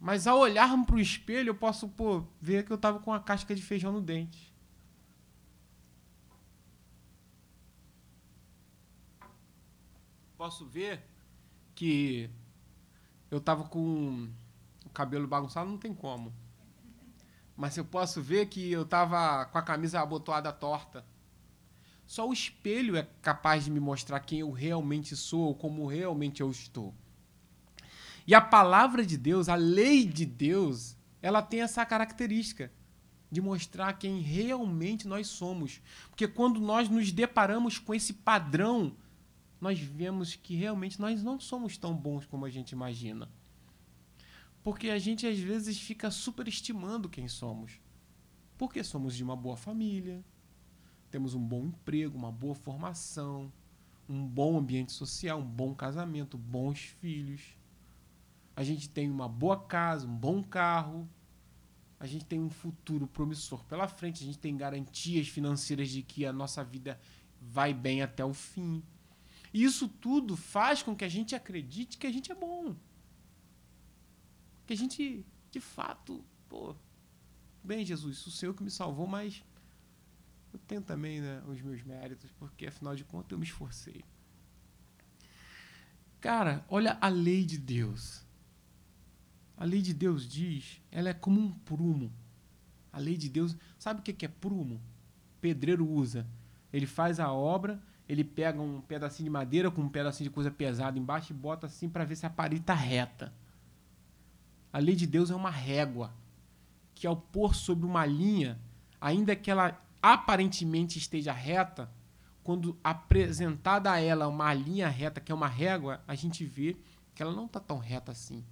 Mas 0.00 0.26
ao 0.26 0.38
olhar 0.38 0.84
para 0.86 0.96
o 0.96 1.00
espelho, 1.00 1.50
eu 1.50 1.54
posso, 1.54 1.88
pô, 1.88 2.24
ver 2.40 2.64
que 2.64 2.72
eu 2.72 2.78
tava 2.78 3.00
com 3.00 3.10
uma 3.10 3.20
casca 3.20 3.54
de 3.54 3.62
feijão 3.62 3.92
no 3.92 4.00
dente. 4.00 4.54
Posso 10.36 10.64
ver 10.66 11.02
que 11.74 12.30
eu 13.30 13.40
tava 13.40 13.64
com 13.64 14.28
o 14.86 14.90
cabelo 14.90 15.26
bagunçado, 15.26 15.68
não 15.68 15.78
tem 15.78 15.92
como 15.92 16.32
mas 17.58 17.76
eu 17.76 17.84
posso 17.84 18.22
ver 18.22 18.46
que 18.46 18.70
eu 18.70 18.84
tava 18.84 19.44
com 19.46 19.58
a 19.58 19.62
camisa 19.62 20.00
abotoada 20.00 20.52
torta. 20.52 21.04
Só 22.06 22.28
o 22.28 22.32
espelho 22.32 22.96
é 22.96 23.04
capaz 23.20 23.64
de 23.64 23.70
me 23.72 23.80
mostrar 23.80 24.20
quem 24.20 24.38
eu 24.38 24.52
realmente 24.52 25.16
sou, 25.16 25.56
como 25.56 25.84
realmente 25.84 26.40
eu 26.40 26.48
estou. 26.52 26.94
E 28.24 28.32
a 28.32 28.40
palavra 28.40 29.04
de 29.04 29.18
Deus, 29.18 29.48
a 29.48 29.56
lei 29.56 30.06
de 30.06 30.24
Deus, 30.24 30.96
ela 31.20 31.42
tem 31.42 31.60
essa 31.60 31.84
característica. 31.84 32.70
de 33.30 33.42
mostrar 33.42 33.92
quem 33.92 34.20
realmente 34.20 35.06
nós 35.06 35.26
somos. 35.26 35.82
Porque 36.08 36.26
quando 36.26 36.60
nós 36.60 36.88
nos 36.88 37.12
deparamos 37.12 37.78
com 37.78 37.92
esse 37.92 38.14
padrão, 38.14 38.96
nós 39.60 39.78
vemos 39.78 40.34
que 40.34 40.56
realmente 40.56 40.98
nós 40.98 41.22
não 41.22 41.38
somos 41.38 41.76
tão 41.76 41.94
bons 41.94 42.24
como 42.24 42.46
a 42.46 42.50
gente 42.50 42.70
imagina. 42.70 43.28
Porque 44.68 44.90
a 44.90 44.98
gente 44.98 45.26
às 45.26 45.38
vezes 45.38 45.80
fica 45.80 46.10
superestimando 46.10 47.08
quem 47.08 47.26
somos. 47.26 47.80
Porque 48.58 48.84
somos 48.84 49.16
de 49.16 49.24
uma 49.24 49.34
boa 49.34 49.56
família, 49.56 50.22
temos 51.10 51.32
um 51.32 51.40
bom 51.40 51.64
emprego, 51.64 52.18
uma 52.18 52.30
boa 52.30 52.54
formação, 52.54 53.50
um 54.06 54.26
bom 54.26 54.58
ambiente 54.58 54.92
social, 54.92 55.40
um 55.40 55.42
bom 55.42 55.74
casamento, 55.74 56.36
bons 56.36 56.80
filhos. 56.80 57.56
A 58.54 58.62
gente 58.62 58.90
tem 58.90 59.10
uma 59.10 59.26
boa 59.26 59.58
casa, 59.58 60.06
um 60.06 60.14
bom 60.14 60.42
carro, 60.42 61.08
a 61.98 62.06
gente 62.06 62.26
tem 62.26 62.38
um 62.38 62.50
futuro 62.50 63.06
promissor 63.06 63.64
pela 63.64 63.88
frente, 63.88 64.22
a 64.22 64.26
gente 64.26 64.38
tem 64.38 64.54
garantias 64.54 65.28
financeiras 65.28 65.88
de 65.88 66.02
que 66.02 66.26
a 66.26 66.32
nossa 66.32 66.62
vida 66.62 67.00
vai 67.40 67.72
bem 67.72 68.02
até 68.02 68.22
o 68.22 68.34
fim. 68.34 68.82
E 69.50 69.64
isso 69.64 69.88
tudo 69.88 70.36
faz 70.36 70.82
com 70.82 70.94
que 70.94 71.06
a 71.06 71.08
gente 71.08 71.34
acredite 71.34 71.96
que 71.96 72.06
a 72.06 72.12
gente 72.12 72.30
é 72.30 72.34
bom. 72.34 72.76
Que 74.68 74.74
a 74.74 74.76
gente, 74.76 75.24
de 75.50 75.60
fato, 75.60 76.22
pô, 76.46 76.76
bem, 77.64 77.86
Jesus, 77.86 78.26
o 78.26 78.30
Senhor 78.30 78.52
que 78.52 78.62
me 78.62 78.70
salvou, 78.70 79.06
mas 79.06 79.42
eu 80.52 80.58
tenho 80.58 80.82
também 80.82 81.22
né, 81.22 81.42
os 81.48 81.62
meus 81.62 81.82
méritos, 81.82 82.30
porque 82.32 82.66
afinal 82.66 82.94
de 82.94 83.02
contas 83.02 83.32
eu 83.32 83.38
me 83.38 83.46
esforcei. 83.46 84.04
Cara, 86.20 86.66
olha 86.68 86.98
a 87.00 87.08
lei 87.08 87.46
de 87.46 87.56
Deus. 87.56 88.22
A 89.56 89.64
lei 89.64 89.80
de 89.80 89.94
Deus 89.94 90.28
diz, 90.28 90.82
ela 90.90 91.08
é 91.08 91.14
como 91.14 91.40
um 91.40 91.50
prumo. 91.50 92.12
A 92.92 92.98
lei 92.98 93.16
de 93.16 93.30
Deus, 93.30 93.56
sabe 93.78 94.00
o 94.00 94.02
que 94.02 94.26
é 94.26 94.28
prumo? 94.28 94.82
Pedreiro 95.40 95.88
usa. 95.88 96.26
Ele 96.70 96.84
faz 96.84 97.18
a 97.18 97.32
obra, 97.32 97.82
ele 98.06 98.22
pega 98.22 98.60
um 98.60 98.82
pedacinho 98.82 99.24
de 99.24 99.30
madeira 99.30 99.70
com 99.70 99.80
um 99.80 99.88
pedacinho 99.88 100.28
de 100.28 100.34
coisa 100.34 100.50
pesada 100.50 100.98
embaixo 100.98 101.32
e 101.32 101.34
bota 101.34 101.66
assim 101.66 101.88
para 101.88 102.04
ver 102.04 102.16
se 102.16 102.26
a 102.26 102.30
parede 102.30 102.60
está 102.60 102.74
reta. 102.74 103.32
A 104.72 104.78
lei 104.78 104.94
de 104.94 105.06
Deus 105.06 105.30
é 105.30 105.34
uma 105.34 105.50
régua 105.50 106.12
que 106.94 107.06
ao 107.06 107.16
pôr 107.16 107.54
sobre 107.54 107.86
uma 107.86 108.04
linha, 108.04 108.58
ainda 109.00 109.34
que 109.36 109.50
ela 109.50 109.80
aparentemente 110.02 110.98
esteja 110.98 111.32
reta, 111.32 111.90
quando 112.42 112.78
apresentada 112.82 113.92
a 113.92 114.00
ela 114.00 114.26
uma 114.26 114.52
linha 114.54 114.88
reta, 114.88 115.20
que 115.20 115.30
é 115.30 115.34
uma 115.34 115.48
régua, 115.48 116.02
a 116.08 116.14
gente 116.14 116.44
vê 116.44 116.76
que 117.14 117.22
ela 117.22 117.32
não 117.32 117.46
está 117.46 117.60
tão 117.60 117.78
reta 117.78 118.12
assim. 118.12 118.44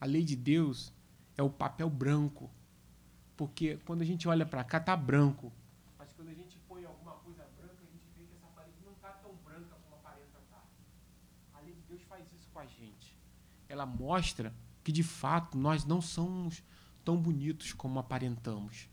A 0.00 0.06
lei 0.06 0.24
de 0.24 0.36
Deus 0.36 0.92
é 1.36 1.42
o 1.42 1.50
papel 1.50 1.88
branco. 1.88 2.50
Porque 3.36 3.78
quando 3.86 4.02
a 4.02 4.04
gente 4.04 4.28
olha 4.28 4.44
para 4.44 4.64
cá, 4.64 4.80
tá 4.80 4.96
branco. 4.96 5.52
Mas 5.96 6.12
quando 6.12 6.28
a 6.28 6.34
gente 6.34 6.58
põe 6.68 6.84
alguma 6.84 7.12
coisa 7.12 7.46
branca, 7.56 7.76
a 7.80 7.86
gente 7.86 8.10
vê 8.16 8.24
que 8.24 8.34
essa 8.34 8.48
parede 8.48 8.78
não 8.84 8.94
tá 8.94 9.10
tão 9.22 9.32
branca 9.44 9.76
como 9.84 9.94
aparenta 9.96 10.38
estar. 10.38 10.56
Tá. 10.56 10.64
A 11.54 11.60
lei 11.60 11.74
de 11.74 11.82
Deus 11.82 12.02
faz 12.02 12.24
isso 12.32 12.48
com 12.52 12.58
a 12.58 12.66
gente. 12.66 13.16
Ela 13.68 13.86
mostra 13.86 14.52
que 14.88 14.92
de 14.92 15.02
fato 15.02 15.58
nós 15.58 15.84
não 15.84 16.00
somos 16.00 16.62
tão 17.04 17.14
bonitos 17.14 17.74
como 17.74 17.98
aparentamos. 17.98 18.88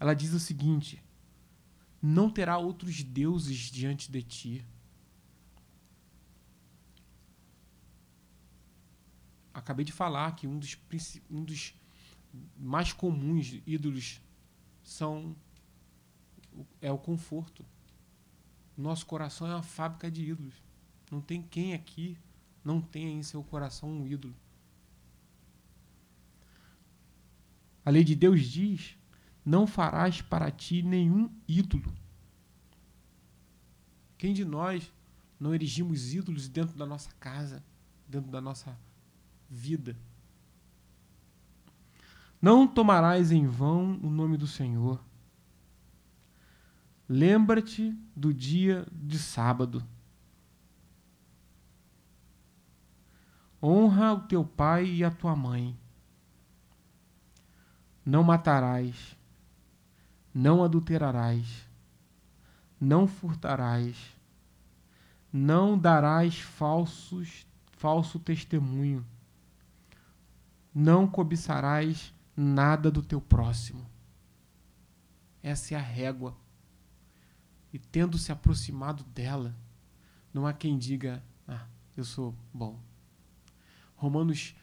Ela 0.00 0.12
diz 0.12 0.32
o 0.32 0.40
seguinte: 0.40 1.00
Não 2.02 2.28
terá 2.28 2.58
outros 2.58 3.04
deuses 3.04 3.70
diante 3.70 4.10
de 4.10 4.22
ti. 4.24 4.66
acabei 9.54 9.84
de 9.84 9.92
falar 9.92 10.34
que 10.34 10.48
um 10.48 10.58
dos, 10.58 10.76
um 11.30 11.44
dos 11.44 11.74
mais 12.56 12.92
comuns 12.92 13.60
ídolos 13.64 14.20
são 14.82 15.36
é 16.82 16.90
o 16.90 16.98
conforto. 16.98 17.64
Nosso 18.76 19.06
coração 19.06 19.46
é 19.46 19.54
uma 19.54 19.62
fábrica 19.62 20.10
de 20.10 20.24
ídolos. 20.24 20.60
Não 21.08 21.20
tem 21.20 21.40
quem 21.40 21.72
aqui 21.72 22.18
não 22.64 22.80
tenha 22.80 23.10
em 23.10 23.22
seu 23.22 23.44
coração 23.44 23.88
um 23.88 24.04
ídolo. 24.04 24.34
A 27.88 27.90
lei 27.90 28.04
de 28.04 28.14
Deus 28.14 28.42
diz: 28.42 28.98
não 29.42 29.66
farás 29.66 30.20
para 30.20 30.50
ti 30.50 30.82
nenhum 30.82 31.30
ídolo. 31.48 31.90
Quem 34.18 34.34
de 34.34 34.44
nós 34.44 34.92
não 35.40 35.54
erigimos 35.54 36.12
ídolos 36.12 36.50
dentro 36.50 36.76
da 36.76 36.84
nossa 36.84 37.10
casa, 37.18 37.64
dentro 38.06 38.30
da 38.30 38.42
nossa 38.42 38.78
vida. 39.48 39.96
Não 42.42 42.68
tomarás 42.68 43.32
em 43.32 43.46
vão 43.46 43.98
o 44.02 44.10
nome 44.10 44.36
do 44.36 44.46
Senhor. 44.46 45.02
Lembra-te 47.08 47.96
do 48.14 48.34
dia 48.34 48.86
de 48.92 49.18
sábado. 49.18 49.82
Honra 53.62 54.12
o 54.12 54.20
teu 54.28 54.44
pai 54.44 54.84
e 54.84 55.02
a 55.02 55.10
tua 55.10 55.34
mãe. 55.34 55.74
Não 58.08 58.22
matarás. 58.22 59.16
Não 60.32 60.62
adulterarás. 60.62 61.68
Não 62.80 63.06
furtarás. 63.06 63.96
Não 65.32 65.78
darás 65.78 66.38
falsos, 66.38 67.46
falso 67.72 68.18
testemunho 68.18 69.04
não 70.80 71.08
cobiçarás 71.08 72.14
nada 72.36 72.88
do 72.88 73.02
teu 73.02 73.20
próximo. 73.20 73.84
Essa 75.42 75.74
é 75.74 75.76
a 75.76 75.80
régua. 75.80 76.36
E 77.72 77.80
tendo 77.80 78.16
se 78.16 78.30
aproximado 78.30 79.02
dela, 79.04 79.56
não 80.32 80.46
há 80.46 80.52
quem 80.52 80.78
diga, 80.78 81.20
ah, 81.48 81.66
eu 81.96 82.04
sou 82.04 82.32
bom. 82.54 82.78
Romanos 83.96 84.54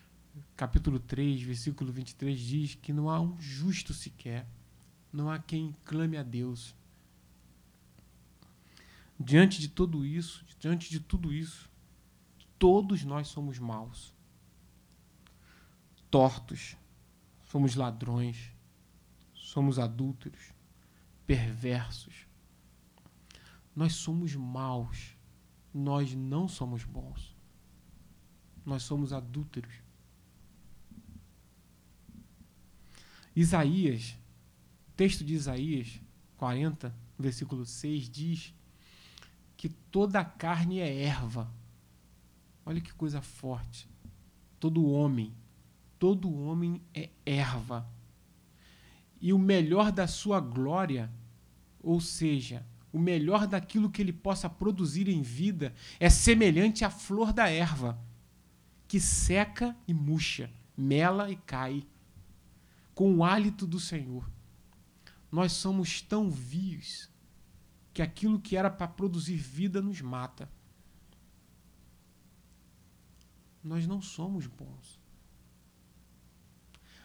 capítulo 0.56 1.00
3, 1.00 1.42
versículo 1.42 1.92
23 1.92 2.40
diz 2.40 2.76
que 2.76 2.94
não 2.94 3.10
há 3.10 3.20
um 3.20 3.40
justo 3.40 3.94
sequer, 3.94 4.48
não 5.12 5.30
há 5.30 5.40
quem 5.40 5.76
clame 5.86 6.18
a 6.18 6.24
Deus. 6.24 6.76
Diante 9.20 9.60
de 9.60 9.70
tudo 9.70 10.06
isso, 10.06 10.46
diante 10.60 10.90
de 10.90 11.00
tudo 11.00 11.34
isso, 11.34 11.70
todos 12.60 13.04
nós 13.04 13.28
somos 13.28 13.60
maus 13.60 14.16
tortos, 16.16 16.78
somos 17.44 17.76
ladrões, 17.76 18.50
somos 19.34 19.78
adúlteros, 19.78 20.54
perversos. 21.28 22.26
Nós 23.76 23.96
somos 23.96 24.34
maus, 24.34 25.18
nós 25.74 26.16
não 26.16 26.48
somos 26.48 26.86
bons. 26.86 27.36
Nós 28.66 28.84
somos 28.84 29.12
adúlteros. 29.12 29.74
Isaías, 33.36 34.16
texto 34.96 35.24
de 35.24 35.34
Isaías 35.34 36.00
40, 36.38 36.96
versículo 37.18 37.66
6 37.66 38.10
diz 38.10 38.54
que 39.58 39.70
toda 39.70 40.20
a 40.20 40.26
carne 40.26 40.80
é 40.80 41.04
erva. 41.04 41.52
Olha 42.66 42.82
que 42.82 42.94
coisa 42.94 43.22
forte. 43.22 43.88
Todo 44.60 44.90
homem 44.90 45.34
todo 46.00 46.34
homem 46.34 46.82
é 46.94 47.10
erva. 47.26 47.88
E 49.20 49.34
o 49.34 49.40
melhor 49.40 49.92
da 49.92 50.08
sua 50.08 50.40
glória, 50.40 51.12
ou 51.82 52.00
seja, 52.00 52.66
o 52.92 53.00
melhor 53.00 53.48
daquilo 53.48 53.90
que 53.90 54.02
ele 54.02 54.14
possa 54.14 54.50
produzir 54.50 55.08
em 55.10 55.22
vida, 55.22 55.74
é 56.00 56.10
semelhante 56.10 56.86
à 56.86 56.90
flor 56.90 57.34
da 57.34 57.50
erva, 57.50 58.00
que 58.88 59.00
seca 59.00 59.76
e 59.88 59.94
murcha, 59.94 60.50
mela 60.78 61.32
e 61.32 61.36
cai, 61.38 61.84
com 62.96 63.18
o 63.18 63.24
hálito 63.24 63.68
do 63.68 63.80
Senhor. 63.80 64.28
Nós 65.32 65.52
somos 65.52 66.02
tão 66.02 66.32
vios 66.32 67.12
que 67.94 68.02
aquilo 68.02 68.40
que 68.40 68.58
era 68.58 68.72
para 68.72 68.88
produzir 68.88 69.36
vida 69.36 69.82
nos 69.82 70.02
mata. 70.02 70.50
Nós 73.64 73.86
não 73.86 74.02
somos 74.02 74.48
bons 74.48 75.06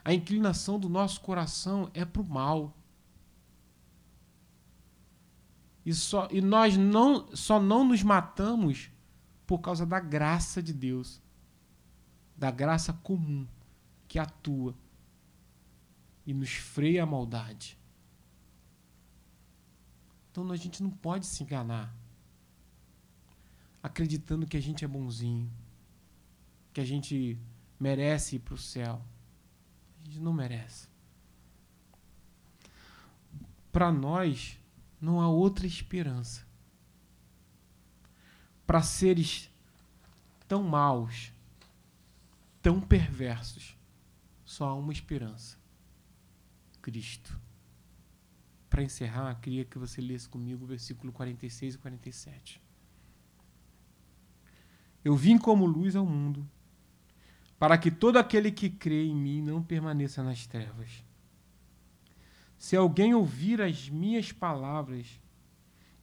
a 0.04 0.12
inclinação 0.12 0.78
do 0.78 0.88
nosso 0.88 1.20
coração 1.20 1.90
é 1.92 2.04
para 2.04 2.22
o 2.22 2.28
mal. 2.28 2.76
E, 5.84 5.94
só, 5.94 6.28
e 6.30 6.40
nós 6.40 6.76
não, 6.76 7.34
só 7.34 7.60
não 7.60 7.84
nos 7.84 8.02
matamos 8.02 8.90
por 9.46 9.58
causa 9.58 9.84
da 9.84 9.98
graça 9.98 10.62
de 10.62 10.72
Deus, 10.72 11.20
da 12.36 12.50
graça 12.50 12.92
comum 12.92 13.46
que 14.06 14.18
atua 14.18 14.74
e 16.26 16.34
nos 16.34 16.50
freia 16.50 17.02
a 17.02 17.06
maldade. 17.06 17.78
Então 20.30 20.50
a 20.50 20.56
gente 20.56 20.82
não 20.82 20.90
pode 20.90 21.26
se 21.26 21.42
enganar 21.42 21.94
acreditando 23.82 24.46
que 24.46 24.56
a 24.56 24.60
gente 24.60 24.84
é 24.84 24.88
bonzinho, 24.88 25.50
que 26.72 26.80
a 26.80 26.84
gente 26.84 27.38
merece 27.78 28.36
ir 28.36 28.40
para 28.40 28.54
o 28.54 28.58
céu 28.58 29.02
gente 30.10 30.20
não 30.20 30.32
merece. 30.32 30.88
para 33.70 33.92
nós 33.92 34.58
não 35.00 35.20
há 35.20 35.28
outra 35.28 35.64
esperança. 35.64 36.44
Para 38.66 38.82
seres 38.82 39.48
tão 40.48 40.64
maus, 40.64 41.32
tão 42.60 42.80
perversos, 42.80 43.76
só 44.44 44.68
há 44.68 44.74
uma 44.74 44.92
esperança: 44.92 45.56
Cristo. 46.80 47.38
Para 48.68 48.82
encerrar, 48.82 49.34
queria 49.40 49.64
que 49.64 49.78
você 49.78 50.00
lesse 50.00 50.28
comigo 50.28 50.64
o 50.64 50.66
versículo 50.66 51.12
46 51.12 51.74
e 51.74 51.78
47. 51.78 52.62
Eu 55.04 55.16
vim 55.16 55.38
como 55.38 55.66
luz 55.66 55.96
ao 55.96 56.06
mundo, 56.06 56.48
para 57.58 57.76
que 57.76 57.90
todo 57.90 58.18
aquele 58.18 58.52
que 58.52 58.70
crê 58.70 59.04
em 59.04 59.14
mim 59.14 59.42
não 59.42 59.62
permaneça 59.62 60.22
nas 60.22 60.46
trevas. 60.46 61.04
Se 62.56 62.76
alguém 62.76 63.14
ouvir 63.14 63.60
as 63.60 63.88
minhas 63.88 64.32
palavras 64.32 65.20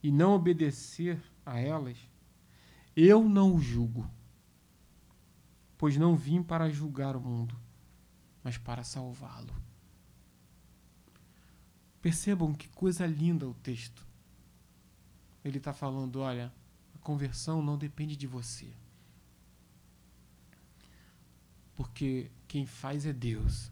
e 0.02 0.10
não 0.10 0.32
obedecer 0.32 1.20
a 1.46 1.58
elas, 1.58 1.96
eu 2.96 3.28
não 3.28 3.54
o 3.54 3.60
julgo, 3.60 4.10
pois 5.76 5.96
não 5.96 6.16
vim 6.16 6.42
para 6.42 6.68
julgar 6.68 7.16
o 7.16 7.20
mundo, 7.20 7.56
mas 8.42 8.58
para 8.58 8.82
salvá-lo. 8.82 9.54
Percebam 12.00 12.54
que 12.54 12.68
coisa 12.68 13.06
linda 13.06 13.48
o 13.48 13.54
texto. 13.54 14.06
Ele 15.44 15.58
está 15.58 15.72
falando: 15.72 16.20
olha, 16.20 16.52
a 16.94 16.98
conversão 16.98 17.60
não 17.60 17.76
depende 17.76 18.16
de 18.16 18.26
você. 18.26 18.72
Porque 21.74 22.30
quem 22.46 22.66
faz 22.66 23.06
é 23.06 23.12
Deus. 23.12 23.70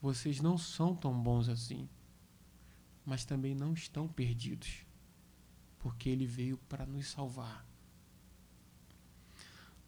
Vocês 0.00 0.40
não 0.40 0.56
são 0.56 0.94
tão 0.96 1.12
bons 1.22 1.48
assim, 1.48 1.88
mas 3.04 3.24
também 3.24 3.54
não 3.54 3.74
estão 3.74 4.08
perdidos, 4.08 4.86
porque 5.78 6.08
Ele 6.08 6.26
veio 6.26 6.56
para 6.56 6.86
nos 6.86 7.08
salvar. 7.08 7.66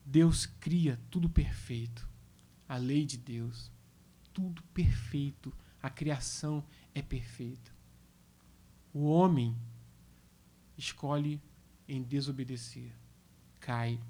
Deus 0.05 0.45
cria 0.45 1.01
tudo 1.11 1.30
perfeito, 1.30 2.07
a 2.68 2.76
lei 2.76 3.07
de 3.07 3.16
Deus, 3.16 3.70
tudo 4.34 4.62
perfeito 4.74 5.53
a 5.83 5.91
criação 5.91 6.64
é 6.95 7.03
perfeita. 7.03 7.72
O 8.95 9.07
homem 9.07 9.57
escolhe 10.78 11.43
em 11.89 12.03
desobedecer, 12.03 12.93
cai, 13.59 14.01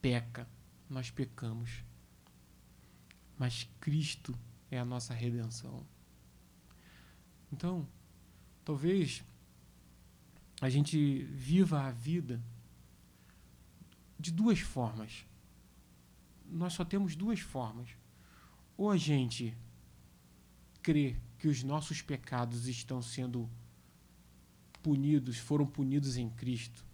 peca, 0.00 0.48
nós 0.90 1.10
pecamos. 1.10 1.84
Mas 3.38 3.68
Cristo 3.80 4.36
é 4.70 4.78
a 4.78 4.84
nossa 4.84 5.14
redenção. 5.14 5.86
Então, 7.52 7.86
talvez 8.64 9.22
a 10.60 10.68
gente 10.68 11.24
viva 11.24 11.82
a 11.82 11.90
vida 11.90 12.42
de 14.18 14.30
duas 14.30 14.60
formas. 14.60 15.26
Nós 16.46 16.72
só 16.72 16.84
temos 16.84 17.16
duas 17.16 17.40
formas. 17.40 17.90
Ou 18.76 18.90
a 18.90 18.96
gente 18.96 19.56
crê 20.82 21.16
que 21.38 21.48
os 21.48 21.62
nossos 21.62 22.02
pecados 22.02 22.66
estão 22.66 23.00
sendo 23.00 23.48
punidos, 24.82 25.38
foram 25.38 25.64
punidos 25.64 26.16
em 26.16 26.28
Cristo, 26.28 26.84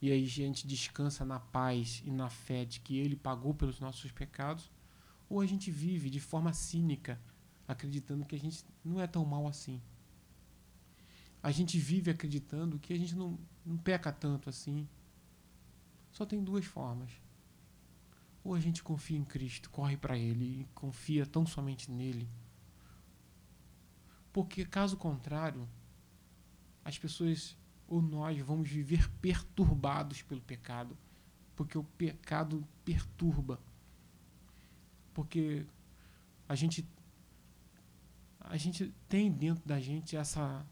e 0.00 0.10
aí 0.10 0.24
a 0.24 0.28
gente 0.28 0.66
descansa 0.66 1.24
na 1.24 1.38
paz 1.38 2.02
e 2.04 2.10
na 2.10 2.30
fé 2.30 2.64
de 2.64 2.80
que 2.80 2.96
Ele 2.96 3.14
pagou 3.14 3.54
pelos 3.54 3.78
nossos 3.78 4.10
pecados, 4.10 4.70
ou 5.28 5.40
a 5.40 5.46
gente 5.46 5.70
vive 5.70 6.08
de 6.08 6.20
forma 6.20 6.52
cínica, 6.52 7.20
acreditando 7.68 8.24
que 8.24 8.34
a 8.34 8.38
gente 8.38 8.64
não 8.84 9.00
é 9.00 9.06
tão 9.06 9.24
mal 9.24 9.46
assim. 9.46 9.80
A 11.42 11.50
gente 11.50 11.78
vive 11.78 12.10
acreditando 12.10 12.78
que 12.78 12.92
a 12.92 12.98
gente 12.98 13.14
não, 13.14 13.38
não 13.64 13.76
peca 13.76 14.12
tanto 14.12 14.48
assim. 14.48 14.88
Só 16.12 16.24
tem 16.24 16.42
duas 16.42 16.64
formas. 16.64 17.10
Ou 18.42 18.54
a 18.54 18.60
gente 18.60 18.82
confia 18.82 19.18
em 19.18 19.24
Cristo, 19.24 19.70
corre 19.70 19.96
para 19.96 20.16
Ele 20.16 20.60
e 20.60 20.64
confia 20.74 21.26
tão 21.26 21.46
somente 21.46 21.90
nele 21.90 22.28
porque, 24.36 24.66
caso 24.66 24.98
contrário, 24.98 25.66
as 26.84 26.98
pessoas 26.98 27.56
ou 27.88 28.02
nós 28.02 28.38
vamos 28.40 28.68
viver 28.68 29.08
perturbados 29.12 30.20
pelo 30.20 30.42
pecado. 30.42 30.94
Porque 31.54 31.78
o 31.78 31.82
pecado 31.82 32.62
perturba. 32.84 33.58
Porque 35.14 35.64
a 36.46 36.54
gente 36.54 36.86
a 38.40 38.58
gente 38.58 38.92
tem 39.08 39.32
dentro 39.32 39.66
da 39.66 39.80
gente 39.80 40.14
essa 40.14 40.66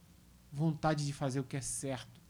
vontade 0.53 1.07
de 1.07 1.15
fazer 1.15 1.41
o 1.41 1.45
que 1.45 1.57
é 1.57 1.63
certo, 1.63 2.21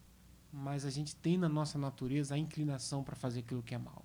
mas 0.53 0.85
a 0.85 0.91
gente 0.91 1.17
tem 1.17 1.37
na 1.37 1.49
nossa 1.49 1.77
natureza 1.77 2.37
a 2.37 2.39
inclinação 2.39 3.03
para 3.03 3.17
fazer 3.17 3.41
aquilo 3.41 3.61
que 3.61 3.75
é 3.75 3.79
mal. 3.79 4.05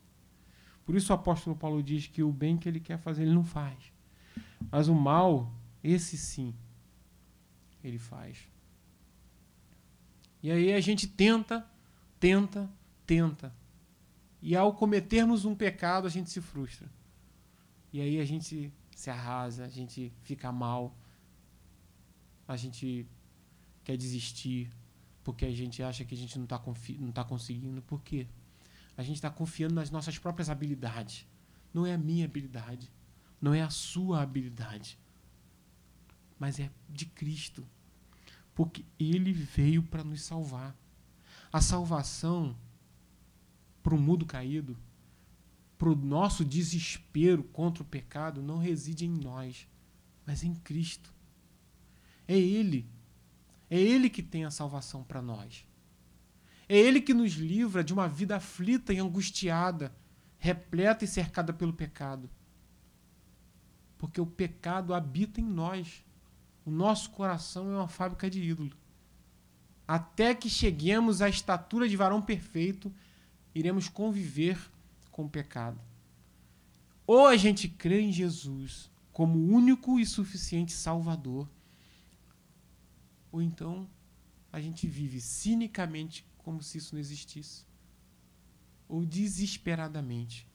Por 0.84 0.96
isso 0.96 1.14
o 1.14 1.16
apóstolo 1.16 1.56
Paulo 1.56 1.84
diz 1.84 2.08
que 2.08 2.24
o 2.24 2.34
bem 2.34 2.58
que 2.58 2.68
ele 2.68 2.80
quer 2.80 2.98
fazer 2.98 3.22
ele 3.22 3.36
não 3.36 3.46
faz. 3.46 3.94
Mas 4.72 4.88
o 4.88 4.96
mal, 4.96 5.54
esse 5.84 6.18
sim, 6.18 6.56
ele 7.84 7.98
faz. 7.98 8.38
E 10.42 10.52
aí 10.52 10.74
a 10.74 10.80
gente 10.80 11.08
tenta, 11.08 11.66
tenta, 12.20 12.70
tenta. 13.06 13.54
E 14.42 14.56
ao 14.56 14.74
cometermos 14.74 15.46
um 15.46 15.56
pecado, 15.56 16.08
a 16.08 16.10
gente 16.10 16.30
se 16.30 16.40
frustra. 16.40 16.90
E 17.92 18.00
aí 18.00 18.20
a 18.20 18.26
gente 18.26 18.72
se 18.96 19.10
arrasa, 19.10 19.66
a 19.66 19.70
gente 19.70 20.14
fica 20.22 20.52
mal, 20.52 20.96
a 22.48 22.56
gente 22.56 23.06
quer 23.84 23.98
desistir, 23.98 24.70
porque 25.24 25.46
a 25.46 25.52
gente 25.52 25.84
acha 25.84 26.06
que 26.06 26.14
a 26.14 26.18
gente 26.18 26.38
não 26.38 26.46
está 26.46 26.62
não 27.00 27.12
tá 27.12 27.24
conseguindo. 27.24 27.82
Por 27.82 28.02
quê? 28.02 28.28
A 28.96 29.04
gente 29.04 29.16
está 29.16 29.30
confiando 29.30 29.76
nas 29.76 29.90
nossas 29.90 30.18
próprias 30.18 30.50
habilidades. 30.50 31.26
Não 31.74 31.86
é 31.86 31.94
a 31.94 31.98
minha 31.98 32.26
habilidade, 32.26 32.92
não 33.42 33.54
é 33.54 33.62
a 33.62 33.70
sua 33.70 34.22
habilidade 34.22 34.98
mas 36.40 36.60
é 36.60 36.72
de 36.90 37.06
Cristo. 37.06 37.68
Porque 38.56 38.86
ele 38.98 39.34
veio 39.34 39.84
para 39.84 40.04
nos 40.04 40.22
salvar. 40.22 40.76
A 41.52 41.62
salvação 41.62 42.56
para 43.84 43.96
o 43.96 44.00
mundo 44.00 44.26
caído, 44.26 44.78
para 45.78 45.90
o 45.90 45.96
nosso 45.96 46.46
desespero 46.46 47.44
contra 47.44 47.84
o 47.84 47.86
pecado, 47.86 48.42
não 48.42 48.58
reside 48.58 49.06
em 49.06 49.10
nós, 49.10 49.68
mas 50.26 50.44
em 50.44 50.54
Cristo. 50.54 51.14
É 52.28 52.38
Ele. 52.38 52.88
É 53.70 53.80
Ele 53.80 54.10
que 54.10 54.22
tem 54.22 54.46
a 54.46 54.52
salvação 54.52 55.04
para 55.04 55.22
nós. 55.22 55.66
É 56.68 56.78
Ele 56.78 57.02
que 57.02 57.14
nos 57.14 57.34
livra 57.34 57.84
de 57.84 57.94
uma 57.94 58.08
vida 58.08 58.36
aflita 58.36 58.94
e 58.94 59.00
angustiada, 59.00 59.96
repleta 60.38 61.04
e 61.04 61.08
cercada 61.08 61.52
pelo 61.52 61.74
pecado. 61.74 62.30
Porque 63.98 64.22
o 64.22 64.26
pecado 64.26 64.94
habita 64.94 65.42
em 65.42 65.46
nós. 65.46 66.04
O 66.70 66.72
nosso 66.72 67.10
coração 67.10 67.72
é 67.72 67.76
uma 67.78 67.88
fábrica 67.88 68.30
de 68.30 68.44
ídolo. 68.44 68.78
Até 69.88 70.36
que 70.36 70.48
cheguemos 70.48 71.20
à 71.20 71.28
estatura 71.28 71.90
de 71.90 71.98
varão 71.98 72.22
perfeito, 72.22 72.94
iremos 73.56 73.90
conviver 73.90 74.56
com 75.10 75.26
o 75.26 75.30
pecado. 75.30 75.82
Ou 77.08 77.26
a 77.26 77.36
gente 77.36 77.68
crê 77.68 78.02
em 78.02 78.12
Jesus 78.12 78.88
como 79.12 79.52
único 79.52 80.00
e 80.00 80.06
suficiente 80.06 80.72
Salvador, 80.72 81.50
ou 83.32 83.42
então 83.42 83.90
a 84.54 84.62
gente 84.62 84.86
vive 84.86 85.20
cinicamente 85.20 86.24
como 86.38 86.62
se 86.62 86.78
isso 86.78 86.94
não 86.94 87.00
existisse, 87.00 87.66
ou 88.88 89.04
desesperadamente 89.04 90.48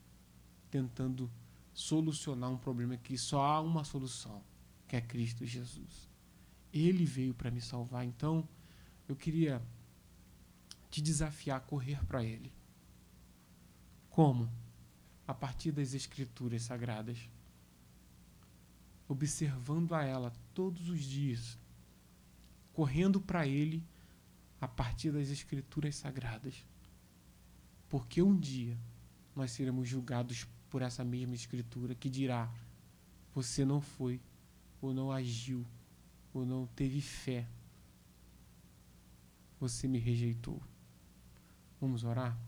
tentando 0.71 1.29
solucionar 1.73 2.53
um 2.53 2.57
problema 2.57 2.97
que 2.97 3.19
só 3.19 3.43
há 3.43 3.61
uma 3.61 3.83
solução 3.83 4.54
que 4.87 4.97
é 4.97 5.01
Cristo 5.01 5.45
Jesus. 5.45 6.09
Ele 6.73 7.05
veio 7.05 7.35
para 7.35 7.51
me 7.51 7.61
salvar. 7.61 8.05
Então, 8.05 8.47
eu 9.09 9.15
queria 9.15 9.63
te 10.91 11.01
desafiar 11.01 11.59
a 11.59 11.61
correr 11.61 12.05
para 12.07 12.23
Ele. 12.23 12.53
Como? 14.11 14.51
A 15.27 15.35
partir 15.35 15.73
das 15.73 15.95
Escrituras 15.95 16.63
Sagradas. 16.63 17.19
Observando 19.09 19.95
a 19.95 20.05
ela 20.05 20.33
todos 20.53 20.89
os 20.89 21.03
dias. 21.03 21.59
Correndo 22.73 23.21
para 23.21 23.47
Ele 23.47 23.83
a 24.61 24.69
partir 24.69 25.11
das 25.11 25.29
Escrituras 25.29 25.97
Sagradas. 25.97 26.65
Porque 27.89 28.23
um 28.23 28.37
dia 28.39 28.79
nós 29.37 29.51
seremos 29.51 29.89
julgados 29.89 30.47
por 30.71 30.83
essa 30.83 31.05
mesma 31.05 31.35
Escritura 31.35 31.95
que 31.95 32.09
dirá: 32.09 32.53
Você 33.35 33.65
não 33.65 33.81
foi 33.81 34.21
ou 34.85 34.93
não 34.93 35.11
agiu, 35.11 35.65
ou 36.33 36.45
não 36.45 36.67
teve 36.67 37.01
fé, 37.01 37.47
você 39.59 39.89
me 39.89 39.99
rejeitou. 39.99 40.61
Vamos 41.81 42.05
orar? 42.05 42.39